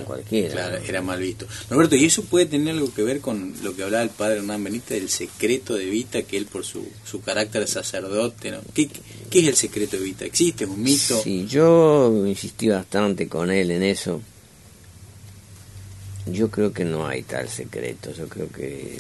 cualquiera. 0.05 0.53
claro, 0.53 0.79
¿no? 0.79 0.85
era 0.85 1.01
mal 1.01 1.19
visto. 1.19 1.45
Roberto, 1.69 1.97
¿y 1.97 2.05
eso 2.05 2.23
puede 2.23 2.45
tener 2.45 2.75
algo 2.75 2.93
que 2.93 3.03
ver 3.03 3.19
con 3.19 3.53
lo 3.63 3.75
que 3.75 3.83
hablaba 3.83 4.03
el 4.05 4.11
padre 4.11 4.37
Hernán 4.37 4.63
Benítez 4.63 4.97
del 4.97 5.09
secreto 5.09 5.75
de 5.75 5.87
Evita, 5.87 6.21
que 6.21 6.37
él 6.37 6.45
por 6.45 6.63
su, 6.63 6.87
su 7.03 7.19
carácter 7.19 7.63
de 7.63 7.67
sacerdote, 7.67 8.51
¿no? 8.51 8.59
¿Qué, 8.73 8.89
¿Qué 9.29 9.39
es 9.39 9.47
el 9.49 9.55
secreto 9.57 9.97
de 9.97 10.03
Evita? 10.03 10.23
¿Existe? 10.23 10.63
¿Es 10.63 10.69
un 10.69 10.81
mito? 10.81 11.21
Sí, 11.21 11.45
yo 11.49 12.25
insistí 12.25 12.69
bastante 12.69 13.27
con 13.27 13.51
él 13.51 13.71
en 13.71 13.83
eso. 13.83 14.21
Yo 16.31 16.49
creo 16.49 16.71
que 16.73 16.83
no 16.85 17.07
hay 17.07 17.23
tal 17.23 17.47
secreto. 17.49 18.11
Yo 18.11 18.27
creo 18.27 18.49
que, 18.49 18.99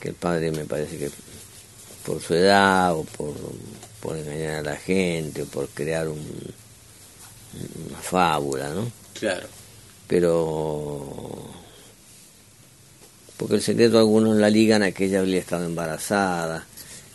que 0.00 0.08
el 0.08 0.14
padre 0.14 0.50
me 0.50 0.64
parece 0.64 0.98
que 0.98 1.10
por 2.04 2.20
su 2.20 2.34
edad 2.34 2.94
o 2.94 3.04
por, 3.04 3.34
por 4.00 4.16
engañar 4.16 4.56
a 4.56 4.62
la 4.62 4.76
gente 4.76 5.42
o 5.42 5.46
por 5.46 5.68
crear 5.68 6.08
un, 6.08 6.18
una 7.88 7.98
fábula, 7.98 8.70
¿no? 8.70 8.90
Claro. 9.18 9.46
Pero 10.06 11.44
porque 13.36 13.54
el 13.56 13.62
secreto 13.62 13.98
algunos 13.98 14.36
la 14.36 14.50
ligan 14.50 14.82
a 14.82 14.90
que 14.92 15.04
ella 15.04 15.20
había 15.20 15.38
estado 15.38 15.64
embarazada, 15.66 16.66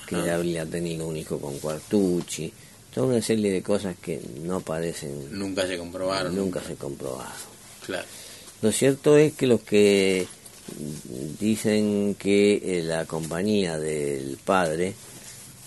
que 0.08 0.16
ella 0.16 0.36
había 0.36 0.66
tenido 0.66 1.08
un 1.08 1.18
hijo 1.18 1.40
con 1.40 1.58
Cuartucci, 1.60 2.54
toda 2.94 3.08
una 3.08 3.22
serie 3.22 3.52
de 3.52 3.62
cosas 3.64 3.96
que 4.02 4.22
no 4.44 4.62
parecen, 4.62 5.38
Nunca 5.38 5.68
se 5.68 5.78
comprobaron. 5.78 6.36
nunca 6.36 6.62
se 6.62 6.76
comprobaron. 6.76 7.53
Claro. 7.86 8.06
Lo 8.62 8.72
cierto 8.72 9.18
es 9.18 9.34
que 9.34 9.48
los 9.48 9.62
que 9.62 10.26
dicen 11.40 12.16
que 12.18 12.80
eh, 12.80 12.84
la 12.84 13.06
compañía 13.06 13.78
del 13.78 14.38
padre 14.44 14.94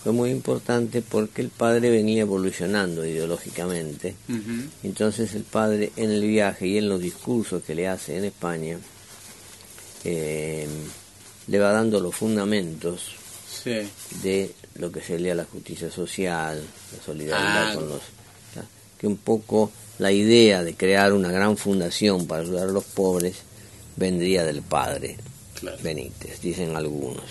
fue 0.03 0.11
muy 0.13 0.29
importante 0.31 1.01
porque 1.01 1.41
el 1.41 1.49
padre 1.49 1.89
venía 1.89 2.21
evolucionando 2.21 3.05
ideológicamente. 3.05 4.15
Entonces 4.83 5.35
el 5.35 5.43
padre 5.43 5.91
en 5.95 6.11
el 6.11 6.21
viaje 6.25 6.67
y 6.67 6.77
en 6.77 6.89
los 6.89 6.99
discursos 7.01 7.63
que 7.63 7.75
le 7.75 7.87
hace 7.87 8.17
en 8.17 8.25
España 8.25 8.79
eh, 10.03 10.67
le 11.47 11.59
va 11.59 11.71
dando 11.71 11.99
los 11.99 12.15
fundamentos 12.15 13.11
Sí. 13.63 13.89
de 14.23 14.53
lo 14.75 14.91
que 14.91 15.01
sería 15.01 15.33
la 15.35 15.45
justicia 15.45 15.89
social, 15.91 16.61
la 16.97 17.03
solidaridad 17.03 17.71
Ah. 17.71 17.73
con 17.75 17.89
los... 17.89 18.01
Que 18.99 19.07
un 19.07 19.17
poco 19.17 19.71
la 19.99 20.11
idea 20.11 20.63
de 20.63 20.75
crear 20.75 21.13
una 21.13 21.31
gran 21.31 21.57
fundación 21.57 22.27
para 22.27 22.43
ayudar 22.43 22.69
a 22.69 22.71
los 22.71 22.83
pobres 22.83 23.35
vendría 23.95 24.43
del 24.45 24.61
padre 24.61 25.17
Claro. 25.59 25.77
Benítez, 25.81 26.39
dicen 26.41 26.75
algunos. 26.75 27.23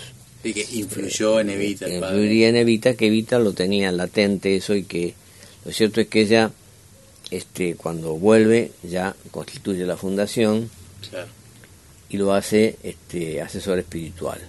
Y 0.43 0.53
que 0.53 0.65
influyó 0.73 1.39
en 1.39 1.49
Evita 1.49 1.85
el 1.85 1.99
padre. 2.01 2.15
Influiría 2.17 2.49
en 2.49 2.55
Evita, 2.57 2.93
que 2.95 3.07
Evita 3.07 3.39
lo 3.39 3.53
tenía 3.53 3.91
latente 3.91 4.55
eso 4.55 4.75
y 4.75 4.83
que 4.83 5.13
lo 5.65 5.71
cierto 5.71 6.01
es 6.01 6.07
que 6.07 6.21
ella, 6.21 6.51
este, 7.31 7.75
cuando 7.75 8.15
vuelve, 8.15 8.71
ya 8.83 9.15
constituye 9.31 9.85
la 9.85 9.95
fundación 9.97 10.69
Claro. 11.09 11.27
y 12.09 12.17
lo 12.17 12.33
hace 12.33 12.77
este, 12.83 13.41
asesor 13.41 13.79
espiritual. 13.79 14.39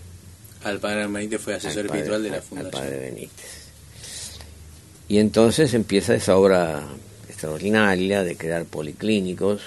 Al 0.65 0.81
padre 0.81 1.07
Benítez 1.07 1.41
fue 1.41 1.55
asesor 1.55 1.87
padre- 1.87 2.01
espiritual 2.01 2.23
de 2.25 2.29
la 2.31 2.35
al- 2.37 2.41
al 2.43 2.47
fundación. 2.49 2.83
padre 2.83 2.99
Benítez. 2.99 3.47
Y 5.09 5.19
entonces 5.19 5.73
empieza 5.75 6.15
esa 6.15 6.37
obra 6.37 6.83
extraordinaria 7.43 8.25
de 8.25 8.37
crear 8.37 8.65
policlínicos, 8.65 9.63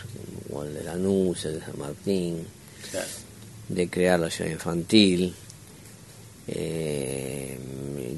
como 0.50 0.66
el 0.66 0.74
de 0.74 0.84
Lanús, 0.84 1.46
el 1.46 1.54
de 1.54 1.66
San 1.66 1.80
Martín, 1.80 2.46
Claro. 2.92 3.08
de 3.70 3.90
crear 3.90 4.20
la 4.20 4.30
ciudad 4.30 4.52
infantil, 4.52 5.34
eh, 6.50 7.58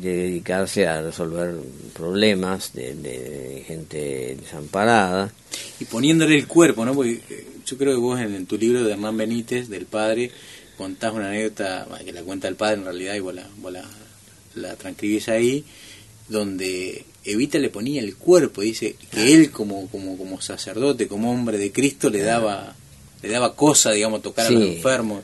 de 0.01 0.14
dedicarse 0.18 0.88
a 0.88 1.04
resolver 1.04 1.54
problemas 1.93 2.74
de, 2.74 2.95
de 2.95 3.64
gente 3.68 4.36
desamparada. 4.41 5.32
Y 5.80 5.86
poniéndole 5.86 6.36
el 6.36 6.47
cuerpo, 6.47 6.84
¿no? 6.84 6.95
Porque 6.95 7.22
eh, 7.30 7.47
yo 7.64 7.78
creo 7.78 7.93
que 7.93 8.01
vos 8.01 8.20
en, 8.20 8.34
en 8.34 8.47
tu 8.47 8.58
libro 8.58 8.84
de 8.84 8.93
Hernán 8.93 9.16
Benítez, 9.16 9.70
del 9.70 9.86
padre, 9.86 10.32
contás 10.80 11.14
una 11.14 11.28
anécdota, 11.28 11.88
que 12.04 12.12
la 12.12 12.24
cuenta 12.24 12.47
el 12.47 12.56
padre 12.56 12.78
en 12.80 12.86
realidad 12.86 13.14
y 13.14 13.20
vos 13.20 13.36
la, 13.36 13.47
vos 13.58 13.72
la, 13.72 13.86
la 14.56 14.76
transcribís 14.78 15.30
ahí, 15.30 15.64
donde 16.28 17.06
Evita 17.26 17.58
le 17.58 17.70
ponía 17.70 18.02
el 18.02 18.16
cuerpo, 18.18 18.62
dice 18.62 18.96
que 19.12 19.34
él 19.34 19.50
como, 19.52 19.88
como, 19.88 20.18
como 20.18 20.42
sacerdote, 20.42 21.08
como 21.08 21.32
hombre 21.32 21.58
de 21.58 21.72
Cristo, 21.72 22.10
le 22.10 22.20
daba 22.22 22.76
le 23.22 23.30
daba 23.30 23.56
cosa, 23.56 23.92
digamos, 23.92 24.22
tocar 24.22 24.48
a 24.48 24.50
los 24.50 24.62
Sí. 24.64 24.76
enfermos. 24.76 25.24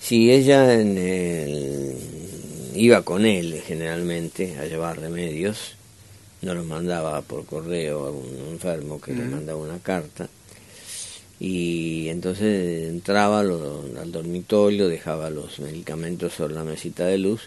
Si 0.00 0.32
ella 0.32 0.74
en 0.74 0.98
el- 0.98 1.94
iba 2.74 3.02
con 3.02 3.24
él 3.24 3.62
generalmente 3.64 4.56
a 4.58 4.64
llevar 4.64 4.98
remedios, 4.98 5.74
no 6.42 6.54
los 6.54 6.66
mandaba 6.66 7.20
por 7.22 7.44
correo 7.46 8.06
a 8.06 8.10
un 8.10 8.48
enfermo 8.50 9.00
que 9.00 9.12
le 9.12 9.22
mandaba 9.24 9.58
una 9.60 9.78
carta, 9.78 10.28
y 11.38 12.08
entonces 12.08 12.88
entraba 12.88 13.42
lo- 13.42 13.84
al 14.00 14.10
dormitorio, 14.10 14.88
dejaba 14.88 15.30
los 15.30 15.58
medicamentos 15.60 16.34
sobre 16.34 16.54
la 16.54 16.64
mesita 16.64 17.06
de 17.06 17.18
luz 17.18 17.42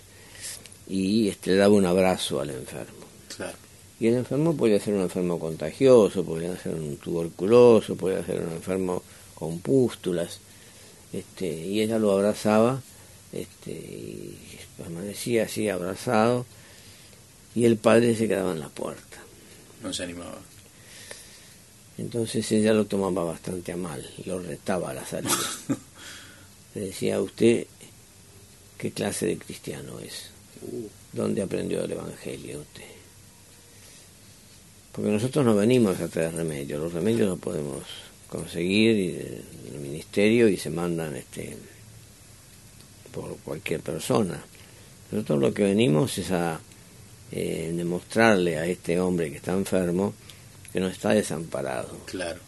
y 0.87 1.27
este, 1.29 1.51
le 1.51 1.57
daba 1.57 1.73
un 1.75 1.85
abrazo 1.85 2.39
al 2.39 2.51
enfermo. 2.51 3.03
Claro. 3.35 3.57
Y 4.03 4.07
el 4.07 4.15
enfermo 4.15 4.53
podía 4.53 4.81
ser 4.81 4.95
un 4.95 5.03
enfermo 5.03 5.39
contagioso, 5.39 6.25
podía 6.25 6.57
ser 6.57 6.75
un 6.75 6.97
tuberculoso, 6.97 7.95
podía 7.95 8.21
ser 8.25 8.41
un 8.41 8.51
enfermo 8.51 9.01
con 9.33 9.59
pústulas. 9.59 10.39
Este, 11.13 11.47
y 11.47 11.79
ella 11.79 11.97
lo 11.99 12.11
abrazaba 12.11 12.81
este, 13.31 13.71
y 13.71 14.59
permanecía 14.77 15.43
así 15.43 15.69
abrazado 15.69 16.45
y 17.55 17.63
el 17.63 17.77
padre 17.77 18.13
se 18.13 18.27
quedaba 18.27 18.51
en 18.51 18.59
la 18.59 18.67
puerta. 18.67 19.19
No 19.81 19.93
se 19.93 20.03
animaba. 20.03 20.41
Entonces 21.97 22.51
ella 22.51 22.73
lo 22.73 22.83
tomaba 22.83 23.23
bastante 23.23 23.71
a 23.71 23.77
mal, 23.77 24.05
lo 24.25 24.37
retaba 24.37 24.89
a 24.89 24.95
la 24.95 25.05
salida. 25.05 25.31
Le 26.75 26.87
decía, 26.87 27.21
¿usted 27.21 27.67
qué 28.77 28.91
clase 28.91 29.27
de 29.27 29.37
cristiano 29.37 30.01
es? 30.01 30.31
Uh, 30.61 30.87
¿Dónde 31.13 31.41
aprendió 31.41 31.85
el 31.85 31.93
Evangelio 31.93 32.59
usted? 32.59 32.92
Porque 34.93 35.09
nosotros 35.09 35.43
no 35.45 35.55
venimos 35.55 35.99
a 35.99 36.07
traer 36.07 36.33
remedios, 36.35 36.79
los 36.81 36.93
remedios 36.93 37.27
los 37.29 37.39
podemos 37.39 37.83
conseguir 38.29 38.95
y 38.97 39.11
del 39.71 39.79
ministerio 39.81 40.47
y 40.47 40.57
se 40.57 40.69
mandan 40.69 41.15
este 41.15 41.57
por 43.11 43.37
cualquier 43.37 43.81
persona. 43.81 44.41
Nosotros 45.11 45.39
lo 45.39 45.53
que 45.53 45.63
venimos 45.63 46.17
es 46.17 46.31
a 46.31 46.59
eh, 47.31 47.71
demostrarle 47.75 48.57
a 48.57 48.65
este 48.65 48.99
hombre 48.99 49.29
que 49.31 49.37
está 49.37 49.53
enfermo 49.53 50.13
que 50.71 50.79
no 50.79 50.87
está 50.87 51.09
desamparado, 51.11 51.99
claro. 52.05 52.39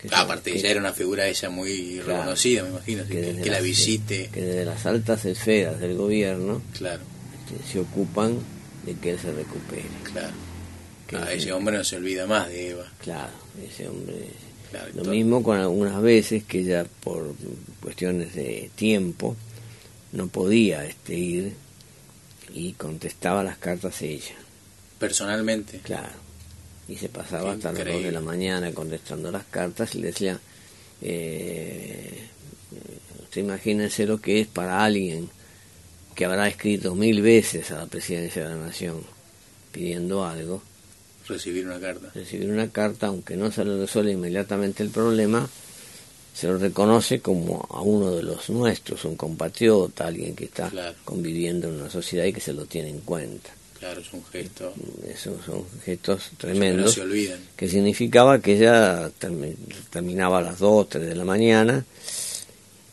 que 0.00 0.08
Ah, 0.10 0.22
aparte, 0.22 0.52
que- 0.52 0.58
ya 0.60 0.68
era 0.70 0.80
una 0.80 0.92
figura 0.92 1.26
ella 1.28 1.48
muy 1.50 2.00
Claro. 2.04 2.18
reconocida, 2.20 2.62
me 2.64 2.70
imagino, 2.70 3.06
que, 3.06 3.50
la 3.50 3.60
visite. 3.60 4.30
que 4.32 4.40
desde 4.40 4.64
las 4.64 4.84
altas 4.86 5.24
esferas 5.24 5.78
del 5.80 5.96
gobierno 5.96 6.60
Claro, 6.76 7.02
este, 7.48 7.72
se 7.72 7.78
ocupan 7.80 8.38
de 8.84 8.94
que 8.94 9.10
él 9.10 9.18
se 9.20 9.32
recupere. 9.32 9.84
claro. 10.12 10.34
Que- 11.12 11.18
Ah, 11.18 11.32
ese 11.32 11.52
hombre 11.52 11.76
no 11.76 11.84
se 11.84 11.96
olvida 11.96 12.26
más 12.26 12.48
de 12.48 12.70
Eva. 12.70 12.90
Claro, 13.02 13.32
ese 13.66 13.86
hombre. 13.88 14.14
Claro, 14.70 14.88
Lo 14.94 15.04
mismo 15.04 15.42
con 15.42 15.58
algunas 15.58 16.00
veces 16.00 16.44
que 16.44 16.60
ella 16.60 16.86
por 17.02 17.34
cuestiones 17.82 18.34
de 18.34 18.70
tiempo 18.74 19.36
no 20.12 20.28
podía 20.28 20.84
este, 20.86 21.14
ir 21.14 21.52
y 22.54 22.72
contestaba 22.72 23.42
las 23.44 23.58
cartas 23.58 24.00
ella, 24.02 24.34
Personalmente. 24.98 25.80
claro. 25.82 26.14
Y 26.88 26.96
se 26.96 27.08
pasaba 27.10 27.50
Qué 27.50 27.56
hasta 27.68 27.72
las 27.72 27.92
2 27.94 28.02
de 28.02 28.12
la 28.12 28.20
mañana 28.20 28.72
contestando 28.72 29.30
las 29.30 29.44
cartas 29.44 29.94
y 29.94 29.98
le 30.00 30.06
decía, 30.08 30.40
eh, 31.02 32.28
usted 33.22 33.40
imagínense 33.42 34.06
lo 34.06 34.20
que 34.20 34.40
es 34.40 34.46
para 34.46 34.82
alguien 34.84 35.28
que 36.14 36.24
habrá 36.24 36.48
escrito 36.48 36.94
mil 36.94 37.22
veces 37.22 37.70
a 37.70 37.76
la 37.78 37.86
presidencia 37.86 38.42
de 38.42 38.48
la 38.54 38.56
nación 38.66 39.02
pidiendo 39.70 40.24
algo, 40.26 40.62
Recibir 41.32 41.66
una 41.66 41.80
carta. 41.80 42.10
recibir 42.14 42.50
una 42.50 42.68
carta, 42.70 43.06
aunque 43.08 43.36
no 43.36 43.50
se 43.52 43.64
le 43.64 43.76
resuelve 43.78 44.12
inmediatamente 44.12 44.82
el 44.82 44.90
problema, 44.90 45.48
se 46.34 46.46
lo 46.46 46.58
reconoce 46.58 47.20
como 47.20 47.66
a 47.70 47.82
uno 47.82 48.10
de 48.16 48.22
los 48.22 48.48
nuestros, 48.50 49.04
un 49.04 49.16
compatriota, 49.16 50.06
alguien 50.06 50.34
que 50.34 50.44
está 50.46 50.70
Claro. 50.70 50.96
conviviendo 51.04 51.68
en 51.68 51.74
una 51.80 51.90
sociedad 51.90 52.24
y 52.24 52.32
que 52.32 52.40
se 52.40 52.52
lo 52.54 52.64
tiene 52.66 52.88
en 52.90 53.00
cuenta. 53.00 53.50
Claro, 53.78 54.00
es 54.00 54.12
un 54.12 54.24
gesto 54.26 54.72
Esos 55.08 55.44
son 55.44 55.64
gestos 55.84 56.22
que 56.22 56.30
no 56.32 56.38
tremendos 56.38 56.92
se 56.94 57.00
olvidan. 57.00 57.40
que 57.56 57.68
significaba 57.68 58.40
que 58.40 58.56
ella 58.56 59.10
termi- 59.20 59.56
terminaba 59.90 60.38
a 60.38 60.42
las 60.42 60.58
2, 60.60 60.88
3 60.88 61.06
de 61.08 61.14
la 61.16 61.24
mañana 61.24 61.84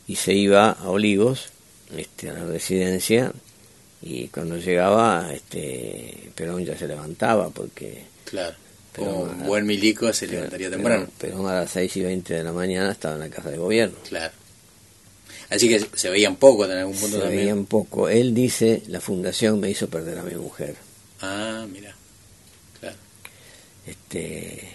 y 0.08 0.16
se 0.16 0.34
iba 0.34 0.72
a 0.72 0.90
Olivos, 0.90 1.50
este, 1.96 2.30
a 2.32 2.34
la 2.34 2.46
residencia, 2.46 3.32
y 4.02 4.28
cuando 4.30 4.58
llegaba, 4.58 5.32
este, 5.32 6.32
Perón 6.36 6.66
ya 6.66 6.76
se 6.78 6.88
levantaba 6.88 7.50
porque 7.50 8.04
Claro. 8.30 8.56
Pero- 8.94 9.20
un 9.22 9.46
buen 9.46 9.66
milico 9.66 10.12
se 10.14 10.28
levantaría 10.28 10.70
temprano. 10.70 11.08
Perón, 11.18 11.36
Perón 11.38 11.48
a 11.52 11.62
las 11.62 11.72
6 11.72 11.96
y 11.98 12.02
20 12.02 12.34
de 12.34 12.44
la 12.44 12.52
mañana 12.52 12.92
estaba 12.92 13.14
en 13.16 13.22
la 13.22 13.30
casa 13.30 13.50
de 13.52 13.58
gobierno. 13.58 13.98
Claro. 14.08 14.34
Así 15.50 15.68
que 15.68 15.84
se 15.96 16.10
veían 16.10 16.36
poco 16.36 16.66
en 16.66 16.72
algún 16.72 16.94
punto 16.96 17.16
Se 17.18 17.22
también. 17.22 17.42
veía 17.42 17.54
un 17.56 17.66
poco. 17.66 18.08
Él 18.10 18.34
dice, 18.36 18.84
la 18.88 19.00
fundación 19.02 19.60
me 19.60 19.70
hizo 19.70 19.88
perder 19.90 20.20
a 20.20 20.24
mi 20.24 20.36
mujer. 20.36 20.76
Ah, 21.22 21.66
mira. 21.72 21.96
Claro. 22.80 22.96
Este, 23.88 24.70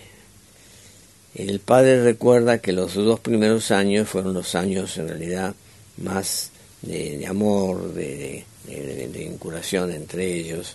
el 1.35 1.61
padre 1.61 2.03
recuerda 2.03 2.59
que 2.59 2.73
los 2.73 2.95
dos 2.95 3.21
primeros 3.21 3.71
años 3.71 4.09
fueron 4.09 4.35
los 4.35 4.55
años 4.55 4.97
en 4.97 5.09
realidad 5.09 5.55
más 5.99 6.51
de, 6.83 7.19
de 7.19 7.27
amor, 7.27 7.93
de, 7.95 8.45
de- 8.67 8.81
de- 8.83 9.09
de 9.09 9.19
vinculación 9.29 9.93
entre 9.93 10.27
ellos, 10.35 10.75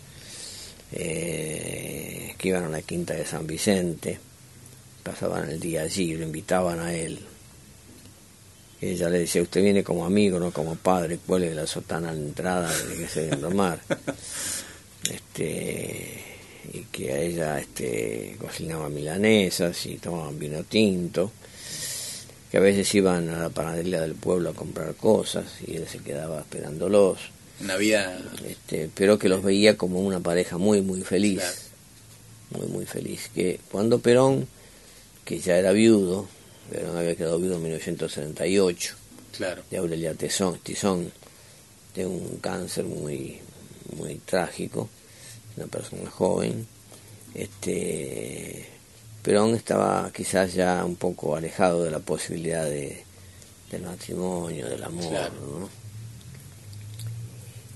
eh, 0.92 2.34
que 2.38 2.48
iban 2.48 2.64
a 2.66 2.70
la 2.70 2.82
quinta 2.82 3.14
de 3.14 3.26
San 3.26 3.46
Vicente, 3.46 4.20
pasaban 5.04 5.50
el 5.50 5.60
día 5.60 5.82
allí, 5.82 6.16
lo 6.16 6.24
invitaban 6.24 6.80
a 6.80 6.94
él. 6.94 7.20
Ella 8.82 9.10
le 9.10 9.20
decía, 9.20 9.42
usted 9.42 9.62
viene 9.62 9.84
como 9.84 10.06
amigo, 10.06 10.40
no 10.40 10.52
como 10.52 10.76
padre, 10.76 11.20
cuelgue 11.26 11.54
la 11.54 11.68
sotana 11.68 12.10
a 12.10 12.14
la 12.14 12.20
entrada, 12.20 12.72
que 12.98 13.08
se 13.08 13.32
a 13.32 13.38
tomar. 13.38 13.80
este 15.12 16.30
y 16.72 16.84
que 16.92 17.12
a 17.12 17.20
ella 17.20 17.60
este 17.60 18.36
cocinaba 18.40 18.90
milanesas 18.90 19.86
y 19.86 19.96
tomaban 19.96 20.38
vino 20.38 20.64
tinto 20.64 21.32
que 22.52 22.58
a 22.58 22.62
veces 22.62 22.94
iban 22.96 23.30
a 23.30 23.44
la 23.44 23.50
panadería 23.50 24.02
del 24.02 24.16
pueblo 24.16 24.50
a 24.50 24.54
comprar 24.54 24.94
cosas 24.96 25.46
y 25.66 25.76
él 25.76 25.88
se 25.88 26.00
quedaba 26.00 26.40
esperándolos 26.40 27.20
Una 27.62 27.76
vida. 27.78 28.18
este 28.48 28.90
pero 28.96 29.20
que 29.20 29.30
los 29.30 29.44
veía 29.44 29.78
como 29.78 30.00
una 30.02 30.20
pareja 30.20 30.58
muy 30.58 30.82
muy 30.82 31.02
feliz 31.02 31.40
Claro. 31.40 31.56
muy 32.52 32.68
muy 32.68 32.86
feliz 32.86 33.30
que 33.34 33.60
cuando 33.72 34.00
Perón 34.00 34.48
que 35.26 35.40
ya 35.40 35.58
era 35.58 35.72
viudo 35.72 36.28
Perón 36.72 36.98
había 36.98 37.16
quedado 37.16 37.40
viudo 37.40 37.56
en 37.58 37.64
1978 37.64 38.96
Claro. 39.38 39.64
de 39.70 39.78
Aurelia 39.78 40.14
Tizón, 40.16 40.60
Tizón 40.60 41.12
de 41.96 42.06
un 42.06 42.38
cáncer 42.42 42.86
muy 42.86 43.40
muy 43.98 44.16
trágico, 44.26 44.88
una 45.58 45.66
persona 45.68 46.10
joven. 46.12 46.68
Este 47.34 48.66
Perón 49.24 49.56
estaba 49.56 50.12
quizás 50.14 50.54
ya 50.54 50.84
un 50.86 50.96
poco 50.96 51.36
alejado 51.36 51.84
de 51.84 51.92
la 51.92 52.00
posibilidad 52.00 52.66
de, 52.66 53.04
del 53.72 53.82
matrimonio, 53.84 54.68
del 54.70 54.84
amor, 54.84 55.10
Claro. 55.10 55.34
¿no? 55.60 55.70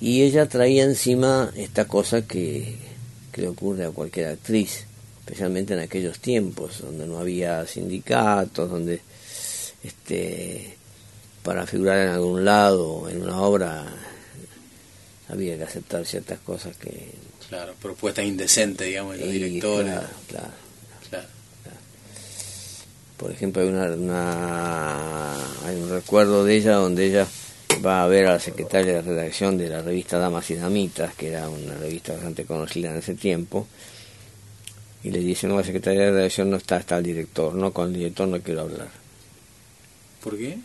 Y 0.04 0.24
ella 0.24 0.49
traía 0.49 0.84
encima 0.84 1.49
esta 1.56 1.86
cosa 1.88 2.24
que, 2.28 2.76
que 3.32 3.41
le 3.41 3.47
ocurre 3.47 3.86
a 3.86 3.89
cualquier 3.91 4.28
actriz, 4.28 4.86
especialmente 5.22 5.74
en 5.76 5.80
aquellos 5.80 6.20
tiempos, 6.20 6.82
donde 6.82 7.08
no 7.08 7.20
había 7.20 7.66
sindicatos, 7.66 8.70
donde 8.70 8.99
este 9.82 10.76
para 11.41 11.66
figurar 11.66 11.99
en 11.99 12.10
algún 12.10 12.43
lado, 12.43 13.08
en 13.10 13.22
una 13.22 13.41
obra, 13.41 13.86
había 15.30 15.58
que 15.58 15.64
aceptar 15.64 16.06
ciertas 16.06 16.39
cosas 16.39 16.76
que... 16.78 17.12
Claro. 17.49 17.74
Propuestas 17.82 18.26
indecentes, 18.26 18.86
digamos, 18.88 19.14
de 19.18 19.20
los 19.26 19.32
directores. 19.32 19.91
claro, 19.93 20.08
claro. 20.30 20.47
Claro. 21.10 21.28
Por 23.18 23.32
ejemplo, 23.32 23.62
hay, 23.62 23.68
una, 23.70 23.86
una- 23.93 25.68
hay 25.68 25.76
un 25.82 25.89
recuerdo 25.89 26.43
de 26.45 26.56
ella 26.58 26.76
donde 26.76 27.06
ella 27.08 27.28
va 27.86 28.03
a 28.03 28.07
ver 28.07 28.27
a 28.27 28.34
la 28.34 28.39
secretaria 28.39 28.93
de 28.93 29.01
redacción 29.01 29.57
de 29.57 29.69
la 29.69 29.81
revista 29.81 30.17
Damas 30.17 30.49
y 30.51 30.55
Damitas, 30.55 31.13
que 31.15 31.27
era 31.29 31.49
una 31.49 31.75
revista 31.75 32.13
bastante 32.13 32.45
conocida 32.45 32.91
en 32.91 32.97
ese 32.97 33.15
tiempo, 33.15 33.67
y 35.03 35.11
le 35.11 35.19
dice, 35.19 35.47
no, 35.47 35.57
la 35.57 35.63
secretaria 35.63 36.05
de 36.05 36.11
redacción 36.11 36.49
no 36.49 36.57
está, 36.57 36.77
está 36.77 36.97
el 36.97 37.03
director, 37.03 37.53
no, 37.53 37.73
con 37.73 37.88
el 37.89 37.93
director 37.95 38.27
no 38.27 38.39
quiero 38.41 38.61
hablar, 38.61 38.89
¿Por 40.23 40.38
qué? 40.38 40.57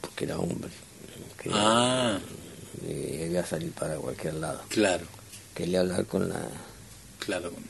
porque 0.00 0.24
era 0.24 0.38
hombre, 0.38 0.70
que 1.42 1.50
Ah, 1.52 2.18
eh, 2.86 3.28
iba 3.30 3.40
a 3.40 3.46
salir 3.46 3.70
para 3.72 3.96
cualquier 3.96 4.34
lado. 4.34 4.62
claro. 4.68 5.04
Quería 5.54 5.80
hablar 5.80 6.06
con 6.06 6.30
la, 6.30 6.40
Claro, 7.18 7.50
con 7.50 7.62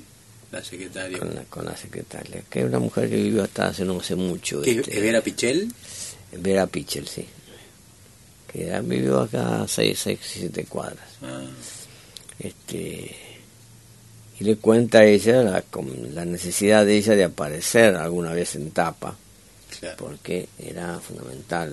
la 0.52 0.62
secretaria. 0.62 1.18
con 1.18 1.34
la, 1.34 1.42
con 1.44 1.64
la 1.64 1.76
secretaria, 1.76 2.42
que 2.48 2.60
es 2.60 2.66
una 2.66 2.78
mujer 2.78 3.10
que 3.10 3.16
vivió 3.16 3.42
hasta 3.42 3.66
hace 3.66 3.84
no 3.84 3.98
hace 3.98 4.14
mucho. 4.14 4.62
¿Qué, 4.62 4.78
este, 4.78 4.96
¿Es 4.96 5.02
Vera 5.02 5.20
Pichel? 5.20 5.72
Vera 6.38 6.68
Pichel, 6.68 7.08
sí. 7.08 7.26
Que 8.52 8.66
ya 8.66 8.80
vivió 8.80 9.20
acá 9.20 9.62
a 9.62 9.68
seis, 9.68 9.98
seis, 10.00 10.18
siete 10.22 10.64
cuadras. 10.66 11.08
Ah, 11.22 11.44
Este, 12.38 13.14
y 14.40 14.44
le 14.44 14.56
cuenta 14.56 14.98
a 14.98 15.04
ella 15.04 15.42
la, 15.42 15.64
la 16.12 16.24
necesidad 16.24 16.84
de 16.84 16.96
ella 16.96 17.14
de 17.14 17.24
aparecer 17.24 17.94
alguna 17.96 18.32
vez 18.32 18.54
en 18.56 18.70
tapa, 18.72 19.16
claro. 19.80 19.96
porque 19.98 20.48
era 20.58 20.98
fundamental. 21.00 21.72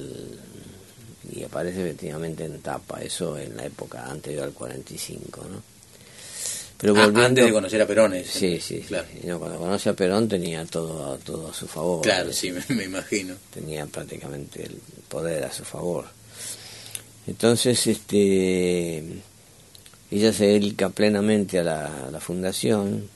Y 1.32 1.44
aparece 1.44 1.82
efectivamente 1.82 2.44
en 2.46 2.60
tapa, 2.62 3.02
eso 3.02 3.38
en 3.38 3.56
la 3.58 3.66
época 3.66 4.06
anterior 4.10 4.44
al 4.46 4.54
45, 4.54 5.42
¿no? 5.52 5.62
Pero 6.78 6.94
Ah, 6.96 7.02
volviendo, 7.06 7.26
antes 7.26 7.46
de 7.46 7.52
conocer 7.52 7.82
a 7.82 7.86
Perón. 7.88 8.16
Sí, 8.26 8.60
sí, 8.62 8.80
Claro. 8.88 9.06
sí. 9.12 9.20
Y 9.24 9.28
no, 9.28 9.38
cuando 9.38 9.60
conoce 9.60 9.90
a 9.90 9.94
Perón 9.94 10.28
tenía 10.30 10.66
todo, 10.66 11.18
todo 11.18 11.50
a 11.50 11.54
su 11.54 11.68
favor. 11.68 12.02
Claro, 12.02 12.32
sí, 12.32 12.52
me, 12.52 12.64
me 12.74 12.86
imagino. 12.86 13.36
tenía 13.54 13.86
prácticamente 13.86 14.64
el 14.64 14.76
poder 15.10 15.44
a 15.44 15.52
su 15.52 15.66
favor. 15.66 16.06
Entonces, 17.30 17.86
este, 17.86 19.04
ella 20.10 20.34
se 20.34 20.46
dedica 20.48 20.90
plenamente 20.90 21.60
a 21.60 21.64
la, 21.64 22.08
a 22.08 22.12
la 22.12 22.20
fundación. 22.20 23.08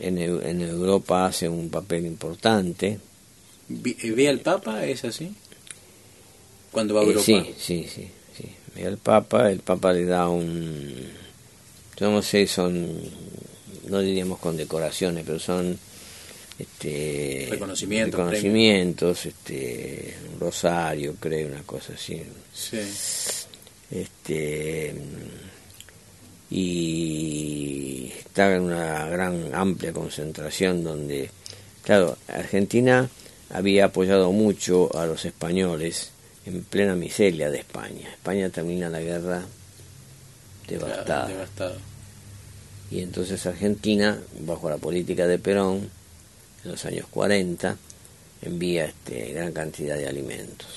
En, 0.00 0.18
en 0.18 0.62
Europa 0.62 1.26
hace 1.26 1.48
un 1.48 1.68
papel 1.70 2.06
importante. 2.06 3.00
Eh, 3.84 4.10
¿Ve 4.12 4.28
al 4.28 4.38
Papa? 4.38 4.86
¿Es 4.86 5.04
así? 5.04 5.34
Cuando 6.70 6.94
va 6.94 7.00
a 7.00 7.04
Eh, 7.04 7.06
Europa. 7.08 7.24
sí, 7.24 7.54
sí, 7.58 7.86
sí, 7.92 8.08
sí. 8.36 8.44
Ve 8.76 8.86
al 8.86 8.98
Papa, 8.98 9.50
el 9.50 9.58
Papa 9.58 9.92
le 9.92 10.04
da 10.04 10.28
un, 10.28 10.94
yo 11.98 12.10
no 12.12 12.22
sé, 12.22 12.46
son, 12.46 12.86
no 13.88 13.98
diríamos 13.98 14.38
condecoraciones, 14.38 15.24
pero 15.26 15.40
son 15.40 15.76
este 16.58 17.46
Reconocimientos, 17.50 18.18
reconocimientos, 18.18 19.26
este 19.26 20.14
un 20.34 20.40
rosario, 20.40 21.14
creo, 21.20 21.48
una 21.48 21.62
cosa 21.62 21.92
así. 21.94 22.22
Sí. 22.52 22.80
este 23.90 24.94
y 26.50 28.12
está 28.18 28.54
en 28.56 28.62
una 28.62 29.06
gran 29.08 29.54
amplia 29.54 29.92
concentración 29.92 30.82
donde 30.82 31.30
claro 31.82 32.16
Argentina 32.28 33.08
había 33.50 33.86
apoyado 33.86 34.32
mucho 34.32 34.94
a 34.98 35.06
los 35.06 35.24
españoles 35.24 36.10
en 36.46 36.64
plena 36.64 36.94
miseria 36.94 37.50
de 37.50 37.58
España 37.58 38.08
España 38.10 38.48
termina 38.48 38.88
la 38.88 39.00
guerra 39.00 39.42
devastada 40.66 41.04
Claro, 41.04 41.28
devastado. 41.28 41.76
y 42.90 43.00
entonces 43.00 43.44
Argentina 43.46 44.18
bajo 44.40 44.70
la 44.70 44.78
política 44.78 45.26
de 45.26 45.38
Perón 45.38 45.90
en 46.64 46.70
los 46.70 46.84
años 46.84 47.06
40 47.10 47.76
envía 48.42 48.84
este, 48.86 49.32
gran 49.32 49.52
cantidad 49.52 49.96
de 49.96 50.06
alimentos. 50.08 50.68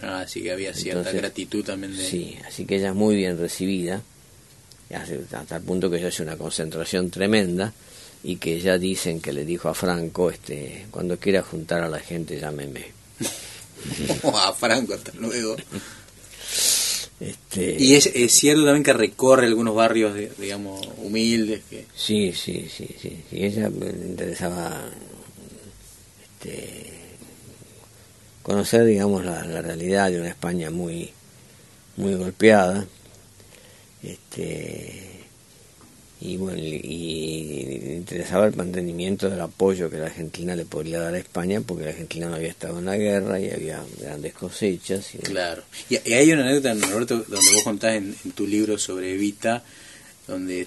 Ah, 0.00 0.24
sí 0.26 0.42
que 0.42 0.52
había 0.52 0.72
cierta 0.74 1.00
Entonces, 1.00 1.20
gratitud 1.20 1.64
también 1.64 1.96
de... 1.96 2.04
Sí, 2.04 2.36
así 2.46 2.64
que 2.64 2.76
ella 2.76 2.88
es 2.90 2.94
muy 2.94 3.14
bien 3.16 3.38
recibida, 3.38 4.02
hasta 4.92 5.40
hasta 5.40 5.56
el 5.56 5.62
punto 5.62 5.90
que 5.90 5.98
ella 5.98 6.08
hace 6.08 6.22
una 6.22 6.36
concentración 6.36 7.10
tremenda 7.10 7.72
y 8.24 8.36
que 8.36 8.60
ya 8.60 8.78
dicen 8.78 9.20
que 9.20 9.32
le 9.32 9.44
dijo 9.44 9.68
a 9.68 9.74
Franco, 9.74 10.30
este, 10.30 10.86
cuando 10.90 11.18
quiera 11.18 11.42
juntar 11.42 11.82
a 11.82 11.88
la 11.88 11.98
gente, 12.00 12.38
llámeme. 12.38 12.86
a 14.34 14.52
Franco, 14.52 14.94
hasta 14.94 15.12
luego. 15.14 15.56
Este, 17.20 17.76
Y 17.78 17.94
es, 17.94 18.06
es 18.06 18.32
cierto 18.32 18.64
también 18.64 18.82
que 18.82 18.92
recorre 18.92 19.46
algunos 19.46 19.74
barrios, 19.74 20.14
de- 20.14 20.32
digamos, 20.38 20.84
humildes, 20.98 21.62
que... 21.70 21.86
Sí, 21.94 22.32
sí, 22.32 22.68
sí, 22.74 22.88
sí, 23.00 23.22
sí, 23.30 23.36
ella 23.44 23.68
le 23.68 23.90
interesaba 23.90 24.82
este, 26.42 26.92
conocer, 28.42 28.84
digamos, 28.84 29.24
la, 29.24 29.42
realidad 29.42 30.10
de 30.10 30.20
una 30.20 30.28
España 30.28 30.70
muy, 30.70 31.10
muy 31.96 32.14
golpeada, 32.14 32.84
este, 34.02 35.10
y 36.20 36.36
bueno, 36.36 36.58
y, 36.58 37.94
interesaba 37.96 38.46
el 38.46 38.56
mantenimiento 38.56 39.30
del 39.30 39.40
apoyo 39.40 39.88
que 39.88 39.98
la 39.98 40.06
Argentina 40.06 40.56
le 40.56 40.64
podría 40.64 41.00
dar 41.00 41.14
a 41.14 41.18
España, 41.18 41.60
porque 41.60 41.84
la 41.84 41.90
Argentina 41.90 42.28
no 42.28 42.34
había 42.34 42.48
estado 42.48 42.80
en 42.80 42.86
la 42.86 42.96
guerra 42.96 43.38
y 43.38 43.50
había 43.50 43.80
grandes 44.00 44.32
cosechas. 44.34 45.14
Y, 45.14 45.18
Claro. 45.18 45.62
Y, 45.88 45.96
hay 46.12 46.32
una 46.32 46.42
anécdota, 46.42 46.74
Roberto, 46.74 47.18
donde 47.18 47.52
vos 47.52 47.62
contás 47.62 47.94
en, 47.94 48.14
tu 48.34 48.46
libro 48.46 48.78
sobre 48.78 49.14
Evita, 49.14 49.62
donde 50.26 50.66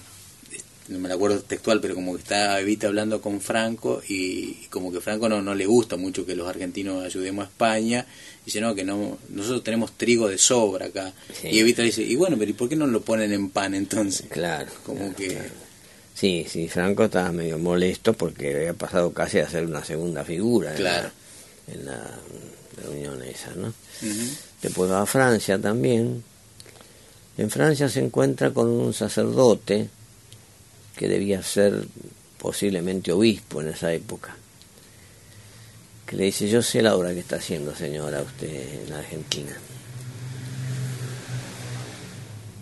no 0.88 0.98
me 0.98 1.12
acuerdo 1.12 1.40
textual, 1.40 1.80
pero 1.80 1.94
como 1.94 2.14
que 2.14 2.22
está 2.22 2.60
Evita 2.60 2.86
hablando 2.86 3.20
con 3.20 3.40
Franco 3.40 4.02
y, 4.08 4.14
y 4.14 4.66
como 4.70 4.92
que 4.92 5.00
Franco 5.00 5.28
no, 5.28 5.42
no 5.42 5.54
le 5.54 5.66
gusta 5.66 5.96
mucho 5.96 6.24
que 6.24 6.36
los 6.36 6.48
argentinos 6.48 7.04
ayudemos 7.04 7.44
a 7.44 7.48
España. 7.48 8.06
Dice, 8.44 8.60
no, 8.60 8.74
que 8.74 8.84
no 8.84 9.18
nosotros 9.30 9.64
tenemos 9.64 9.92
trigo 9.92 10.28
de 10.28 10.38
sobra 10.38 10.86
acá. 10.86 11.12
Sí. 11.40 11.48
Y 11.48 11.58
Evita 11.58 11.82
dice, 11.82 12.02
y 12.02 12.14
bueno, 12.14 12.36
pero 12.38 12.50
¿y 12.50 12.54
por 12.54 12.68
qué 12.68 12.76
no 12.76 12.86
lo 12.86 13.00
ponen 13.00 13.32
en 13.32 13.50
pan 13.50 13.74
entonces? 13.74 14.26
Claro. 14.30 14.70
Como 14.84 14.98
claro, 15.00 15.16
que... 15.16 15.28
claro. 15.28 15.50
Sí, 16.14 16.46
sí, 16.48 16.66
Franco 16.68 17.04
estaba 17.04 17.30
medio 17.32 17.58
molesto 17.58 18.14
porque 18.14 18.54
había 18.56 18.72
pasado 18.74 19.12
casi 19.12 19.38
a 19.38 19.50
ser 19.50 19.66
una 19.66 19.84
segunda 19.84 20.24
figura 20.24 20.70
en 20.70 20.76
Claro. 20.76 21.10
la, 21.66 21.74
en 21.74 21.84
la 21.86 22.10
reunión 22.82 23.22
esa, 23.22 23.50
¿no? 23.54 23.68
Ujú. 23.68 24.30
Después 24.62 24.90
va 24.90 25.02
a 25.02 25.06
Francia 25.06 25.58
también. 25.58 26.22
En 27.36 27.50
Francia 27.50 27.88
se 27.90 28.00
encuentra 28.00 28.50
con 28.54 28.68
un 28.68 28.94
sacerdote 28.94 29.90
que 30.96 31.08
debía 31.08 31.42
ser 31.42 31.86
posiblemente 32.38 33.12
obispo 33.12 33.60
en 33.60 33.68
esa 33.68 33.92
época, 33.92 34.36
que 36.06 36.16
le 36.16 36.24
dice, 36.24 36.48
yo 36.48 36.62
sé 36.62 36.82
la 36.82 36.96
obra 36.96 37.12
que 37.12 37.20
está 37.20 37.36
haciendo 37.36 37.74
señora 37.74 38.22
usted 38.22 38.82
en 38.82 38.90
la 38.90 38.98
Argentina. 38.98 39.56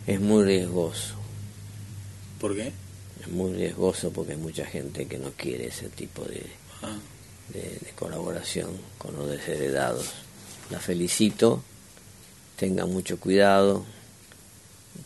Es 0.07 0.21
muy 0.21 0.45
riesgoso. 0.45 1.15
¿Por 2.41 2.55
qué? 2.55 2.73
Es 3.21 3.29
muy 3.29 3.55
riesgoso 3.55 4.11
porque 4.11 4.33
hay 4.33 4.39
mucha 4.39 4.67
gente 4.67 5.07
que 5.07 5.19
no 5.19 5.31
quiere 5.33 5.69
ese 5.69 5.89
tipo 5.89 6.25
de, 6.25 6.45
Ah, 6.83 6.99
de, 7.49 7.61
de 7.63 7.93
colaboración 7.95 8.71
con 8.99 9.17
los 9.17 9.31
desheredados. 9.31 10.13
La 10.71 10.81
felicito, 10.81 11.63
tenga 12.57 12.87
mucho 12.87 13.19
cuidado. 13.19 13.85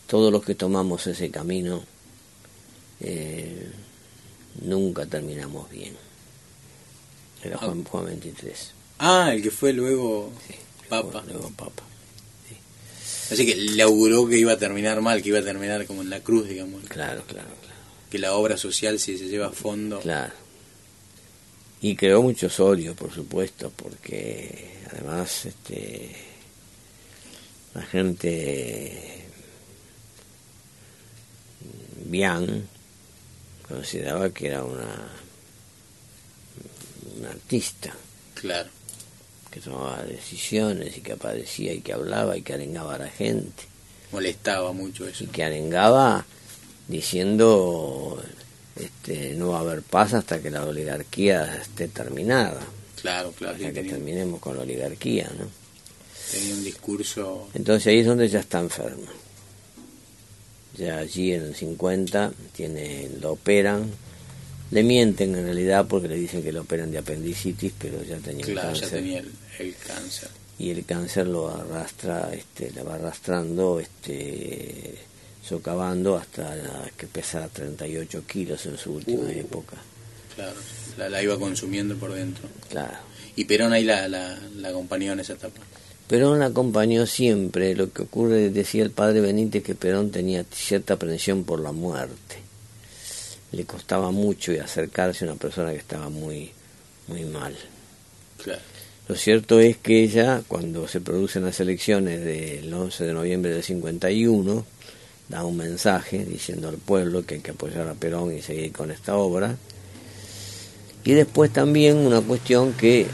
Todos 0.07 0.31
los 0.31 0.43
que 0.43 0.55
tomamos 0.55 1.07
ese 1.07 1.29
camino 1.31 1.83
eh, 3.01 3.71
nunca 4.61 5.05
terminamos 5.05 5.69
bien. 5.69 5.95
Era 7.43 7.57
Juan, 7.57 7.83
Juan 7.83 8.05
23. 8.05 8.71
Ah, 8.99 9.31
el 9.33 9.41
que 9.41 9.51
fue 9.51 9.71
luego 9.73 10.31
sí, 10.47 10.55
Papa. 10.89 11.23
Luego 11.27 11.49
Papa. 11.55 11.83
Así 13.31 13.45
que 13.45 13.55
le 13.55 13.83
auguró 13.83 14.27
que 14.27 14.37
iba 14.37 14.53
a 14.53 14.57
terminar 14.57 15.01
mal, 15.01 15.21
que 15.21 15.29
iba 15.29 15.39
a 15.39 15.43
terminar 15.43 15.85
como 15.85 16.01
en 16.01 16.09
la 16.09 16.21
cruz, 16.21 16.49
digamos. 16.49 16.83
Claro, 16.85 17.23
claro, 17.27 17.49
claro. 17.61 17.79
Que 18.09 18.17
la 18.17 18.33
obra 18.33 18.57
social, 18.57 18.99
si 18.99 19.17
se 19.17 19.27
lleva 19.27 19.47
a 19.47 19.51
fondo. 19.51 19.99
Claro. 19.99 20.33
Y 21.81 21.95
creó 21.95 22.23
muchos 22.23 22.59
odios, 22.59 22.95
por 22.95 23.13
supuesto, 23.13 23.71
porque 23.75 24.79
además 24.91 25.45
este, 25.45 26.15
la 27.75 27.83
gente 27.83 29.25
bien 32.05 32.67
consideraba 33.69 34.29
que 34.31 34.47
era 34.47 34.63
una, 34.63 34.87
una 37.17 37.29
artista 37.29 37.93
Claro. 38.35 38.69
que 39.51 39.59
tomaba 39.59 40.03
decisiones 40.03 40.97
y 40.97 41.01
que 41.01 41.13
aparecía 41.13 41.73
y 41.73 41.81
que 41.81 41.93
hablaba 41.93 42.37
y 42.37 42.41
que 42.41 42.53
arengaba 42.53 42.95
a 42.95 42.99
la 42.99 43.09
gente 43.09 43.63
Molestaba 44.11 44.71
mucho 44.73 45.07
eso. 45.07 45.23
y 45.23 45.27
que 45.27 45.43
arengaba 45.43 46.25
diciendo 46.87 48.21
este, 48.75 49.33
no 49.35 49.49
va 49.49 49.57
a 49.57 49.61
haber 49.61 49.81
paz 49.81 50.13
hasta 50.13 50.41
que 50.41 50.49
la 50.49 50.63
oligarquía 50.65 51.57
esté 51.61 51.87
terminada, 51.89 52.61
Claro, 53.01 53.31
claro. 53.33 53.55
hasta 53.55 53.67
que 53.67 53.73
tenía, 53.73 53.91
terminemos 53.93 54.39
con 54.39 54.55
la 54.55 54.63
oligarquía, 54.63 55.29
¿no? 55.37 55.47
tenía 56.31 56.53
un 56.53 56.63
discurso. 56.63 57.49
Entonces 57.53 57.87
ahí 57.87 57.99
es 57.99 58.05
donde 58.07 58.25
ella 58.25 58.39
está 58.39 58.59
enferma. 58.59 59.07
Ya 60.79 60.97
allí 60.99 61.33
en 61.33 61.43
el 61.43 61.55
50 61.55 62.31
tiene, 62.55 63.09
lo 63.21 63.33
operan, 63.33 63.91
le 64.71 64.83
mienten 64.83 65.35
en 65.35 65.43
realidad 65.43 65.85
porque 65.87 66.07
le 66.07 66.15
dicen 66.15 66.41
que 66.41 66.51
lo 66.53 66.61
operan 66.61 66.89
de 66.91 66.97
apendicitis, 66.99 67.73
pero 67.77 68.01
ya 68.03 68.17
tenía 68.17 68.45
un 68.45 68.51
Claro, 68.53 68.73
ya 68.73 68.79
cáncer. 68.81 68.99
tenía 68.99 69.19
el, 69.19 69.31
el 69.59 69.75
cáncer. 69.75 70.29
y 70.57 70.69
el 70.71 70.85
cáncer 70.85 71.27
lo 71.27 71.49
arrastra, 71.49 72.31
este, 72.33 72.71
le 72.71 72.81
va 72.83 72.95
arrastrando, 72.95 73.79
este, 73.79 74.95
socavando 75.45 76.15
hasta 76.17 76.55
que 76.97 77.07
pesara 77.07 77.47
38 77.47 78.23
kilos 78.27 78.65
en 78.65 78.77
su 78.77 78.93
última 78.93 79.23
Uh. 79.23 79.29
época. 79.29 79.77
Claro. 80.35 80.59
La, 80.97 81.09
la 81.09 81.23
iba 81.23 81.37
consumiendo 81.39 81.95
por 81.97 82.13
dentro. 82.13 82.47
Claro. 82.69 82.97
Y 83.35 83.45
Perón 83.45 83.73
ahí 83.73 83.83
la, 83.83 84.07
la, 84.07 84.37
la 84.57 84.69
acompañó 84.69 85.13
en 85.13 85.19
esa 85.21 85.33
etapa. 85.33 85.61
Perón 86.09 86.39
la 86.39 86.47
acompañó 86.47 87.05
siempre. 87.05 87.75
Lo 87.75 87.93
que 87.93 88.01
ocurre, 88.01 88.49
decía 88.49 88.81
el 88.81 88.89
padre 88.89 89.21
Benítez, 89.21 89.61
que 89.61 89.75
Perón 89.75 90.09
tenía 90.09 90.43
cierta 90.51 90.95
aprensión 90.95 91.43
por 91.43 91.59
la 91.59 91.71
muerte. 91.71 92.37
Le 93.51 93.63
costaba 93.65 94.09
mucho 94.09 94.51
y 94.51 94.57
acercarse 94.57 95.23
a 95.23 95.27
una 95.27 95.39
persona 95.39 95.71
que 95.71 95.77
estaba 95.77 96.09
muy, 96.09 96.49
muy 97.07 97.25
mal. 97.25 97.55
Claro. 98.43 98.59
Lo 99.07 99.15
cierto 99.15 99.59
es 99.59 99.77
que 99.77 100.01
ella, 100.01 100.41
cuando 100.47 100.87
se 100.87 100.99
producen 100.99 101.45
las 101.45 101.59
elecciones 101.59 102.25
del 102.25 102.73
11 102.73 103.05
de 103.05 103.13
noviembre 103.13 103.51
del 103.51 103.63
51, 103.63 104.65
da 105.29 105.45
un 105.45 105.57
mensaje 105.57 106.25
diciendo 106.25 106.69
al 106.69 106.77
pueblo 106.77 107.23
que 107.23 107.35
hay 107.35 107.41
que 107.41 107.51
apoyar 107.51 107.87
a 107.87 107.93
Perón 107.93 108.35
y 108.35 108.41
seguir 108.41 108.71
con 108.71 108.89
esta 108.89 109.15
obra. 109.15 109.57
Y 111.03 111.11
después 111.11 111.53
también 111.53 111.97
una 111.97 112.21
cuestión 112.21 112.73
que 112.73 113.05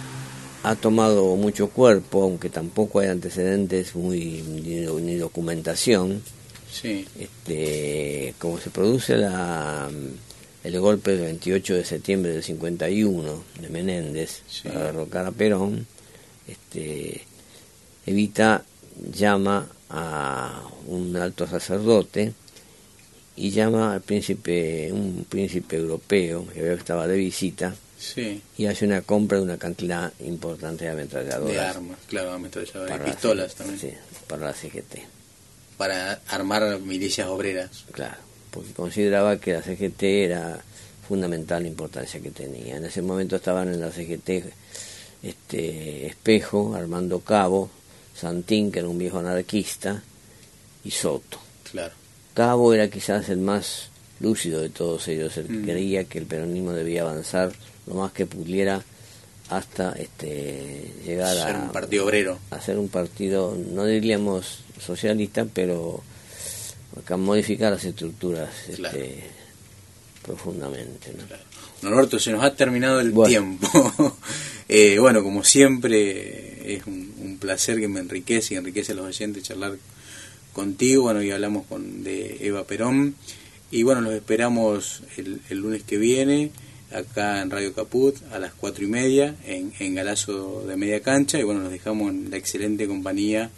ha 0.69 0.75
tomado 0.75 1.35
mucho 1.35 1.69
cuerpo, 1.69 2.23
aunque 2.23 2.49
tampoco 2.49 2.99
hay 2.99 3.07
antecedentes 3.09 3.95
muy 3.95 4.41
ni, 4.41 4.85
ni 5.01 5.15
documentación, 5.15 6.21
Sí. 6.71 7.05
este, 7.19 8.33
como 8.39 8.59
se 8.59 8.69
produce 8.69 9.15
la, 9.15 9.89
el 10.63 10.79
golpe 10.79 11.11
del 11.11 11.21
28 11.21 11.75
de 11.75 11.85
septiembre 11.85 12.33
del 12.33 12.43
51 12.43 13.43
de 13.61 13.69
Menéndez 13.69 14.41
Sí. 14.49 14.67
para 14.67 14.85
derrocar 14.85 15.25
a 15.25 15.31
Perón, 15.31 15.85
este, 16.47 17.21
Evita 18.05 18.63
llama 19.13 19.67
a 19.89 20.63
un 20.87 21.15
alto 21.15 21.47
sacerdote 21.47 22.33
y 23.35 23.49
llama 23.51 23.93
al 23.93 24.01
príncipe, 24.01 24.91
un 24.91 25.25
príncipe 25.29 25.77
europeo 25.77 26.45
que 26.53 26.73
estaba 26.73 27.07
de 27.07 27.17
visita 27.17 27.73
Sí. 28.13 28.41
y 28.57 28.65
hace 28.67 28.85
una 28.85 29.01
compra 29.01 29.37
de 29.37 29.43
una 29.43 29.57
cantidad 29.57 30.11
importante 30.19 30.85
de 30.85 30.91
ametralladoras 30.91 31.53
De 31.53 31.59
armas, 31.59 31.97
claro, 32.07 32.31
ametralladoras. 32.33 32.95
Y 32.95 32.99
la 32.99 33.05
pistolas 33.05 33.55
también. 33.55 33.79
sí, 33.79 33.89
para 34.27 34.45
la 34.47 34.53
CGT. 34.53 34.99
Para 35.77 36.21
armar 36.29 36.79
milicias 36.79 37.27
obreras. 37.27 37.85
Claro, 37.91 38.17
porque 38.51 38.71
consideraba 38.73 39.37
que 39.37 39.53
la 39.53 39.61
CGT 39.61 40.03
era 40.03 40.59
fundamental 41.07 41.63
la 41.63 41.69
importancia 41.69 42.19
que 42.21 42.31
tenía. 42.31 42.77
En 42.77 42.85
ese 42.85 43.01
momento 43.01 43.35
estaban 43.35 43.67
en 43.73 43.81
la 43.81 43.91
CGT 43.91 44.29
este, 45.23 46.07
Espejo, 46.07 46.75
Armando 46.75 47.19
Cabo, 47.19 47.69
Santín, 48.15 48.71
que 48.71 48.79
era 48.79 48.87
un 48.87 48.97
viejo 48.97 49.19
anarquista, 49.19 50.01
y 50.83 50.91
Soto. 50.91 51.39
Claro. 51.71 51.93
Cabo 52.33 52.73
era 52.73 52.89
quizás 52.89 53.29
el 53.29 53.37
más 53.39 53.89
lúcido 54.19 54.61
de 54.61 54.69
todos 54.69 55.07
ellos, 55.07 55.35
el 55.37 55.47
que 55.47 55.53
Mm. 55.53 55.63
creía 55.65 56.03
que 56.05 56.19
el 56.19 56.25
peronismo 56.25 56.71
debía 56.73 57.01
avanzar 57.01 57.51
lo 57.87 57.95
más 57.95 58.11
que 58.11 58.25
pudiera 58.25 58.83
hasta 59.49 59.93
este, 59.93 60.91
llegar 61.05 61.35
Ser 61.35 61.55
a, 61.55 61.59
un 61.59 61.71
partido 61.71 62.05
obrero. 62.05 62.39
hacer 62.49 62.77
un 62.77 62.89
partido, 62.89 63.55
no 63.73 63.85
diríamos 63.85 64.59
socialista, 64.79 65.45
pero 65.45 66.01
acá 66.99 67.17
modificar 67.17 67.71
las 67.71 67.83
estructuras 67.85 68.49
este, 68.67 69.23
profundamente. 70.23 71.13
¿no? 71.17 71.25
Claro. 71.27 71.43
Norberto, 71.81 72.19
se 72.19 72.31
nos 72.31 72.43
ha 72.43 72.55
terminado 72.55 72.99
el 72.99 73.11
Bueno. 73.11 73.29
tiempo. 73.29 74.17
Eh, 74.67 74.97
bueno, 74.97 75.21
como 75.21 75.43
siempre, 75.43 76.73
es 76.73 76.87
un, 76.87 77.13
un, 77.21 77.37
placer 77.37 77.79
que 77.79 77.87
me 77.87 77.99
enriquece 77.99 78.55
y 78.55 78.57
enriquece 78.57 78.93
a 78.93 78.95
los 78.95 79.05
oyentes 79.05 79.43
charlar 79.43 79.77
contigo. 80.53 81.03
Bueno, 81.03 81.21
y 81.21 81.29
hablamos 81.29 81.67
con 81.67 82.03
de 82.03 82.37
Eva 82.41 82.63
Perón. 82.63 83.13
Y 83.69 83.83
bueno, 83.83 84.01
los 84.01 84.11
esperamos 84.15 85.03
el, 85.17 85.39
el 85.51 85.59
lunes 85.59 85.83
que 85.83 85.99
viene 85.99 86.49
acá 86.95 87.41
en 87.41 87.49
Radio 87.49 87.73
Caput 87.73 88.15
a 88.31 88.39
las 88.39 88.53
cuatro 88.53 88.83
y 88.83 88.87
media 88.87 89.35
en, 89.45 89.73
en 89.79 89.95
Galazo 89.95 90.63
de 90.65 90.77
Media 90.77 91.01
Cancha. 91.01 91.39
Y 91.39 91.43
bueno, 91.43 91.61
nos 91.61 91.71
dejamos 91.71 92.09
en 92.11 92.31
la 92.31 92.37
excelente 92.37 92.87
compañía 92.87 93.49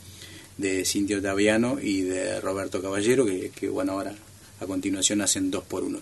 de 0.58 0.86
Cintio 0.86 1.22
Taviano 1.22 1.80
y 1.82 2.02
de 2.02 2.42
Roberto 2.42 2.82
Caballero, 2.82 3.26
que, 3.26 3.52
que 3.52 3.70
bueno, 3.70 3.94
ahora 3.94 4.16
a 4.60 4.66
continuación 4.66 5.22
hacen 5.22 5.52
dos 5.52 5.64
por 5.64 5.84
uno. 5.84 6.00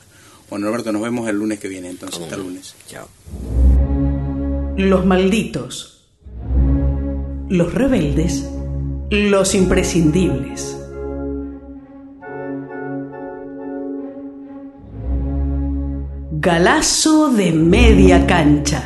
Bueno, 0.49 0.67
Roberto, 0.67 0.91
nos 0.91 1.01
vemos 1.01 1.27
el 1.27 1.37
lunes 1.37 1.59
que 1.59 1.67
viene, 1.67 1.89
entonces, 1.89 2.21
hasta 2.21 2.35
el 2.35 2.41
lunes. 2.41 2.75
Chao. 2.87 3.09
Los 4.77 5.05
malditos, 5.05 6.05
los 7.49 7.73
rebeldes, 7.73 8.45
los 9.09 9.55
imprescindibles. 9.55 10.77
Galazo 16.45 17.29
de 17.29 17.51
media 17.51 18.27
cancha, 18.27 18.83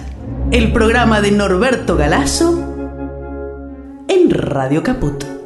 el 0.50 0.72
programa 0.72 1.20
de 1.20 1.32
Norberto 1.32 1.98
Galazo 1.98 2.54
en 4.08 4.30
Radio 4.30 4.82
Caput. 4.82 5.39